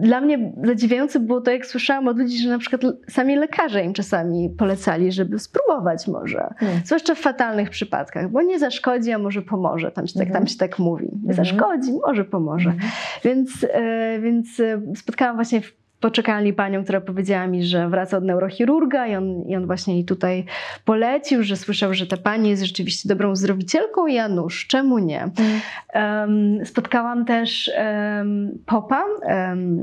dla 0.00 0.20
mnie 0.20 0.52
zadziwiające 0.64 1.20
było 1.20 1.40
to, 1.40 1.50
jak 1.50 1.66
słyszałam 1.66 2.08
od 2.08 2.18
ludzi, 2.18 2.38
że 2.38 2.48
na 2.48 2.58
przykład 2.58 2.82
sami 3.08 3.36
lekarze 3.36 3.84
im 3.84 3.92
czasami 3.92 4.50
polecali, 4.50 5.12
żeby 5.12 5.38
spróbować 5.38 6.06
może. 6.06 6.54
Hmm. 6.56 6.80
Zwłaszcza 6.84 7.14
w 7.14 7.18
fatalnych 7.18 7.70
przypadkach, 7.70 8.30
bo 8.30 8.42
nie 8.42 8.58
zaszkodzi, 8.58 9.12
a 9.12 9.18
może 9.18 9.42
pomoże. 9.42 9.90
Tam 9.90 10.06
się, 10.06 10.14
tak, 10.14 10.28
tam 10.28 10.36
mhm. 10.36 10.46
się 10.46 10.56
tak 10.58 10.78
mówi. 10.78 11.04
Nie 11.04 11.30
mhm. 11.30 11.34
zaszkodzi, 11.34 11.92
może 12.06 12.24
pomoże. 12.24 12.70
Mhm. 12.70 12.90
Więc, 13.24 13.66
e, 13.70 14.18
więc 14.20 14.60
e, 14.60 14.80
spotkałam 14.94 15.36
właśnie 15.36 15.60
w 15.60 15.72
poczekalni 16.00 16.52
panią, 16.52 16.84
która 16.84 17.00
powiedziała 17.00 17.46
mi, 17.46 17.64
że 17.64 17.88
wraca 17.88 18.16
od 18.16 18.24
neurochirurga 18.24 19.06
i 19.06 19.14
on, 19.14 19.42
i 19.42 19.56
on 19.56 19.66
właśnie 19.66 19.94
jej 19.94 20.04
tutaj 20.04 20.44
polecił, 20.84 21.42
że 21.42 21.56
słyszał, 21.56 21.94
że 21.94 22.06
ta 22.06 22.16
pani 22.16 22.50
jest 22.50 22.62
rzeczywiście 22.62 23.08
dobrą 23.08 23.36
zdrowicielką 23.36 24.06
ja 24.06 24.28
nóż, 24.28 24.66
czemu 24.66 24.98
nie? 24.98 25.22
Mm. 25.22 25.60
Um, 25.94 26.66
spotkałam 26.66 27.24
też 27.24 27.70
um, 27.78 28.58
popa, 28.66 29.04
um, 29.22 29.82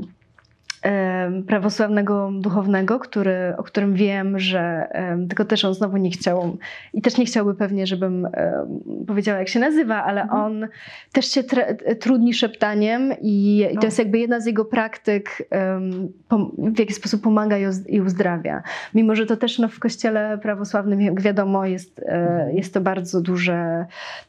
prawosławnego 1.46 2.30
duchownego, 2.34 2.98
który, 2.98 3.54
o 3.56 3.62
którym 3.62 3.94
wiem, 3.94 4.38
że 4.38 4.88
tylko 5.28 5.44
też 5.44 5.64
on 5.64 5.74
znowu 5.74 5.96
nie 5.96 6.10
chciał 6.10 6.56
i 6.92 7.02
też 7.02 7.18
nie 7.18 7.24
chciałby 7.24 7.54
pewnie, 7.54 7.86
żebym 7.86 8.28
powiedziała, 9.06 9.38
jak 9.38 9.48
się 9.48 9.60
nazywa, 9.60 10.04
ale 10.04 10.22
mhm. 10.22 10.42
on 10.42 10.68
też 11.12 11.26
się 11.26 11.42
trudni 12.00 12.34
szeptaniem 12.34 13.12
i 13.22 13.66
to 13.80 13.86
jest 13.86 13.98
jakby 13.98 14.18
jedna 14.18 14.40
z 14.40 14.46
jego 14.46 14.64
praktyk, 14.64 15.48
w 16.58 16.78
jaki 16.78 16.94
sposób 16.94 17.22
pomaga 17.22 17.56
i 17.88 18.00
uzdrawia. 18.00 18.62
Mimo, 18.94 19.14
że 19.14 19.26
to 19.26 19.36
też 19.36 19.58
no, 19.58 19.68
w 19.68 19.78
kościele 19.78 20.38
prawosławnym, 20.42 21.00
jak 21.00 21.20
wiadomo, 21.20 21.66
jest, 21.66 21.98
e, 21.98 22.02
mhm. 22.02 22.56
jest 22.56 22.74
to 22.74 22.80
bardzo 22.80 23.20
duże 23.20 23.86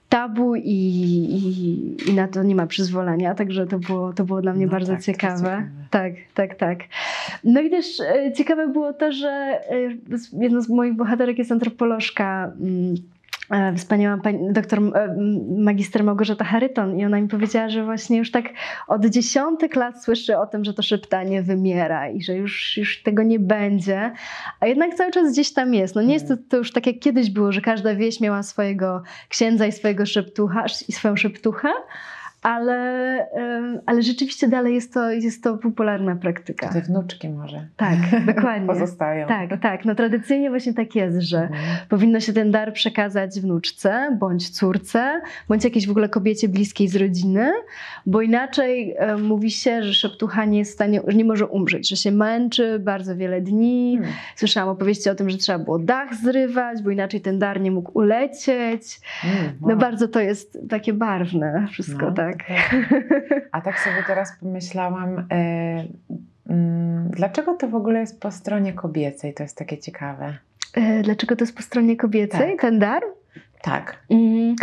tabu 0.10 0.56
i, 0.56 0.62
i, 0.64 2.10
i, 2.10 2.14
na 2.14 2.28
to 2.28 2.44
nie 2.44 2.56
ma 2.56 2.68
przyzwolenia, 2.68 3.36
także 3.36 3.68
to 3.68 3.80
było, 3.80 4.14
to 4.14 4.24
było 4.24 4.42
dla 4.42 4.54
mnie 4.54 4.66
no 4.66 4.72
bardzo 4.72 4.94
tak, 4.94 5.02
ciekawe. 5.02 5.70
Tak, 5.90 6.14
tak, 6.34 6.56
tak. 6.56 6.80
No 7.44 7.62
i 7.62 7.70
też 7.70 8.00
e, 8.00 8.34
ciekawe 8.34 8.68
było 8.68 8.94
to, 8.94 9.12
że 9.12 9.30
e, 9.30 10.44
jedną 10.44 10.62
z 10.62 10.70
moich 10.70 10.94
bohaterek 10.94 11.38
jest 11.38 11.52
antropolożka. 11.52 12.52
Mm, 12.62 12.96
E, 13.50 13.76
wspaniała 13.76 14.18
pani, 14.18 14.54
doktor 14.54 14.80
magister 15.58 16.04
Małgorzata 16.04 16.46
Haryton 16.46 17.00
i 17.00 17.06
ona 17.06 17.22
mi 17.22 17.28
powiedziała, 17.28 17.70
że 17.70 17.84
właśnie 17.84 18.18
już 18.18 18.32
tak 18.32 18.46
od 18.88 19.06
dziesiątek 19.06 19.76
lat 19.76 20.04
słyszy 20.04 20.38
o 20.38 20.48
tym, 20.48 20.66
że 20.66 20.74
to 20.74 20.82
szeptanie 20.82 21.42
wymiera 21.42 22.10
i 22.10 22.22
że 22.22 22.36
już, 22.36 22.78
już 22.78 23.04
tego 23.04 23.24
nie 23.24 23.40
będzie, 23.40 24.12
a 24.60 24.68
jednak 24.68 24.96
cały 24.96 25.12
czas 25.12 25.32
gdzieś 25.32 25.54
tam 25.54 25.74
jest. 25.74 25.96
No 25.96 26.02
nie 26.02 26.14
jest 26.14 26.28
to, 26.28 26.34
to 26.50 26.58
już 26.58 26.72
tak 26.72 26.88
jak 26.88 27.00
kiedyś 27.00 27.30
było, 27.30 27.52
że 27.52 27.62
każda 27.62 27.96
wieś 27.96 28.22
miała 28.22 28.44
swojego 28.44 29.04
księdza 29.30 29.66
i 29.66 29.72
swojego 29.72 30.06
szeptucha 30.06 30.66
i 30.88 30.92
swoją 30.92 31.16
szeptuchę, 31.16 31.70
ale, 32.42 33.28
ale 33.86 34.02
rzeczywiście 34.02 34.48
dalej 34.48 34.76
jest 34.76 34.94
to, 34.94 35.12
jest 35.12 35.44
to 35.44 35.58
popularna 35.58 36.16
praktyka. 36.16 36.70
Te 36.70 36.82
wnuczki 36.82 37.30
może. 37.30 37.68
Tak, 37.78 37.98
dokładnie. 38.36 38.68
Pozostają. 38.68 39.28
Tak, 39.28 39.62
tak. 39.62 39.86
No 39.86 39.96
tradycyjnie 39.96 40.50
właśnie 40.50 40.74
tak 40.74 40.96
jest, 40.96 41.20
że 41.20 41.42
mhm. 41.42 41.78
powinno 41.90 42.20
się 42.20 42.34
ten 42.34 42.52
dar 42.52 42.74
przekazać 42.74 43.40
wnuczce, 43.40 44.18
bądź 44.20 44.50
córce, 44.50 45.22
bądź 45.50 45.64
jakiejś 45.64 45.88
w 45.88 45.92
ogóle 45.92 46.10
kobiecie 46.10 46.50
bliskiej 46.50 46.88
z 46.88 46.96
rodziny, 46.96 47.52
bo 48.06 48.22
inaczej 48.22 48.96
e, 48.98 49.18
mówi 49.18 49.52
się, 49.52 49.84
że 49.84 49.94
szeptucha 49.94 50.46
nie 50.46 50.58
jest 50.58 50.72
w 50.72 50.74
stanie, 50.74 51.02
że 51.08 51.18
nie 51.18 51.26
może 51.26 51.46
umrzeć, 51.46 51.90
że 51.90 51.96
się 51.96 52.12
męczy 52.12 52.80
bardzo 52.80 53.16
wiele 53.16 53.42
dni. 53.42 53.98
Hmm. 53.98 54.16
Słyszałam 54.36 54.70
opowieści 54.70 55.10
o 55.10 55.16
tym, 55.16 55.30
że 55.30 55.38
trzeba 55.38 55.60
było 55.60 55.80
dach 55.80 56.16
zrywać, 56.16 56.82
bo 56.82 56.90
inaczej 56.90 57.22
ten 57.22 57.40
dar 57.40 57.62
nie 57.62 57.72
mógł 57.72 57.92
ulecieć. 57.94 59.00
Wow. 59.24 59.70
No 59.70 59.76
bardzo 59.76 60.08
to 60.08 60.20
jest 60.20 60.60
takie 60.70 60.94
barwne 60.94 61.68
wszystko, 61.72 62.06
no. 62.06 62.12
tak 62.12 62.27
tak. 62.34 62.76
A 63.52 63.62
tak 63.62 63.80
sobie 63.80 64.04
teraz 64.08 64.38
pomyślałam, 64.40 65.28
e, 65.32 65.88
mm, 66.50 67.10
dlaczego 67.10 67.54
to 67.54 67.68
w 67.68 67.76
ogóle 67.76 68.00
jest 68.00 68.20
po 68.20 68.32
stronie 68.32 68.74
kobiecej? 68.74 69.34
To 69.34 69.44
jest 69.44 69.58
takie 69.58 69.78
ciekawe. 69.78 70.38
E, 70.74 71.02
dlaczego 71.02 71.36
to 71.36 71.44
jest 71.44 71.56
po 71.56 71.62
stronie 71.62 71.98
kobiecej, 71.98 72.52
tak. 72.52 72.62
ten 72.62 72.80
dar? 72.80 73.04
Tak. 73.62 73.98
Mm, 74.10 74.56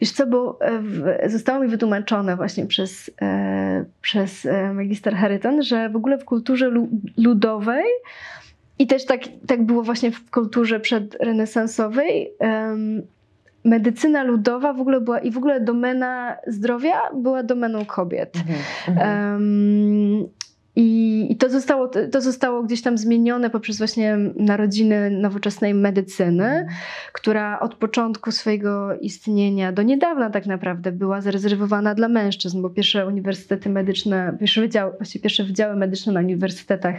wiesz 0.00 0.12
co, 0.12 0.26
bo 0.26 0.58
e, 0.60 1.30
zostało 1.30 1.60
mi 1.60 1.68
wytłumaczone 1.68 2.36
właśnie 2.36 2.66
przez, 2.66 3.10
przez 4.00 4.48
magister 4.74 5.14
Harryton, 5.16 5.62
że 5.62 5.88
w 5.88 5.96
ogóle 5.96 6.18
w 6.18 6.24
kulturze 6.24 6.70
ludowej 7.16 7.84
i 8.78 8.86
też 8.86 9.04
tak, 9.04 9.20
tak 9.46 9.62
było 9.62 9.82
właśnie 9.82 10.10
w 10.10 10.30
kulturze 10.30 10.80
przedrenesansowej, 10.80 12.30
medycyna 13.66 14.22
ludowa 14.22 14.72
w 14.72 14.80
ogóle 14.80 15.00
była 15.00 15.18
i 15.18 15.30
w 15.30 15.38
ogóle 15.38 15.60
domena 15.60 16.36
zdrowia 16.46 17.00
była 17.14 17.42
domeną 17.42 17.84
kobiet. 17.84 18.36
Mhm, 18.88 19.32
um, 19.32 20.28
i, 20.76 21.26
I, 21.30 21.36
to, 21.36 21.50
zostało, 21.50 21.88
to 21.88 22.20
zostało 22.20 22.62
gdzieś 22.62 22.82
tam 22.82 22.98
zmienione 22.98 23.50
poprzez 23.50 23.78
właśnie 23.78 24.16
narodziny 24.36 25.10
nowoczesnej 25.10 25.74
medycyny, 25.74 26.44
mm. 26.44 26.66
która 27.12 27.60
od 27.60 27.74
początku 27.74 28.32
swojego 28.32 28.98
istnienia 28.98 29.72
do 29.72 29.82
niedawna 29.82 30.30
tak 30.30 30.46
naprawdę 30.46 30.92
była 30.92 31.20
zarezerwowana 31.20 31.94
dla 31.94 32.08
mężczyzn, 32.08 32.62
bo 32.62 32.70
pierwsze 32.70 33.06
uniwersytety 33.06 33.70
medyczne, 33.70 34.36
pierwsze 34.40 34.60
wydziały, 34.60 34.92
właściwie 34.92 35.22
pierwsze 35.22 35.44
wydziały 35.44 35.76
medyczne 35.76 36.12
na 36.12 36.20
uniwersytetach 36.20 36.96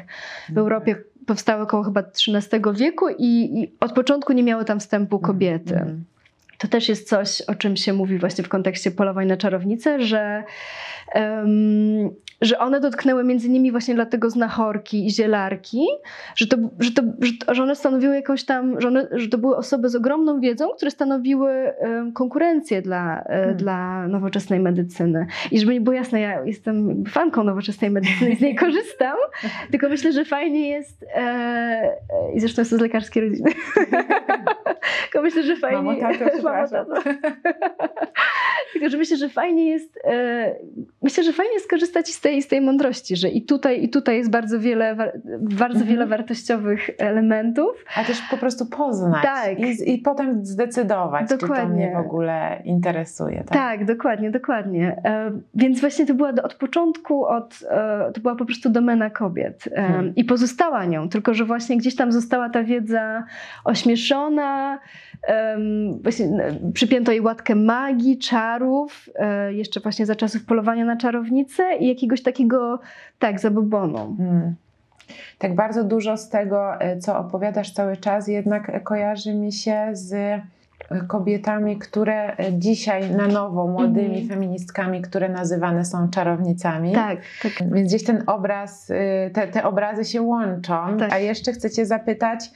w 0.47 0.51
mm. 0.51 0.60
Europie 0.60 0.95
powstały 1.25 1.63
około 1.63 1.84
chyba 1.84 2.01
XIII 2.01 2.62
wieku 2.73 3.06
i, 3.10 3.60
i 3.60 3.71
od 3.80 3.91
początku 3.91 4.34
nie 4.34 4.43
miały 4.43 4.65
tam 4.65 4.80
wstępu 4.80 5.19
kobiety. 5.19 5.86
To 6.57 6.67
też 6.67 6.89
jest 6.89 7.09
coś, 7.09 7.41
o 7.41 7.55
czym 7.55 7.77
się 7.77 7.93
mówi 7.93 8.19
właśnie 8.19 8.43
w 8.43 8.49
kontekście 8.49 8.91
polowań 8.91 9.27
na 9.27 9.37
czarownicę, 9.37 10.01
że 10.01 10.43
um, 11.15 12.15
że 12.41 12.60
one 12.60 12.80
dotknęły 12.80 13.23
między 13.23 13.47
innymi 13.47 13.71
właśnie 13.71 13.95
dlatego 13.95 14.30
znachorki 14.30 15.06
i 15.06 15.12
zielarki, 15.12 15.88
że, 16.36 16.47
to, 16.47 16.58
że, 16.80 16.91
to, 16.91 17.04
że, 17.54 17.63
one 17.63 17.76
stanowiły 17.76 18.15
jakąś 18.15 18.43
tam, 18.43 18.82
że, 18.82 18.88
one, 18.88 19.08
że 19.12 19.28
to 19.28 19.38
były 19.38 19.58
osoby 19.58 19.89
z 19.89 19.95
ogromną 19.95 20.39
wiedzą, 20.39 20.69
które 20.69 20.91
stanowiły 20.91 21.73
konkurencję 22.13 22.82
dla, 22.82 23.21
e, 23.21 23.23
hmm. 23.23 23.58
dla 23.58 24.08
nowoczesnej 24.08 24.60
medycyny. 24.60 25.28
I 25.52 25.60
żeby 25.60 25.73
nie 25.73 25.82
było 25.82 25.95
jasne, 25.95 26.19
ja 26.19 26.45
jestem 26.45 27.04
fanką 27.06 27.43
nowoczesnej 27.43 27.91
medycyny 27.91 28.32
i 28.32 28.36
z 28.36 28.41
niej 28.41 28.56
korzystam, 28.65 29.17
tylko 29.71 29.89
myślę, 29.89 30.12
że 30.12 30.26
fajnie 30.26 30.69
jest 30.69 31.04
e, 31.04 31.17
e, 31.17 31.97
i 32.36 32.39
zresztą 32.39 32.62
jestem 32.62 32.80
z 32.80 32.82
lekarskiej 32.82 33.23
rodziny. 33.23 33.52
tylko 35.04 35.21
myślę, 35.21 35.43
że 35.43 35.56
fajnie... 35.56 35.78
Mamo, 35.78 36.00
tato, 36.00 36.26
Mamo, 36.43 36.67
tato. 36.67 36.93
tylko, 38.73 38.89
że 38.89 38.97
myślę, 38.97 39.17
że 39.17 39.30
fajnie 39.30 39.69
jest 39.69 40.00
e, 40.04 40.56
myślę, 41.02 41.23
że 41.23 41.34
fajnie 41.34 41.60
skorzystać 41.60 42.10
z 42.10 42.21
tej, 42.27 42.41
z 42.41 42.47
tej 42.47 42.61
mądrości, 42.61 43.15
że 43.15 43.29
i 43.29 43.41
tutaj, 43.41 43.83
i 43.83 43.89
tutaj 43.89 44.17
jest 44.17 44.29
bardzo 44.29 44.59
wiele, 44.59 44.95
bardzo 45.39 45.79
mhm. 45.79 45.87
wiele 45.87 46.05
wartościowych 46.07 46.89
elementów. 46.97 47.85
A 47.95 48.03
też 48.03 48.21
po 48.29 48.37
prostu 48.37 48.65
poznać 48.65 49.23
tak. 49.23 49.59
i, 49.59 49.93
i 49.93 49.97
potem 49.97 50.45
zdecydować, 50.45 51.29
dokładnie. 51.29 51.55
czy 51.55 51.61
to 51.61 51.69
mnie 51.69 51.91
w 51.95 51.99
ogóle 51.99 52.61
interesuje. 52.65 53.37
Tak, 53.37 53.53
tak 53.53 53.85
dokładnie, 53.85 54.31
dokładnie. 54.31 55.01
E, 55.05 55.31
więc 55.55 55.81
właśnie 55.81 56.05
to 56.05 56.13
była 56.13 56.29
od 56.43 56.53
początku, 56.53 57.25
od, 57.25 57.59
e, 57.69 58.11
to 58.13 58.21
była 58.21 58.35
po 58.35 58.45
prostu 58.45 58.69
domena 58.69 59.10
kobiet 59.10 59.69
e, 59.71 59.81
hmm. 59.81 60.15
i 60.15 60.23
pozostała 60.23 60.85
nią, 60.85 61.10
tylko 61.10 61.33
że 61.33 61.45
właśnie 61.45 61.77
gdzieś 61.77 61.95
tam 61.95 62.12
została 62.12 62.49
ta 62.49 62.63
wiedza 62.63 63.23
ośmieszona, 63.63 64.79
właśnie 66.03 66.27
przypięto 66.73 67.11
jej 67.11 67.21
łatkę 67.21 67.55
magii, 67.55 68.17
czarów, 68.17 69.09
jeszcze 69.49 69.79
właśnie 69.79 70.05
za 70.05 70.15
czasów 70.15 70.45
polowania 70.45 70.85
na 70.85 70.97
czarownicę 70.97 71.63
i 71.79 71.87
jakiegoś 71.87 72.21
takiego, 72.23 72.79
tak, 73.19 73.39
zabobonu. 73.39 74.15
Hmm. 74.17 74.55
Tak 75.37 75.55
bardzo 75.55 75.83
dużo 75.83 76.17
z 76.17 76.29
tego, 76.29 76.81
e, 76.81 76.97
co 76.97 77.19
opowiadasz 77.19 77.71
cały 77.71 77.97
czas, 77.97 78.27
jednak 78.27 78.83
kojarzy 78.83 79.33
mi 79.33 79.51
się 79.51 79.89
z 79.93 80.13
e, 80.13 80.41
kobietami, 81.07 81.77
które 81.77 82.37
e, 82.37 82.53
dzisiaj 82.53 83.11
na 83.11 83.27
nowo, 83.27 83.67
młodymi 83.67 84.17
mm. 84.17 84.27
feministkami, 84.27 85.01
które 85.01 85.29
nazywane 85.29 85.85
są 85.85 86.09
czarownicami. 86.09 86.93
Tak, 86.93 87.19
tak. 87.43 87.51
Więc 87.73 87.87
gdzieś 87.87 88.03
ten 88.03 88.23
obraz, 88.27 88.87
te, 89.33 89.47
te 89.47 89.63
obrazy 89.63 90.05
się 90.05 90.21
łączą. 90.21 90.97
Tak. 90.99 91.13
A 91.13 91.17
jeszcze 91.17 91.53
chcę 91.53 91.69
Cię 91.69 91.85
zapytać, 91.85 92.51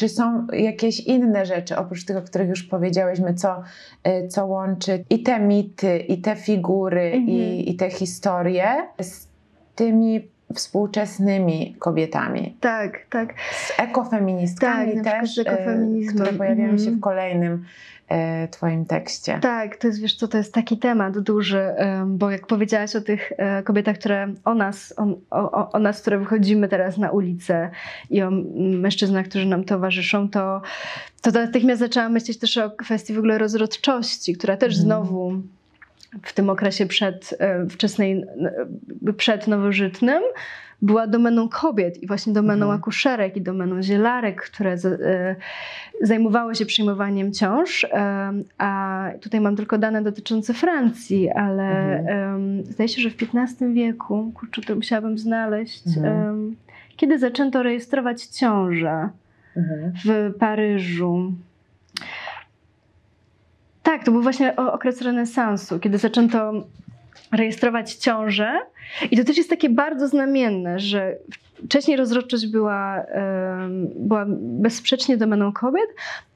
czy 0.00 0.08
są 0.08 0.46
jakieś 0.52 1.00
inne 1.00 1.46
rzeczy, 1.46 1.76
oprócz 1.76 2.04
tych, 2.04 2.16
o 2.16 2.22
których 2.22 2.48
już 2.48 2.62
powiedziałyśmy, 2.62 3.34
co, 3.34 3.62
y, 4.08 4.28
co 4.28 4.46
łączy 4.46 5.04
i 5.10 5.22
te 5.22 5.40
mity, 5.40 5.98
i 5.98 6.20
te 6.20 6.36
figury, 6.36 7.02
mhm. 7.02 7.28
i, 7.28 7.70
i 7.70 7.76
te 7.76 7.90
historie 7.90 8.88
z 9.00 9.28
tymi 9.74 10.29
współczesnymi 10.54 11.76
kobietami. 11.78 12.56
Tak, 12.60 13.06
tak. 13.10 13.34
Z 13.52 13.80
ekofeministkami 13.80 14.94
tak, 14.94 15.04
też, 15.04 15.34
z 15.34 15.38
y, 15.38 16.14
które 16.14 16.32
pojawiają 16.32 16.70
się 16.70 16.84
w 16.84 16.94
mhm. 16.94 17.00
kolejnym 17.00 17.64
E, 18.10 18.48
twoim 18.48 18.86
tekście. 18.86 19.38
Tak, 19.42 19.76
to 19.76 19.86
jest, 19.86 20.00
wiesz 20.00 20.14
co, 20.14 20.28
to 20.28 20.38
jest 20.38 20.54
taki 20.54 20.78
temat 20.78 21.18
duży, 21.18 21.62
bo 22.06 22.30
jak 22.30 22.46
powiedziałaś 22.46 22.96
o 22.96 23.00
tych 23.00 23.32
e, 23.36 23.62
kobietach, 23.62 23.98
które 23.98 24.34
o 24.44 24.54
nas, 24.54 24.94
o, 24.96 25.06
o, 25.30 25.72
o 25.72 25.78
nas, 25.78 26.00
które 26.00 26.18
wychodzimy 26.18 26.68
teraz 26.68 26.98
na 26.98 27.10
ulicę 27.10 27.70
i 28.10 28.22
o 28.22 28.30
mężczyznach, 28.56 29.28
którzy 29.28 29.46
nam 29.46 29.64
towarzyszą, 29.64 30.28
to, 30.28 30.62
to 31.22 31.30
natychmiast 31.30 31.80
zaczęłam 31.80 32.12
myśleć 32.12 32.38
też 32.38 32.56
o 32.58 32.70
kwestii 32.70 33.14
w 33.14 33.18
ogóle 33.18 33.38
rozrodczości, 33.38 34.34
która 34.34 34.56
też 34.56 34.74
mm. 34.74 34.84
znowu 34.84 35.42
w 36.22 36.32
tym 36.32 36.50
okresie 36.50 36.86
przed, 36.86 37.34
e, 37.38 37.66
wczesnej, 37.66 38.24
przed 39.16 39.46
nowożytnym 39.46 40.22
była 40.82 41.06
domeną 41.06 41.48
kobiet 41.48 42.02
i 42.02 42.06
właśnie 42.06 42.32
domeną 42.32 42.66
mhm. 42.66 42.80
akuszerek 42.80 43.36
i 43.36 43.42
domeną 43.42 43.82
zielarek, 43.82 44.42
które 44.42 44.72
e, 44.72 45.36
zajmowały 46.00 46.54
się 46.54 46.66
przyjmowaniem 46.66 47.32
ciąż. 47.32 47.84
E, 47.84 48.32
a 48.58 49.04
tutaj 49.20 49.40
mam 49.40 49.56
tylko 49.56 49.78
dane 49.78 50.02
dotyczące 50.02 50.54
Francji, 50.54 51.30
ale 51.30 51.98
mhm. 51.98 52.64
zdaje 52.64 52.88
się, 52.88 53.02
że 53.02 53.10
w 53.10 53.16
XV 53.22 53.72
wieku, 53.72 54.32
kurczę, 54.34 54.62
to 54.62 54.74
musiałabym 54.74 55.18
znaleźć, 55.18 55.86
mhm. 55.86 56.56
kiedy 56.96 57.18
zaczęto 57.18 57.62
rejestrować 57.62 58.22
ciążę 58.22 59.08
mhm. 59.56 59.92
w 60.04 60.34
Paryżu. 60.38 61.32
Tak, 63.90 64.04
to 64.04 64.12
był 64.12 64.22
właśnie 64.22 64.56
okres 64.56 65.02
renesansu, 65.02 65.78
kiedy 65.78 65.98
zaczęto 65.98 66.52
rejestrować 67.32 67.94
ciążę. 67.94 68.58
I 69.10 69.16
to 69.16 69.24
też 69.24 69.36
jest 69.36 69.50
takie 69.50 69.70
bardzo 69.70 70.08
znamienne, 70.08 70.78
że 70.78 71.16
wcześniej 71.64 71.96
rozrodczość 71.96 72.46
była, 72.46 73.02
była 73.96 74.24
bezsprzecznie 74.38 75.16
domeną 75.16 75.52
kobiet, 75.52 75.88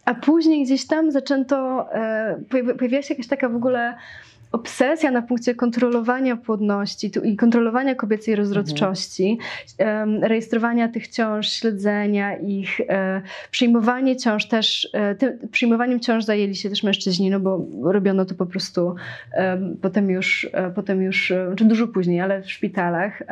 a 0.05 0.14
później 0.14 0.64
gdzieś 0.64 0.86
tam 0.86 1.11
zaczęto, 1.11 1.86
e, 1.94 2.40
pojawiła 2.78 3.02
się 3.02 3.14
jakaś 3.14 3.26
taka 3.26 3.48
w 3.48 3.57
ogóle 3.57 3.94
obsesja 4.55 5.11
na 5.11 5.22
punkcie 5.22 5.55
kontrolowania 5.55 6.36
płodności 6.36 7.11
i 7.24 7.36
kontrolowania 7.36 7.94
kobiecej 7.94 8.36
rozrodczości, 8.36 9.38
mhm. 9.78 10.24
rejestrowania 10.24 10.88
tych 10.88 11.09
ciąż, 11.09 11.48
śledzenia 11.48 12.36
ich, 12.36 12.80
e, 12.80 13.22
przyjmowanie 13.50 14.16
ciąż 14.16 14.48
też, 14.48 14.88
e, 14.92 15.14
tym, 15.14 15.48
przyjmowaniem 15.50 16.00
ciąż 16.00 16.24
zajęli 16.24 16.55
się 16.55 16.70
też 16.70 16.82
mężczyźni, 16.82 17.30
no 17.30 17.40
bo 17.40 17.66
robiono 17.82 18.24
to 18.24 18.34
po 18.34 18.46
prostu 18.46 18.94
potem 19.82 20.11
już, 20.11 20.48
e, 20.52 20.70
potem 20.70 21.02
już, 21.02 21.32
czy 21.57 21.64
dużo 21.64 21.88
później, 21.88 22.20
ale 22.20 22.42
w 22.42 22.50
szpitalach. 22.50 23.22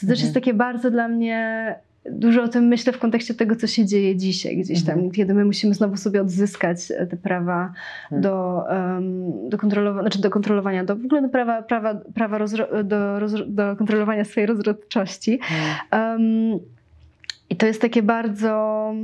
To 0.00 0.06
też 0.06 0.20
jest 0.20 0.22
mhm. 0.22 0.34
takie 0.34 0.54
bardzo 0.54 0.90
dla 0.90 1.08
mnie 1.08 1.74
dużo 2.10 2.42
o 2.42 2.48
tym 2.48 2.64
myślę 2.64 2.92
w 2.92 2.98
kontekście 2.98 3.34
tego, 3.34 3.56
co 3.56 3.66
się 3.66 3.86
dzieje 3.86 4.16
dzisiaj, 4.16 4.56
gdzieś 4.56 4.84
tam, 4.84 4.94
mhm. 4.94 5.10
kiedy 5.10 5.34
my 5.34 5.44
musimy 5.44 5.74
znowu 5.74 5.96
sobie 5.96 6.20
odzyskać 6.20 6.78
e, 6.90 7.06
te 7.06 7.16
prawa 7.16 7.72
mhm. 8.04 8.22
do, 8.22 8.62
um, 8.70 9.48
do, 9.48 9.58
kontrolowania, 9.58 10.02
znaczy 10.02 10.20
do 10.20 10.30
kontrolowania, 10.30 10.84
do 10.84 10.96
w 10.96 11.04
ogóle 11.04 11.22
do 11.22 11.28
prawa, 11.28 11.62
prawa, 11.62 11.94
prawa 12.14 12.38
rozro, 12.38 12.84
do, 12.84 13.20
rozro, 13.20 13.44
do 13.46 13.76
kontrolowania 13.76 14.24
swojej 14.24 14.46
rozrodczości. 14.46 15.32
Mhm. 15.32 16.20
Um, 16.20 16.60
I 17.50 17.56
to 17.56 17.66
jest 17.66 17.80
takie 17.80 18.02
bardzo. 18.02 18.94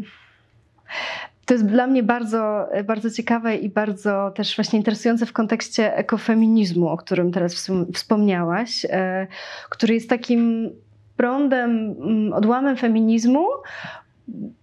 To 1.47 1.55
jest 1.55 1.67
dla 1.67 1.87
mnie 1.87 2.03
bardzo, 2.03 2.69
bardzo 2.85 3.11
ciekawe 3.11 3.57
i 3.57 3.69
bardzo 3.69 4.33
też 4.35 4.57
właśnie 4.57 4.79
interesujące 4.79 5.27
w 5.27 5.33
kontekście 5.33 5.97
ekofeminizmu, 5.97 6.89
o 6.89 6.97
którym 6.97 7.33
teraz 7.33 7.71
wspomniałaś, 7.95 8.87
e, 8.91 9.27
który 9.71 9.95
jest 9.95 10.09
takim 10.09 10.71
prądem, 11.19 11.71
mm, 12.01 12.33
odłamem 12.33 12.77
feminizmu, 12.77 13.47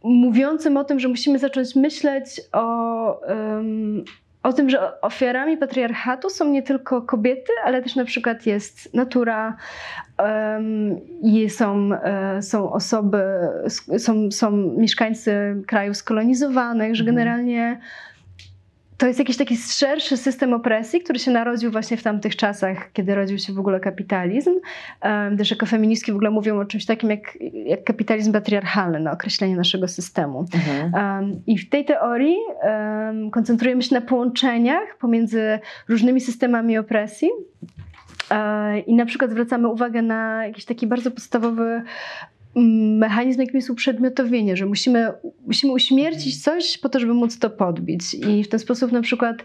mówiącym 0.04 0.78
o 0.78 0.84
tym, 0.84 1.00
że 1.00 1.08
musimy 1.08 1.40
zacząć 1.40 1.76
myśleć 1.76 2.42
o, 2.52 3.20
um, 3.28 4.04
o 4.44 4.54
tym, 4.54 4.70
że 4.70 5.02
ofiarami 5.02 5.58
patriarchatu 5.58 6.30
są 6.30 6.50
nie 6.50 6.64
tylko 6.64 7.02
kobiety, 7.02 7.52
ale 7.66 7.82
też 7.82 7.96
na 7.96 8.06
przykład 8.06 8.46
jest 8.46 8.94
natura, 8.94 9.58
um, 10.20 11.00
i 11.24 11.50
są, 11.50 11.90
e, 11.94 12.42
są 12.42 12.72
osoby, 12.72 13.24
są, 13.98 14.32
są 14.32 14.52
mieszkańcy 14.78 15.64
krajów 15.68 15.98
skolonizowanych, 15.98 16.96
że 16.96 17.02
mhm. 17.02 17.16
generalnie 17.16 17.80
to 18.98 19.08
jest 19.08 19.20
jakiś 19.20 19.38
taki 19.38 19.58
szerszy 19.58 20.18
system 20.18 20.54
opresji, 20.54 21.02
który 21.02 21.20
się 21.20 21.32
narodził 21.32 21.72
właśnie 21.72 21.98
w 21.98 22.04
tamtych 22.04 22.36
czasach, 22.36 22.92
kiedy 22.94 23.16
rodził 23.16 23.38
się 23.38 23.54
w 23.54 23.60
ogóle 23.60 23.80
kapitalizm. 23.80 24.52
Też 25.38 25.52
jako 25.52 25.66
feministki 25.66 26.12
w 26.12 26.16
ogóle 26.16 26.30
mówią 26.30 26.60
o 26.60 26.66
czymś 26.66 26.86
takim 26.86 27.10
jak, 27.10 27.38
jak 27.66 27.84
kapitalizm 27.84 28.34
patriarchalny 28.34 29.00
na 29.00 29.12
określenie 29.12 29.56
naszego 29.56 29.88
systemu. 29.88 30.46
Mhm. 30.54 31.42
I 31.48 31.58
w 31.58 31.70
tej 31.70 31.86
teorii 31.86 32.38
koncentrujemy 33.32 33.82
się 33.82 33.96
na 33.96 34.02
połączeniach 34.02 34.98
pomiędzy 35.00 35.60
różnymi 35.90 36.22
systemami 36.22 36.78
opresji. 36.78 37.30
E, 38.32 38.80
I 38.80 38.94
na 38.94 39.06
przykład 39.06 39.32
zwracamy 39.32 39.68
uwagę 39.68 40.02
na 40.02 40.46
jakiś 40.46 40.66
taki 40.66 40.88
bardzo 40.88 41.12
podstawowy 41.12 41.82
mechanizm, 42.56 43.42
jakim 43.42 43.56
jest 43.56 43.70
uprzedmiotowienie, 43.70 44.58
że 44.58 44.66
musimy, 44.66 45.12
musimy 45.48 45.74
uśmiercić 45.74 46.44
coś 46.44 46.78
po 46.78 46.90
to, 46.90 47.00
żeby 47.00 47.14
móc 47.14 47.40
to 47.40 47.50
podbić. 47.50 48.14
I 48.14 48.44
w 48.44 48.50
ten 48.50 48.60
sposób 48.60 48.92
na 48.92 49.02
przykład 49.02 49.44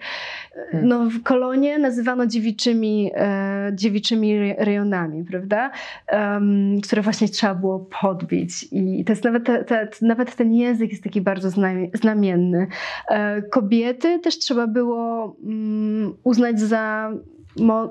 hmm. 0.70 0.88
no, 0.88 1.08
kolonie 1.24 1.78
nazywano 1.78 2.26
dziewiczymi, 2.26 3.10
e, 3.14 3.72
dziewiczymi 3.74 4.54
rejonami, 4.54 5.24
prawda? 5.24 5.70
Um, 6.12 6.80
które 6.80 7.02
właśnie 7.02 7.28
trzeba 7.28 7.54
było 7.54 7.88
podbić. 8.00 8.68
I 8.72 9.04
to 9.04 9.12
jest 9.12 9.24
nawet, 9.24 9.44
te, 9.44 9.64
te, 9.64 9.88
nawet 10.02 10.36
ten 10.36 10.54
język 10.54 10.90
jest 10.90 11.04
taki 11.04 11.20
bardzo 11.20 11.50
znamienny. 11.94 12.66
E, 13.08 13.42
kobiety 13.42 14.18
też 14.18 14.38
trzeba 14.38 14.66
było 14.66 15.36
um, 15.44 16.14
uznać 16.24 16.60
za 16.60 17.12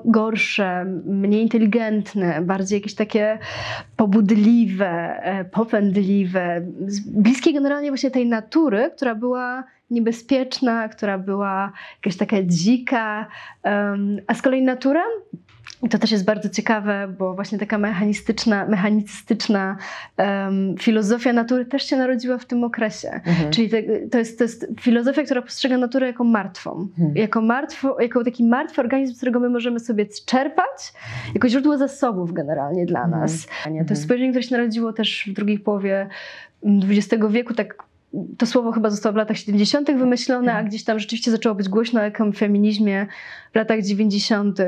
gorsze, 0.04 0.84
mniej 1.04 1.42
inteligentne, 1.42 2.42
bardziej 2.42 2.76
jakieś 2.76 2.94
takie 2.94 3.38
pobudliwe, 3.96 5.20
e, 5.22 5.44
popędliwe, 5.44 6.62
bliskie 7.06 7.52
generalnie 7.52 7.90
właśnie 7.90 8.10
tej 8.10 8.26
natury, 8.26 8.90
która 8.96 9.14
była 9.14 9.64
niebezpieczna, 9.90 10.88
która 10.88 11.18
była 11.18 11.72
jakaś 12.04 12.16
taka 12.16 12.36
dzika, 12.42 13.26
a 14.26 14.34
z 14.34 14.42
kolei 14.42 14.62
natura 14.62 15.02
I 15.82 15.88
to 15.88 15.98
też 15.98 16.10
jest 16.10 16.24
bardzo 16.24 16.48
ciekawe, 16.48 17.14
bo 17.18 17.34
właśnie 17.34 17.58
taka 17.58 17.78
mechanistyczna, 17.78 18.66
mechanicystyczna 18.66 19.76
um, 20.18 20.74
filozofia 20.78 21.32
natury 21.32 21.66
też 21.66 21.82
się 21.82 21.96
narodziła 21.96 22.38
w 22.38 22.44
tym 22.44 22.64
okresie. 22.64 23.10
Mhm. 23.10 23.50
Czyli 23.50 23.68
te, 23.68 23.82
to, 24.10 24.18
jest, 24.18 24.38
to 24.38 24.44
jest 24.44 24.66
filozofia, 24.80 25.22
która 25.22 25.42
postrzega 25.42 25.78
naturę 25.78 26.06
jako 26.06 26.24
martwą. 26.24 26.88
Mhm. 26.98 27.16
Jako, 27.16 27.40
martwo, 27.40 28.00
jako 28.00 28.24
taki 28.24 28.44
martwy 28.44 28.80
organizm, 28.80 29.14
z 29.14 29.16
którego 29.16 29.40
my 29.40 29.50
możemy 29.50 29.80
sobie 29.80 30.06
czerpać, 30.26 30.92
jako 31.34 31.48
źródło 31.48 31.78
zasobów 31.78 32.32
generalnie 32.32 32.86
dla 32.86 33.04
mhm. 33.04 33.22
nas. 33.22 33.46
To 33.46 33.70
jest 33.70 33.80
mhm. 33.80 33.96
spojrzenie, 33.96 34.30
które 34.30 34.42
się 34.42 34.56
narodziło 34.56 34.92
też 34.92 35.28
w 35.30 35.32
drugiej 35.32 35.58
połowie 35.58 36.08
XX 36.62 37.24
wieku, 37.30 37.54
tak 37.54 37.89
to 38.38 38.46
słowo 38.46 38.72
chyba 38.72 38.90
zostało 38.90 39.12
w 39.12 39.16
latach 39.16 39.36
70. 39.36 39.92
wymyślone, 39.92 40.48
a 40.52 40.54
mhm. 40.54 40.68
gdzieś 40.68 40.84
tam 40.84 40.98
rzeczywiście 40.98 41.30
zaczęło 41.30 41.54
być 41.54 41.68
głośno 41.68 42.00
o 42.00 42.32
feminizmie 42.32 43.06
w 43.52 43.56
latach 43.56 43.82
90. 43.82 44.60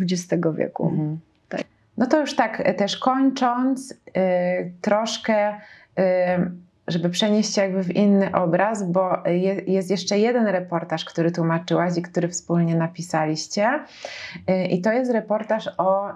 XX 0.00 0.32
e, 0.32 0.52
wieku. 0.52 0.88
Mhm. 0.88 1.18
Tak. 1.48 1.64
No 1.98 2.06
to 2.06 2.20
już 2.20 2.36
tak 2.36 2.60
e, 2.64 2.74
też 2.74 2.96
kończąc, 2.96 3.90
yy, 3.90 4.22
troszkę. 4.80 5.54
Yy, 5.96 6.04
żeby 6.88 7.10
przenieść 7.10 7.54
się 7.54 7.62
jakby 7.62 7.82
w 7.82 7.96
inny 7.96 8.32
obraz, 8.32 8.92
bo 8.92 9.22
je, 9.26 9.54
jest 9.66 9.90
jeszcze 9.90 10.18
jeden 10.18 10.46
reportaż, 10.46 11.04
który 11.04 11.30
tłumaczyłaś 11.32 11.98
i 11.98 12.02
który 12.02 12.28
wspólnie 12.28 12.76
napisaliście. 12.76 13.68
Y, 14.50 14.66
I 14.66 14.80
to 14.80 14.92
jest 14.92 15.12
reportaż 15.12 15.70
o 15.78 16.10
y, 16.10 16.14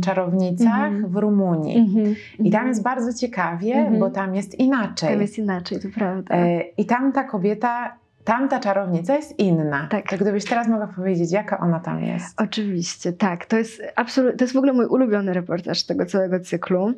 czarownicach 0.00 0.88
mm 0.88 1.02
-hmm. 1.02 1.08
w 1.08 1.16
Rumunii. 1.16 1.78
Mm 1.78 1.88
-hmm. 1.88 2.14
I 2.38 2.50
tam 2.50 2.68
jest 2.68 2.82
bardzo 2.82 3.12
ciekawie, 3.12 3.74
mm 3.74 3.94
-hmm. 3.94 3.98
bo 3.98 4.10
tam 4.10 4.34
jest 4.34 4.54
inaczej. 4.54 5.08
Tam 5.08 5.20
jest 5.20 5.38
inaczej, 5.38 5.80
to 5.80 5.88
prawda. 5.94 6.36
Y, 6.36 6.60
I 6.76 6.86
tam 6.86 7.12
ta 7.12 7.24
kobieta 7.24 8.03
tamta 8.24 8.60
czarownica 8.60 9.16
jest 9.16 9.38
inna. 9.38 9.86
Tak. 9.90 10.08
To 10.10 10.16
gdybyś 10.16 10.44
teraz 10.44 10.68
mogła 10.68 10.86
powiedzieć, 10.86 11.32
jaka 11.32 11.58
ona 11.58 11.80
tam 11.80 12.04
jest. 12.04 12.40
Oczywiście, 12.40 13.12
tak. 13.12 13.46
To 13.46 13.58
jest, 13.58 13.82
absolut, 13.96 14.36
to 14.36 14.44
jest 14.44 14.54
w 14.54 14.56
ogóle 14.56 14.72
mój 14.72 14.86
ulubiony 14.86 15.32
reportaż 15.32 15.84
tego 15.84 16.06
całego 16.06 16.40
cyklu. 16.40 16.94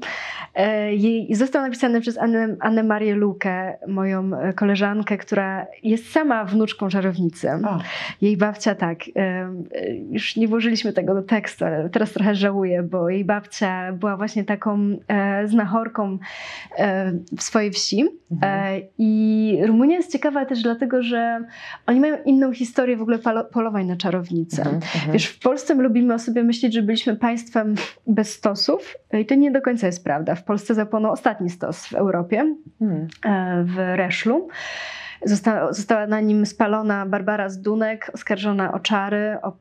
E, 0.54 0.94
jej, 0.94 1.34
został 1.34 1.62
napisany 1.62 2.00
przez 2.00 2.18
Annę, 2.18 2.56
Annę 2.60 2.82
Marię 2.82 3.14
Lukę, 3.14 3.78
moją 3.88 4.34
e, 4.34 4.52
koleżankę, 4.52 5.18
która 5.18 5.66
jest 5.82 6.12
sama 6.12 6.44
wnuczką 6.44 6.88
czarownicy. 6.88 7.50
O. 7.50 7.78
Jej 8.20 8.36
babcia, 8.36 8.74
tak, 8.74 8.98
e, 9.16 9.48
już 10.10 10.36
nie 10.36 10.48
włożyliśmy 10.48 10.92
tego 10.92 11.14
do 11.14 11.22
tekstu, 11.22 11.64
ale 11.64 11.90
teraz 11.90 12.12
trochę 12.12 12.34
żałuję, 12.34 12.82
bo 12.82 13.08
jej 13.08 13.24
babcia 13.24 13.92
była 13.92 14.16
właśnie 14.16 14.44
taką 14.44 14.96
znachorką 15.44 16.18
w 17.36 17.42
swojej 17.42 17.70
wsi. 17.70 18.04
Mhm. 18.30 18.82
I 18.98 19.58
Rumunia 19.66 19.96
jest 19.96 20.12
ciekawa 20.12 20.46
też 20.46 20.62
dlatego, 20.62 21.02
że 21.02 21.15
że 21.16 21.40
oni 21.86 22.00
mają 22.00 22.16
inną 22.24 22.52
historię 22.52 22.96
w 22.96 23.02
ogóle 23.02 23.18
polowań 23.52 23.86
na 23.86 23.96
czarownicę. 23.96 24.62
Mm 24.62 24.80
-hmm. 24.80 25.12
Wiesz, 25.12 25.26
w 25.26 25.38
Polsce 25.38 25.74
my 25.74 25.82
lubimy 25.82 26.14
o 26.14 26.18
sobie 26.18 26.44
myśleć, 26.44 26.74
że 26.74 26.82
byliśmy 26.82 27.16
państwem 27.16 27.74
bez 28.06 28.32
stosów 28.32 28.96
i 29.12 29.26
to 29.26 29.34
nie 29.34 29.50
do 29.50 29.60
końca 29.60 29.86
jest 29.86 30.04
prawda. 30.04 30.34
W 30.34 30.44
Polsce 30.44 30.74
zapłonął 30.74 31.12
ostatni 31.12 31.50
stos 31.50 31.86
w 31.86 31.94
Europie, 31.94 32.54
mm. 32.80 33.08
w 33.64 33.76
Reszlu. 33.76 34.48
Została, 35.24 35.72
została 35.72 36.06
na 36.06 36.20
nim 36.20 36.46
spalona 36.46 37.06
Barbara 37.06 37.48
Zdunek, 37.48 38.10
oskarżona 38.14 38.72
o 38.72 38.78
czary, 38.78 39.36
o 39.42 39.52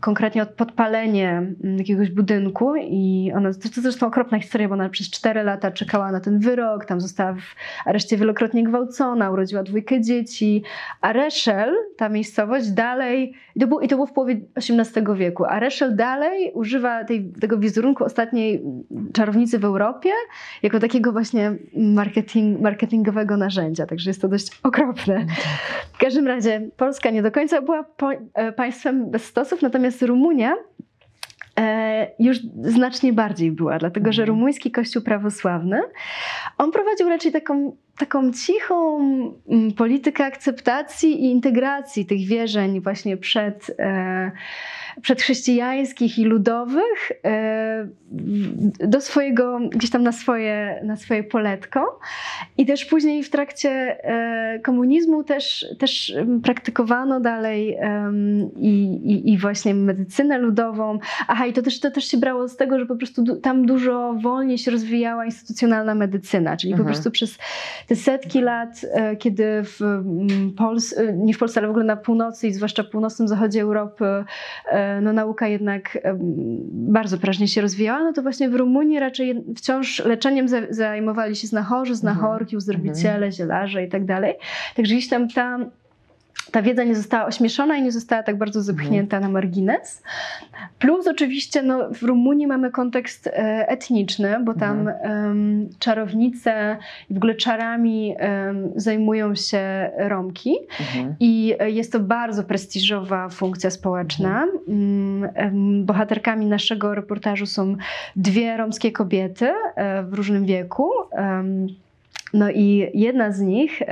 konkretnie 0.00 0.42
o 0.42 0.46
podpalenie 0.46 1.28
mm, 1.64 1.78
jakiegoś 1.78 2.10
budynku 2.10 2.76
i 2.76 3.32
ona, 3.36 3.54
to, 3.54 3.68
to 3.74 3.80
zresztą 3.80 4.06
okropna 4.06 4.38
historia, 4.38 4.68
bo 4.68 4.74
ona 4.74 4.88
przez 4.88 5.10
4 5.10 5.42
lata 5.42 5.70
czekała 5.70 6.12
na 6.12 6.20
ten 6.20 6.38
wyrok, 6.38 6.84
tam 6.84 7.00
została 7.00 7.34
w 7.34 7.54
areszcie 7.84 8.16
wielokrotnie 8.16 8.64
gwałcona, 8.64 9.30
urodziła 9.30 9.62
dwójkę 9.62 10.00
dzieci, 10.00 10.62
a 11.00 11.12
Reszel, 11.12 11.74
ta 11.96 12.08
miejscowość 12.08 12.70
dalej, 12.70 13.34
i 13.56 13.60
to 13.60 13.66
było, 13.66 13.80
i 13.80 13.88
to 13.88 13.96
było 13.96 14.06
w 14.06 14.12
połowie 14.12 14.40
XVIII 14.56 15.06
wieku, 15.16 15.44
a 15.44 15.60
Reszel 15.60 15.96
dalej 15.96 16.52
używa 16.54 17.04
tej, 17.04 17.32
tego 17.40 17.58
wizerunku 17.58 18.04
ostatniej 18.04 18.62
czarownicy 19.12 19.58
w 19.58 19.64
Europie 19.64 20.10
jako 20.62 20.78
takiego 20.78 21.12
właśnie 21.12 21.54
marketing, 21.76 22.60
marketingowego 22.60 23.36
narzędzia, 23.36 23.86
także 23.86 24.10
jest 24.10 24.20
to 24.20 24.28
dość 24.28 24.60
okropne. 24.62 25.26
W 25.92 25.98
każdym 25.98 26.26
razie 26.26 26.70
Polska 26.76 27.10
nie 27.10 27.22
do 27.22 27.30
końca 27.30 27.62
była 27.62 27.84
po, 27.84 28.10
e, 28.34 28.52
państwem 28.52 29.10
bez 29.10 29.24
stosu, 29.24 29.49
natomiast 29.62 30.02
Rumunia 30.02 30.56
e, 31.58 32.10
już 32.18 32.38
znacznie 32.62 33.12
bardziej 33.12 33.52
była, 33.52 33.78
dlatego 33.78 34.12
że 34.12 34.22
mhm. 34.22 34.38
rumuński 34.38 34.70
kościół 34.70 35.02
prawosławny, 35.02 35.80
on 36.58 36.72
prowadził 36.72 37.08
raczej 37.08 37.32
taką, 37.32 37.76
taką 38.00 38.32
cichą 38.32 38.98
mm, 39.48 39.72
politykę 39.72 40.24
akceptacji 40.24 41.24
i 41.24 41.30
integracji 41.30 42.06
tych 42.06 42.26
wierzeń 42.26 42.80
właśnie 42.80 43.16
przed 43.16 43.70
e, 43.78 44.30
przedchrześcijańskich 45.02 46.18
i 46.18 46.24
ludowych 46.24 47.12
e, 47.24 47.88
do 48.88 49.00
swojego, 49.00 49.60
gdzieś 49.70 49.90
tam 49.90 50.02
na 50.02 50.12
swoje, 50.12 50.80
na 50.84 50.96
swoje 50.96 51.24
poletko. 51.24 52.00
I 52.58 52.66
też 52.66 52.84
później 52.84 53.22
w 53.22 53.30
trakcie 53.30 53.70
e, 53.70 54.58
komunizmu 54.58 55.24
też, 55.24 55.66
też 55.78 56.14
praktykowano 56.42 57.20
dalej 57.20 57.78
i, 58.56 58.84
i, 59.04 59.32
i 59.32 59.38
właśnie 59.38 59.74
medycynę 59.74 60.38
ludową. 60.38 60.98
Aha, 61.28 61.46
i 61.46 61.52
to 61.52 61.62
też, 61.62 61.80
to 61.80 61.90
też 61.90 62.04
się 62.04 62.18
brało 62.18 62.48
z 62.48 62.56
tego, 62.56 62.78
że 62.78 62.86
po 62.86 62.96
prostu 62.96 63.36
tam 63.36 63.66
dużo 63.66 64.14
wolniej 64.22 64.58
się 64.58 64.70
rozwijała 64.70 65.24
instytucjonalna 65.24 65.94
medycyna, 65.94 66.56
czyli 66.56 66.72
mhm. 66.72 66.86
po 66.86 66.92
prostu 66.92 67.10
przez 67.10 67.38
te 67.90 67.96
setki 67.96 68.40
lat, 68.40 68.86
e, 68.92 69.16
kiedy 69.16 69.44
w 69.62 69.80
Polsce, 70.56 71.12
nie 71.12 71.34
w 71.34 71.38
Polsce, 71.38 71.60
ale 71.60 71.66
w 71.66 71.70
ogóle 71.70 71.84
na 71.84 71.96
północy 71.96 72.48
i 72.48 72.52
zwłaszcza 72.52 72.82
w 72.82 72.90
północnym 72.90 73.28
zachodzie 73.28 73.62
Europy 73.62 74.04
no, 75.02 75.12
nauka 75.12 75.48
jednak 75.48 75.98
bardzo 76.72 77.18
prężnie 77.18 77.48
się 77.48 77.60
rozwijała, 77.60 78.04
no 78.04 78.12
to 78.12 78.22
właśnie 78.22 78.48
w 78.48 78.54
Rumunii 78.54 78.98
raczej 78.98 79.44
wciąż 79.56 80.04
leczeniem 80.04 80.46
zajmowali 80.70 81.36
się 81.36 81.46
znachorzy, 81.46 81.94
znachorki, 81.94 82.56
mhm. 82.56 82.58
uzdrowiciele, 82.58 83.26
mhm. 83.26 83.32
zielarze 83.32 83.84
i 83.84 83.88
tak 83.88 84.04
dalej. 84.04 84.34
Także 84.76 84.94
gdzieś 84.94 85.08
tam 85.08 85.28
ta 85.28 85.58
ta 86.50 86.62
wiedza 86.62 86.84
nie 86.84 86.94
została 86.94 87.26
ośmieszona 87.26 87.76
i 87.76 87.82
nie 87.82 87.92
została 87.92 88.22
tak 88.22 88.38
bardzo 88.38 88.62
zepchnięta 88.62 89.16
mhm. 89.16 89.22
na 89.22 89.40
margines. 89.40 90.02
Plus 90.78 91.06
oczywiście 91.06 91.62
no, 91.62 91.90
w 91.94 92.02
Rumunii 92.02 92.46
mamy 92.46 92.70
kontekst 92.70 93.26
e, 93.26 93.32
etniczny, 93.68 94.36
bo 94.44 94.54
tam 94.54 94.90
um, 95.02 95.68
czarownice 95.78 96.76
w 97.10 97.16
ogóle 97.16 97.34
czarami 97.34 98.14
um, 98.20 98.70
zajmują 98.76 99.34
się 99.34 99.90
Romki 99.96 100.56
mhm. 100.80 101.14
i 101.20 101.54
jest 101.66 101.92
to 101.92 102.00
bardzo 102.00 102.44
prestiżowa 102.44 103.28
funkcja 103.28 103.70
społeczna. 103.70 104.46
Um, 104.66 105.84
bohaterkami 105.84 106.46
naszego 106.46 106.94
reportażu 106.94 107.46
są 107.46 107.76
dwie 108.16 108.56
romskie 108.56 108.92
kobiety 108.92 109.52
e, 109.74 110.02
w 110.02 110.14
różnym 110.14 110.44
wieku. 110.46 110.90
No 112.34 112.50
i 112.50 112.90
jedna 112.94 113.32
z 113.32 113.40
nich, 113.40 113.82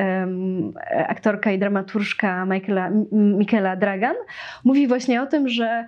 aktorka 1.09 1.53
i 1.53 1.59
dramaturżka 1.59 2.47
Michaela, 2.47 2.91
Michaela 3.13 3.77
Dragan, 3.77 4.15
mówi 4.65 4.87
właśnie 4.87 5.23
o 5.23 5.27
tym, 5.27 5.49
że 5.49 5.85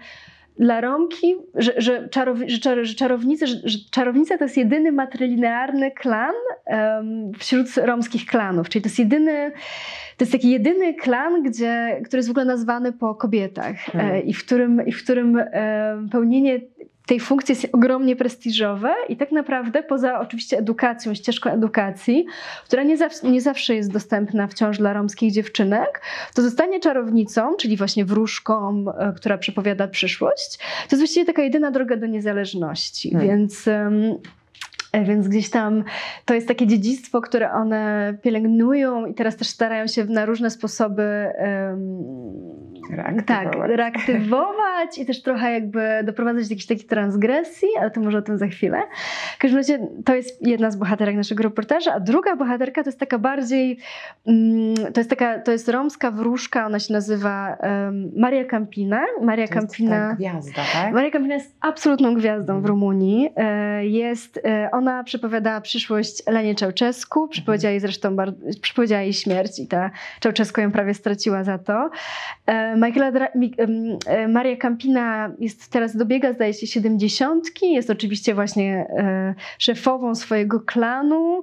dla 0.61 0.81
Romki, 0.81 1.37
że, 1.55 1.73
że, 1.77 2.09
czarow, 2.09 2.39
że, 2.47 2.85
że, 2.85 2.95
czarownice, 2.95 3.47
że, 3.47 3.57
że 3.65 3.79
czarownica 3.91 4.39
to 4.39 4.45
jest 4.45 4.57
jedyny 4.57 4.93
matrilinearny 4.93 5.91
klan 5.91 6.35
um, 6.67 7.33
wśród 7.39 7.77
romskich 7.77 8.27
klanów, 8.27 8.69
czyli 8.69 8.83
to 8.83 8.89
jest 8.89 8.99
jedyny, 8.99 9.53
to 10.17 10.25
jest 10.25 10.33
taki 10.33 10.51
jedyny 10.51 10.95
klan, 10.95 11.43
gdzie, 11.43 12.01
który 12.05 12.19
jest 12.19 12.29
w 12.29 12.31
ogóle 12.31 12.45
nazwany 12.45 12.93
po 12.93 13.15
kobietach 13.15 13.77
hmm. 13.77 14.15
e, 14.15 14.21
i 14.21 14.35
w 14.35 14.45
którym, 14.45 14.87
i 14.87 14.93
w 14.93 15.05
którym 15.05 15.39
e, 15.39 16.07
pełnienie 16.13 16.61
tej 17.11 17.21
funkcji 17.21 17.53
jest 17.53 17.75
ogromnie 17.75 18.17
prestiżowe 18.17 18.95
i 19.09 19.17
tak 19.17 19.33
naprawdę 19.33 19.83
poza 19.83 20.21
oczywiście 20.21 20.59
edukacją, 20.59 21.15
ścieżką 21.15 21.51
edukacji, 21.51 22.27
która 22.65 22.83
nie 22.83 22.97
zawsze, 22.97 23.31
nie 23.31 23.41
zawsze 23.41 23.75
jest 23.75 23.93
dostępna 23.93 24.47
wciąż 24.47 24.79
dla 24.79 24.93
romskich 24.93 25.33
dziewczynek, 25.33 26.03
to 26.35 26.43
zostanie 26.43 26.81
czarownicą, 26.81 27.57
czyli 27.57 27.77
właśnie 27.77 28.05
wróżką, 28.05 28.85
e, 28.99 29.13
która 29.17 29.39
przepowiada 29.39 29.89
przyszłość, 29.89 30.59
to 30.59 30.97
jest 30.97 31.01
właściwie 31.01 31.27
taka 31.27 31.43
jedyna 31.43 31.71
droga 31.71 31.97
do 31.97 32.07
niezależności. 32.07 33.11
Hmm. 33.11 33.29
Więc 33.29 33.69
E, 34.93 35.05
więc 35.05 35.29
gdzieś 35.29 35.51
tam 35.51 35.85
to 36.25 36.35
jest 36.35 36.49
takie 36.49 36.67
dziedzictwo, 36.67 37.21
które 37.21 37.53
one 37.53 38.15
pielęgnują 38.23 39.07
i 39.07 39.15
teraz 39.15 39.37
też 39.37 39.49
starają 39.49 39.87
się 39.87 40.05
na 40.05 40.27
różne 40.27 40.51
sposoby 40.51 41.27
um, 41.39 42.70
reaktywować. 42.95 43.27
Tak, 43.27 43.77
reaktywować 43.77 44.99
i 44.99 45.07
też 45.07 45.23
trochę 45.23 45.53
jakby 45.53 45.81
doprowadzać 46.05 46.49
do 46.49 46.53
jakiejś 46.53 46.67
takiej 46.67 46.85
transgresji, 46.85 47.69
ale 47.81 47.91
to 47.91 48.01
może 48.01 48.19
o 48.19 48.23
tym 48.23 48.39
za 48.39 48.47
chwilę. 48.47 48.83
W 49.35 49.39
każdym 49.39 49.59
razie 49.59 49.89
to 50.05 50.15
jest 50.15 50.47
jedna 50.47 50.71
z 50.71 50.77
bohaterek 50.77 51.17
naszego 51.17 51.43
reportaża, 51.43 51.95
a 51.95 52.01
druga 52.01 52.37
bohaterka 52.37 52.83
to 52.83 52.89
jest 52.89 53.01
taka 53.01 53.19
bardziej, 53.19 53.79
um, 54.25 54.75
to 54.95 55.01
jest 55.01 55.11
taka, 55.11 55.39
to 55.39 55.53
jest 55.53 55.69
romska 55.69 56.11
wróżka, 56.11 56.67
ona 56.67 56.79
się 56.79 56.93
nazywa 56.93 57.57
Maria 58.17 58.45
Campina. 58.45 59.05
Maria 59.23 59.49
to 59.49 59.55
Campina. 59.55 60.07
Jest 60.07 60.19
gwiazda, 60.19 60.63
tak? 60.73 60.95
Maria 60.95 61.11
Campina 61.11 61.35
jest 61.35 61.57
absolutną 61.61 62.15
gwiazdą 62.15 62.53
w 62.53 62.57
mhm. 62.57 62.67
Rumunii. 62.67 63.31
E, 63.37 63.87
jest, 63.87 64.41
e, 64.45 64.69
ona 64.73 65.05
przepowiadała 65.05 65.61
przyszłość 65.61 66.23
Elenie 66.27 66.55
Czałczesku, 66.55 67.29
przepowiedziała 67.29 67.71
jej 67.71 67.81
zresztą 67.81 68.17
przypowiedziała 68.63 69.03
jej 69.03 69.13
śmierć 69.13 69.59
i 69.59 69.67
ta 69.67 69.91
Czałczesko 70.21 70.61
ją 70.61 70.73
prawie 70.73 70.95
straciła 70.95 71.45
za 71.45 71.59
to. 71.59 71.91
Michaela 72.81 73.13
Dra 73.13 73.29
Maria 74.29 74.57
Campina 74.57 75.33
jest 75.39 75.69
teraz 75.73 75.97
dobiega, 75.97 76.33
zdaje 76.33 76.55
się, 76.55 76.67
siedemdziesiątki. 76.67 77.73
Jest 77.73 77.91
oczywiście 77.91 78.35
właśnie 78.35 78.87
szefową 79.59 80.15
swojego 80.15 80.61
klanu. 80.61 81.43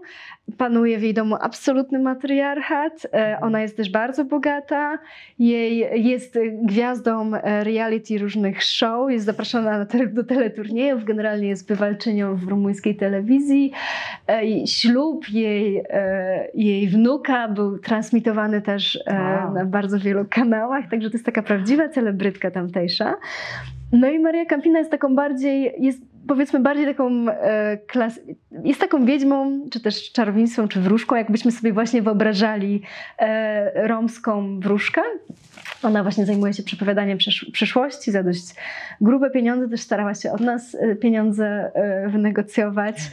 Panuje 0.58 0.98
w 0.98 1.02
jej 1.04 1.14
domu 1.14 1.36
absolutny 1.42 2.00
matriarchat. 2.00 3.08
Ona 3.42 3.62
jest 3.62 3.78
też 3.78 3.92
bardzo 3.92 4.26
bogata. 4.26 5.00
Jej 5.40 6.04
jest 6.08 6.40
gwiazdą 6.64 7.32
reality 7.44 8.18
różnych 8.18 8.64
show. 8.64 9.12
Jest 9.12 9.26
zapraszana 9.26 9.86
do 10.14 10.24
teleturniejów. 10.24 11.04
Generalnie 11.04 11.48
jest 11.48 11.68
bywalczynią 11.68 12.36
w 12.36 12.44
rumuńskiej 12.44 12.96
telewizji. 12.96 13.72
Ślub 14.66 15.30
jej, 15.30 15.84
jej 16.54 16.88
wnuka 16.88 17.48
był 17.48 17.80
transmitowany 17.80 18.62
też 18.62 19.00
wow. 19.08 19.54
na 19.54 19.66
bardzo 19.66 20.00
wielu 20.00 20.26
kanałach, 20.30 20.90
także 20.90 21.10
to 21.10 21.16
jest 21.16 21.26
taka 21.26 21.44
prawdziwa 21.44 21.90
celebrytka 21.90 22.52
tamtejsza. 22.52 23.16
No 23.92 24.10
i 24.10 24.20
Maria 24.20 24.46
Campina 24.46 24.80
jest 24.80 24.92
taką 24.92 25.16
bardziej, 25.16 25.74
jest 25.80 26.02
powiedzmy 26.28 26.60
bardziej 26.60 26.86
taką 26.86 27.30
e, 27.30 27.78
klas, 27.78 28.20
jest 28.64 28.80
taką 28.80 29.06
wiedźmą, 29.06 29.66
czy 29.72 29.80
też 29.80 30.12
czarownicą, 30.12 30.68
czy 30.68 30.82
wróżką, 30.82 31.16
jakbyśmy 31.16 31.52
sobie 31.52 31.74
właśnie 31.74 32.02
wyobrażali 32.02 32.82
e, 33.18 33.88
romską 33.88 34.60
wróżkę. 34.60 35.02
Ona 35.84 36.04
właśnie 36.04 36.26
zajmuje 36.26 36.54
się 36.54 36.64
przepowiadaniem 36.64 37.18
przysz 37.18 37.46
przyszłości 37.54 38.12
za 38.12 38.24
dość 38.24 38.56
grube 39.02 39.30
pieniądze, 39.30 39.70
też 39.70 39.82
starała 39.82 40.16
się 40.16 40.32
od 40.32 40.42
nas 40.42 40.76
e, 40.76 40.96
pieniądze 40.96 41.72
e, 41.74 42.10
wynegocjować. 42.10 42.96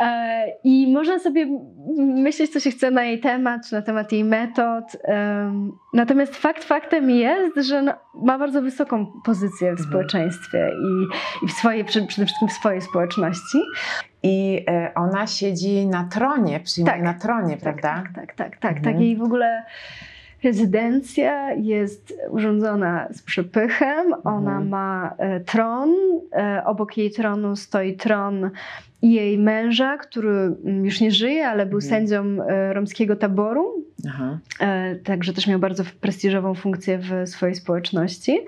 E, 0.00 0.46
I 0.64 0.92
można 0.92 1.18
sobie 1.18 1.46
myśleć, 1.98 2.52
co 2.52 2.60
się 2.60 2.70
chce 2.70 2.90
na 2.90 3.04
jej 3.04 3.20
temat, 3.20 3.68
czy 3.68 3.74
na 3.74 3.82
temat 3.82 4.12
jej 4.12 4.24
metod. 4.24 4.84
Natomiast 5.92 6.36
fakt 6.36 6.64
faktem 6.64 7.10
jest, 7.10 7.68
że 7.68 7.82
no, 7.82 7.92
ma 8.14 8.38
bardzo 8.38 8.62
wysoką 8.62 9.06
pozycję 9.24 9.68
w 9.68 9.70
mhm. 9.70 9.88
społeczeństwie 9.88 10.70
i, 10.82 11.04
i 11.44 11.48
w 11.48 11.52
swojej, 11.52 11.84
przede 11.84 12.06
wszystkim 12.06 12.48
w 12.48 12.52
swojej 12.52 12.80
społeczności. 12.80 13.58
I 14.22 14.66
ona 14.94 15.26
siedzi 15.26 15.86
na 15.86 16.04
tronie, 16.04 16.60
przyjmuje 16.60 16.94
tak, 16.94 17.02
na 17.02 17.14
tronie, 17.14 17.56
tak, 17.56 17.62
prawda? 17.62 18.02
Tak, 18.14 18.14
tak, 18.14 18.36
tak. 18.36 18.56
tak, 18.56 18.76
mhm. 18.76 18.94
tak. 18.94 19.04
I 19.04 19.16
w 19.16 19.22
ogóle 19.22 19.64
Rezydencja 20.44 21.52
jest 21.52 22.14
urządzona 22.30 23.08
z 23.12 23.22
przypychem. 23.22 24.14
Ona 24.24 24.50
mhm. 24.50 24.68
ma 24.68 25.14
e, 25.18 25.40
tron. 25.40 25.94
E, 26.32 26.62
obok 26.64 26.96
jej 26.96 27.10
tronu 27.10 27.56
stoi 27.56 27.96
tron 27.96 28.50
jej 29.02 29.38
męża, 29.38 29.98
który 29.98 30.30
mm, 30.30 30.84
już 30.84 31.00
nie 31.00 31.10
żyje, 31.10 31.48
ale 31.48 31.66
był 31.66 31.78
mhm. 31.78 31.90
sędzią 31.90 32.42
e, 32.42 32.72
romskiego 32.72 33.16
taboru. 33.16 33.84
Aha. 34.08 34.38
Także 35.04 35.32
też 35.32 35.46
miał 35.46 35.58
bardzo 35.58 35.84
prestiżową 36.00 36.54
funkcję 36.54 36.98
w 36.98 37.28
swojej 37.28 37.54
społeczności. 37.54 38.40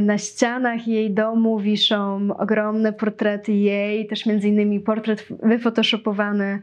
Na 0.00 0.18
ścianach 0.18 0.88
jej 0.88 1.10
domu 1.10 1.58
wiszą 1.58 2.28
ogromne 2.36 2.92
portrety 2.92 3.52
jej, 3.52 4.06
też 4.06 4.26
między 4.26 4.48
innymi 4.48 4.80
portret 4.80 5.26
wyfotoshopowany 5.42 6.58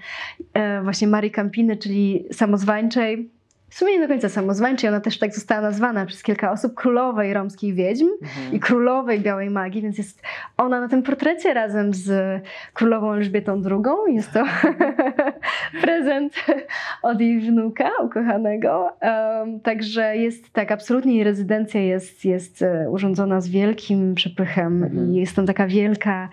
właśnie 0.84 1.08
Marii 1.08 1.32
Campiny, 1.32 1.78
czyli 1.78 2.26
samozwańczej 2.32 3.30
w 3.72 3.78
sumie 3.78 3.94
nie 3.94 4.00
do 4.00 4.08
końca 4.08 4.30
samozwańczej, 4.30 4.90
ona 4.90 5.00
też 5.00 5.20
tak 5.20 5.36
została 5.36 5.62
nazwana 5.62 6.06
przez 6.06 6.24
kilka 6.24 6.52
osób 6.52 6.74
królowej 6.74 7.34
romskich 7.34 7.76
wiedźm 7.76 8.08
mhm. 8.22 8.54
i 8.54 8.60
królowej 8.60 9.20
białej 9.20 9.50
magii, 9.50 9.82
więc 9.82 9.98
jest 9.98 10.22
ona 10.58 10.82
na 10.82 10.88
tym 10.88 11.04
portrecie 11.04 11.54
razem 11.54 11.94
z 11.94 12.42
królową 12.74 13.14
Elżbietą 13.14 13.62
II. 13.66 14.16
Jest 14.16 14.32
to 14.32 14.44
prezent 15.82 16.34
od 17.02 17.22
jej 17.22 17.40
wnuka 17.40 17.90
ukochanego. 18.04 18.90
Um, 19.02 19.60
także 19.60 20.18
jest 20.18 20.54
tak, 20.54 20.72
absolutnie 20.72 21.16
jej 21.16 21.24
rezydencja 21.24 21.82
jest, 21.82 22.26
jest 22.26 22.62
e, 22.62 22.90
urządzona 22.90 23.42
z 23.42 23.50
wielkim 23.50 24.16
przepychem 24.16 24.84
mhm. 24.84 25.14
i 25.14 25.16
jest 25.16 25.36
tam 25.36 25.46
taka 25.46 25.68
wielka 25.68 26.30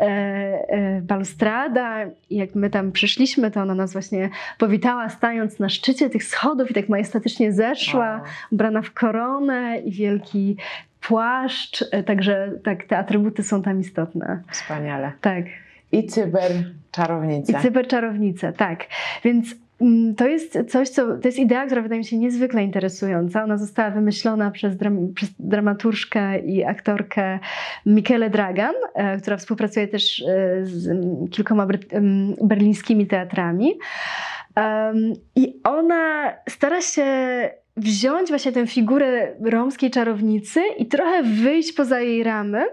e, 0.00 0.04
e, 0.04 1.00
balustrada. 1.02 2.04
I 2.30 2.36
jak 2.36 2.54
my 2.54 2.70
tam 2.70 2.92
przyszliśmy, 2.92 3.50
to 3.50 3.60
ona 3.60 3.74
nas 3.74 3.92
właśnie 3.92 4.30
powitała 4.58 5.08
stając 5.08 5.58
na 5.58 5.68
szczycie 5.68 6.10
tych 6.10 6.24
schodów 6.24 6.70
i 6.70 6.74
tak 6.74 6.81
tak 6.82 6.88
majestatycznie 6.88 7.52
zeszła, 7.52 8.10
wow. 8.12 8.20
ubrana 8.50 8.82
w 8.82 8.92
koronę 8.92 9.78
i 9.78 9.92
wielki 9.92 10.56
płaszcz, 11.02 11.84
e, 11.90 12.02
także 12.02 12.52
tak, 12.64 12.84
te 12.84 12.98
atrybuty 12.98 13.42
są 13.42 13.62
tam 13.62 13.80
istotne. 13.80 14.42
Wspaniale. 14.50 15.12
Tak. 15.20 15.44
I 15.92 16.06
cyberczarownica. 16.06 17.58
I 17.58 17.62
cyberczarownica, 17.62 18.52
tak. 18.52 18.86
Więc 19.24 19.54
mm, 19.80 20.14
to 20.14 20.28
jest 20.28 20.58
coś, 20.68 20.88
co, 20.88 21.18
to 21.18 21.28
jest 21.28 21.38
idea, 21.38 21.66
która 21.66 21.82
wydaje 21.82 21.98
mi 21.98 22.04
się 22.04 22.18
niezwykle 22.18 22.64
interesująca. 22.64 23.44
Ona 23.44 23.56
została 23.56 23.90
wymyślona 23.90 24.50
przez, 24.50 24.76
dram, 24.76 25.14
przez 25.14 25.30
dramaturżkę 25.38 26.38
i 26.38 26.64
aktorkę 26.64 27.38
Michele 27.86 28.30
Dragan, 28.30 28.74
e, 28.94 29.16
która 29.20 29.36
współpracuje 29.36 29.88
też 29.88 30.22
e, 30.22 30.66
z 30.66 30.90
kilkoma 31.30 31.66
berlińskimi 32.42 33.06
teatrami. 33.06 33.74
Um, 34.56 35.12
I 35.36 35.60
ona 35.64 36.32
stara 36.48 36.80
się 36.80 37.04
wziąć 37.76 38.28
właśnie 38.28 38.52
tę 38.52 38.66
figurę 38.66 39.36
romskiej 39.44 39.90
czarownicy 39.90 40.60
i 40.78 40.86
trochę 40.86 41.22
wyjść 41.22 41.72
poza 41.72 42.00
jej 42.00 42.22
ramy. 42.22 42.64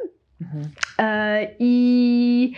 Mhm. 0.42 0.64
E, 1.00 1.48
I 1.60 2.54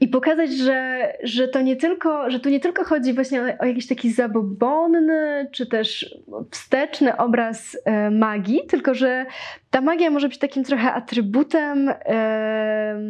i 0.00 0.08
pokazać, 0.08 0.52
że, 0.52 1.12
że 1.22 1.48
to 1.48 1.60
nie 1.60 1.76
tylko, 1.76 2.30
że 2.30 2.40
tu 2.40 2.48
nie 2.48 2.60
tylko 2.60 2.84
chodzi 2.84 3.12
właśnie 3.12 3.42
o, 3.42 3.44
o 3.58 3.64
jakiś 3.64 3.86
taki 3.86 4.10
zabobonny, 4.12 5.48
czy 5.52 5.66
też 5.66 6.16
wsteczny 6.50 7.16
obraz 7.16 7.76
e, 7.84 8.10
magii, 8.10 8.60
tylko 8.68 8.94
że 8.94 9.26
ta 9.70 9.80
magia 9.80 10.10
może 10.10 10.28
być 10.28 10.38
takim 10.38 10.64
trochę 10.64 10.92
atrybutem 10.92 11.88
e, 11.88 13.02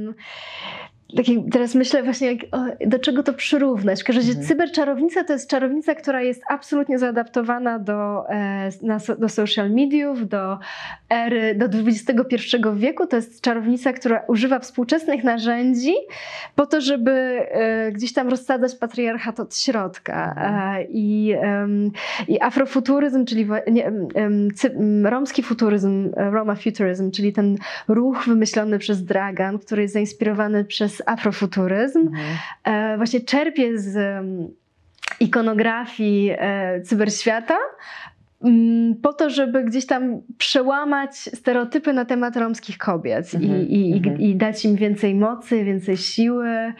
takie, 1.16 1.42
teraz 1.52 1.74
myślę 1.74 2.02
właśnie, 2.02 2.32
jak, 2.32 2.38
o, 2.52 2.86
do 2.86 2.98
czego 2.98 3.22
to 3.22 3.32
przyrównać. 3.32 4.02
W 4.02 4.04
każdym 4.04 4.22
razie 4.22 4.30
mhm. 4.30 4.48
cyberczarownica 4.48 5.24
to 5.24 5.32
jest 5.32 5.50
czarownica, 5.50 5.94
która 5.94 6.22
jest 6.22 6.42
absolutnie 6.48 6.98
zaadaptowana 6.98 7.78
do, 7.78 8.28
e, 8.28 8.70
na, 8.82 8.98
do 9.18 9.28
social 9.28 9.70
mediów, 9.70 10.28
do 10.28 10.59
ery, 11.11 11.54
do 11.54 11.66
XXI 11.66 12.57
wieku. 12.76 13.07
To 13.07 13.16
jest 13.16 13.40
czarownica, 13.40 13.92
która 13.92 14.22
używa 14.28 14.59
współczesnych 14.59 15.24
narzędzi 15.24 15.94
po 16.54 16.66
to, 16.66 16.80
żeby 16.80 17.11
e, 17.11 17.92
gdzieś 17.92 18.12
tam 18.12 18.28
rozsadzać 18.28 18.74
patriarchat 18.74 19.40
od 19.40 19.57
środka. 19.57 20.34
Mhm. 20.36 20.76
E, 20.76 20.84
i, 20.88 21.34
I 22.28 22.40
afrofuturyzm, 22.40 23.24
czyli 23.24 23.46
nie, 23.70 23.92
cy, 24.54 24.76
romski 25.04 25.42
futuryzm, 25.42 26.11
Roma 26.16 26.54
Futurism, 26.54 27.11
czyli 27.11 27.32
ten 27.32 27.57
ruch 27.88 28.24
wymyślony 28.26 28.78
przez 28.78 29.04
Dragan, 29.04 29.59
który 29.59 29.82
jest 29.82 29.94
zainspirowany 29.94 30.64
przez 30.64 30.95
afrofuturyzm. 31.07 31.99
Mhm. 31.99 32.36
E, 32.64 32.97
właśnie 32.97 33.20
czerpie 33.20 33.78
z 33.78 34.24
ikonografii 35.20 36.30
e, 36.38 36.80
cyberświata, 36.80 37.59
po 39.03 39.12
to, 39.12 39.30
żeby 39.30 39.64
gdzieś 39.64 39.87
tam 39.87 40.20
przełamać 40.39 41.16
stereotypy 41.16 41.93
na 41.93 42.05
temat 42.05 42.37
romskich 42.37 42.78
kobiet 42.78 43.34
mm 43.34 43.49
-hmm, 43.49 43.66
i, 43.68 43.91
i, 43.91 43.99
mm 43.99 44.03
-hmm. 44.03 44.20
i, 44.20 44.37
dać 44.37 44.64
im 44.64 44.76
więcej 44.76 45.14
mocy, 45.14 45.64
więcej 45.64 45.97
siły, 45.97 46.72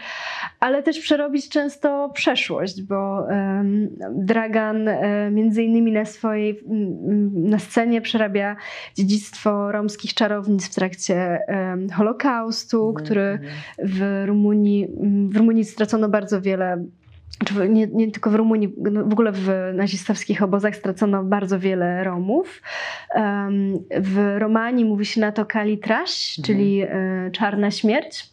ale 0.61 0.83
też 0.83 1.01
przerobić 1.01 1.49
często 1.49 2.11
przeszłość, 2.15 2.83
bo 2.83 3.27
um, 3.29 3.89
Dragan 4.15 4.89
um, 4.89 5.35
między 5.35 5.63
innymi 5.63 5.93
na 5.93 6.05
swojej 6.05 6.61
na 7.33 7.59
scenie 7.59 8.01
przerabia 8.01 8.57
dziedzictwo 8.95 9.73
romskich 9.73 10.15
czarownic 10.15 10.69
w 10.69 10.75
trakcie 10.75 11.39
um, 11.49 11.91
Holokaustu, 11.91 12.83
mm 12.83 12.95
-hmm, 12.95 13.05
który 13.05 13.23
mhm. 13.23 13.53
w 13.79 14.27
Rumunii, 14.27 14.87
w 15.29 15.37
Rumunii 15.37 15.65
stracono 15.65 16.09
bardzo 16.09 16.41
wiele 16.41 16.85
nie, 17.68 17.87
nie, 17.87 18.11
tylko 18.11 18.31
w 18.31 18.35
Rumunii, 18.35 18.74
no 18.93 19.05
w 19.05 19.12
ogóle 19.12 19.33
w 19.33 19.51
nazistowskich 19.74 20.43
obozach 20.43 20.77
stracono 20.77 21.24
bardzo 21.24 21.59
wiele 21.59 22.05
Romów. 22.05 22.62
W 24.01 24.37
Romanii 24.39 24.85
mówi 24.85 25.07
się 25.07 25.20
na 25.20 25.33
to 25.33 25.47
Kalitraś, 25.47 26.39
mhm. 26.39 26.45
czyli 26.45 26.83
e, 26.83 27.31
czarna 27.33 27.70
śmierć. 27.70 28.31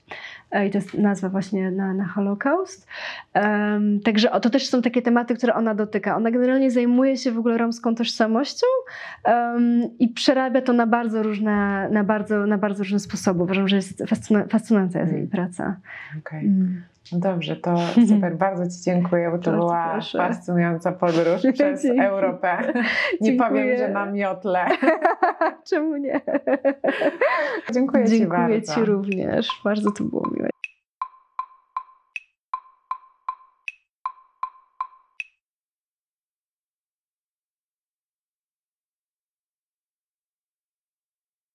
E, 0.51 0.67
I 0.67 0.71
to 0.71 0.77
jest 0.77 0.93
nazwa 0.93 1.29
właśnie 1.29 1.71
na, 1.71 1.93
na 1.93 2.07
Holokaust. 2.07 2.87
Um, 3.35 3.99
także 3.99 4.31
o, 4.31 4.39
to 4.39 4.49
też 4.49 4.69
są 4.69 4.81
takie 4.81 5.01
tematy, 5.01 5.35
które 5.35 5.53
ona 5.53 5.75
dotyka. 5.75 6.15
Ona 6.15 6.31
generalnie 6.31 6.71
zajmuje 6.71 7.17
się 7.17 7.31
w 7.31 7.37
ogóle 7.37 7.57
romską 7.57 7.95
tożsamością 7.95 8.67
um, 9.25 9.81
i 9.99 10.07
przerabia 10.07 10.61
to 10.61 10.73
na 10.73 10.87
bardzo 10.87 11.23
różne, 11.23 11.89
na 11.91 12.03
bardzo, 12.03 12.45
na 12.45 12.57
bardzo 12.57 12.83
różne 12.83 12.99
sposoby. 12.99 13.43
Uważam, 13.43 13.67
że 13.67 13.75
jest 13.75 14.03
fascynująca 14.49 14.99
jest 14.99 15.13
jej 15.13 15.27
praca. 15.27 15.77
Okay. 16.19 16.39
Mm. 16.39 16.92
Dobrze, 17.11 17.55
to 17.55 17.75
super, 18.09 18.35
bardzo 18.37 18.63
Ci 18.63 18.83
dziękuję, 18.83 19.31
bo 19.31 19.37
to 19.37 19.51
bardzo 19.51 19.57
była 19.65 19.89
proszę. 19.91 20.17
fascynująca 20.17 20.91
podróż 20.91 21.41
przez 21.53 21.85
Europę. 21.85 22.57
Nie 23.21 23.29
dziękuję. 23.29 23.49
powiem, 23.49 23.77
że 23.77 23.89
na 23.89 24.05
miotle. 24.05 24.65
Czemu 25.69 25.97
nie? 25.97 26.21
Dziękuję, 27.73 28.05
dziękuję 28.05 28.05
Ci 28.07 28.27
bardzo. 28.27 28.53
Dziękuję 28.55 28.61
Ci 28.75 28.85
również, 28.91 29.47
bardzo 29.63 29.91
to 29.91 30.03
było 30.03 30.29
miłe. 30.31 30.49